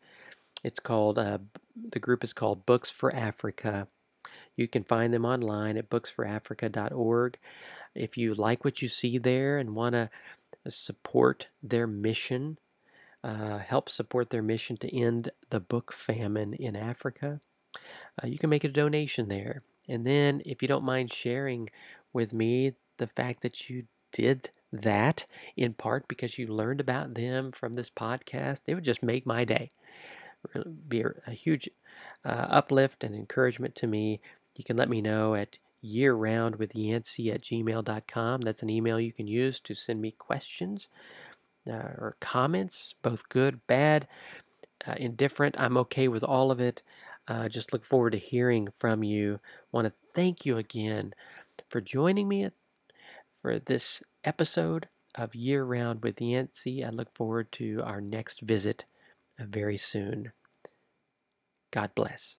It's 0.63 0.81
called, 0.81 1.19
uh, 1.19 1.39
the 1.91 2.01
group 2.01 2.25
is 2.25 2.33
called 2.33 2.67
Books 2.67 2.91
for 2.91 3.15
Africa. 3.15 3.87
You 4.57 4.69
can 4.69 4.85
find 4.85 5.13
them 5.13 5.25
online 5.25 5.77
at 5.77 5.91
booksforafrica.org. 5.91 7.39
If 7.95 8.19
you 8.19 8.35
like 8.35 8.65
what 8.65 8.83
you 8.83 8.89
see 8.89 9.19
there 9.19 9.59
and 9.59 9.75
want 9.75 9.95
to 9.95 10.11
support 10.71 11.49
their 11.63 11.87
mission, 11.87 12.59
uh, 13.25 13.59
help 13.59 13.89
support 13.89 14.31
their 14.31 14.43
mission 14.43 14.77
to 14.79 14.97
end 14.97 15.31
the 15.51 15.61
book 15.61 15.93
famine 15.93 16.55
in 16.55 16.77
Africa, 16.77 17.41
uh, 18.23 18.27
you 18.27 18.39
can 18.39 18.51
make 18.51 18.65
a 18.65 18.69
donation 18.69 19.29
there. 19.29 19.63
And 19.89 20.07
then, 20.07 20.43
if 20.45 20.63
you 20.63 20.69
don't 20.69 20.85
mind 20.85 21.13
sharing 21.13 21.71
with 22.13 22.33
me 22.33 22.75
the 22.99 23.07
fact 23.07 23.43
that 23.43 23.69
you 23.69 23.85
did 24.13 24.51
that 24.73 25.25
in 25.57 25.75
part 25.75 26.09
because 26.09 26.39
you 26.39 26.47
learned 26.47 26.81
about 26.81 27.15
them 27.15 27.53
from 27.53 27.75
this 27.75 27.91
podcast, 27.91 28.61
it 28.67 28.75
would 28.75 28.85
just 28.85 29.03
make 29.03 29.27
my 29.27 29.45
day. 29.45 29.71
Be 30.89 31.05
a 31.27 31.33
huge 31.33 31.69
uh, 32.25 32.47
uplift 32.51 33.05
and 33.05 33.15
encouragement 33.15 33.75
to 33.77 33.87
me. 33.87 34.21
You 34.57 34.65
can 34.65 34.77
let 34.77 34.89
me 34.89 35.01
know 35.01 35.35
at 35.35 35.59
yearroundwithyancey 35.85 37.33
at 37.35 37.43
gmail.com. 37.43 38.41
That's 38.41 38.63
an 38.63 38.71
email 38.71 39.01
you 39.01 39.13
can 39.13 39.27
use 39.27 39.61
to 39.61 39.75
send 39.75 40.01
me 40.01 40.13
questions 40.13 40.89
uh, 41.69 41.73
or 41.73 42.17
comments, 42.21 42.95
both 43.03 43.29
good, 43.29 43.61
bad, 43.67 44.07
uh, 44.87 44.95
indifferent. 44.97 45.57
I'm 45.59 45.77
okay 45.79 46.09
with 46.09 46.23
all 46.23 46.51
of 46.51 46.61
it. 46.61 46.83
Uh, 47.29 47.49
just 47.49 47.73
look 47.73 47.85
forward 47.85 48.13
to 48.13 48.19
hearing 48.19 48.69
from 48.79 49.03
you. 49.03 49.41
Want 49.73 49.87
to 49.87 49.93
thank 50.15 50.47
you 50.47 50.59
again 50.59 51.13
for 51.69 51.81
joining 51.81 52.29
me 52.29 52.51
for 53.43 53.59
this 53.59 54.03
episode 54.25 54.89
of 55.15 55.35
Year 55.35 55.65
Round 55.65 56.03
with 56.03 56.21
Yancey. 56.21 56.85
I 56.85 56.91
look 56.91 57.15
forward 57.15 57.51
to 57.53 57.83
our 57.85 58.01
next 58.01 58.43
visit 58.43 58.85
very 59.39 59.77
soon. 59.77 60.33
God 61.73 61.91
bless. 61.95 62.37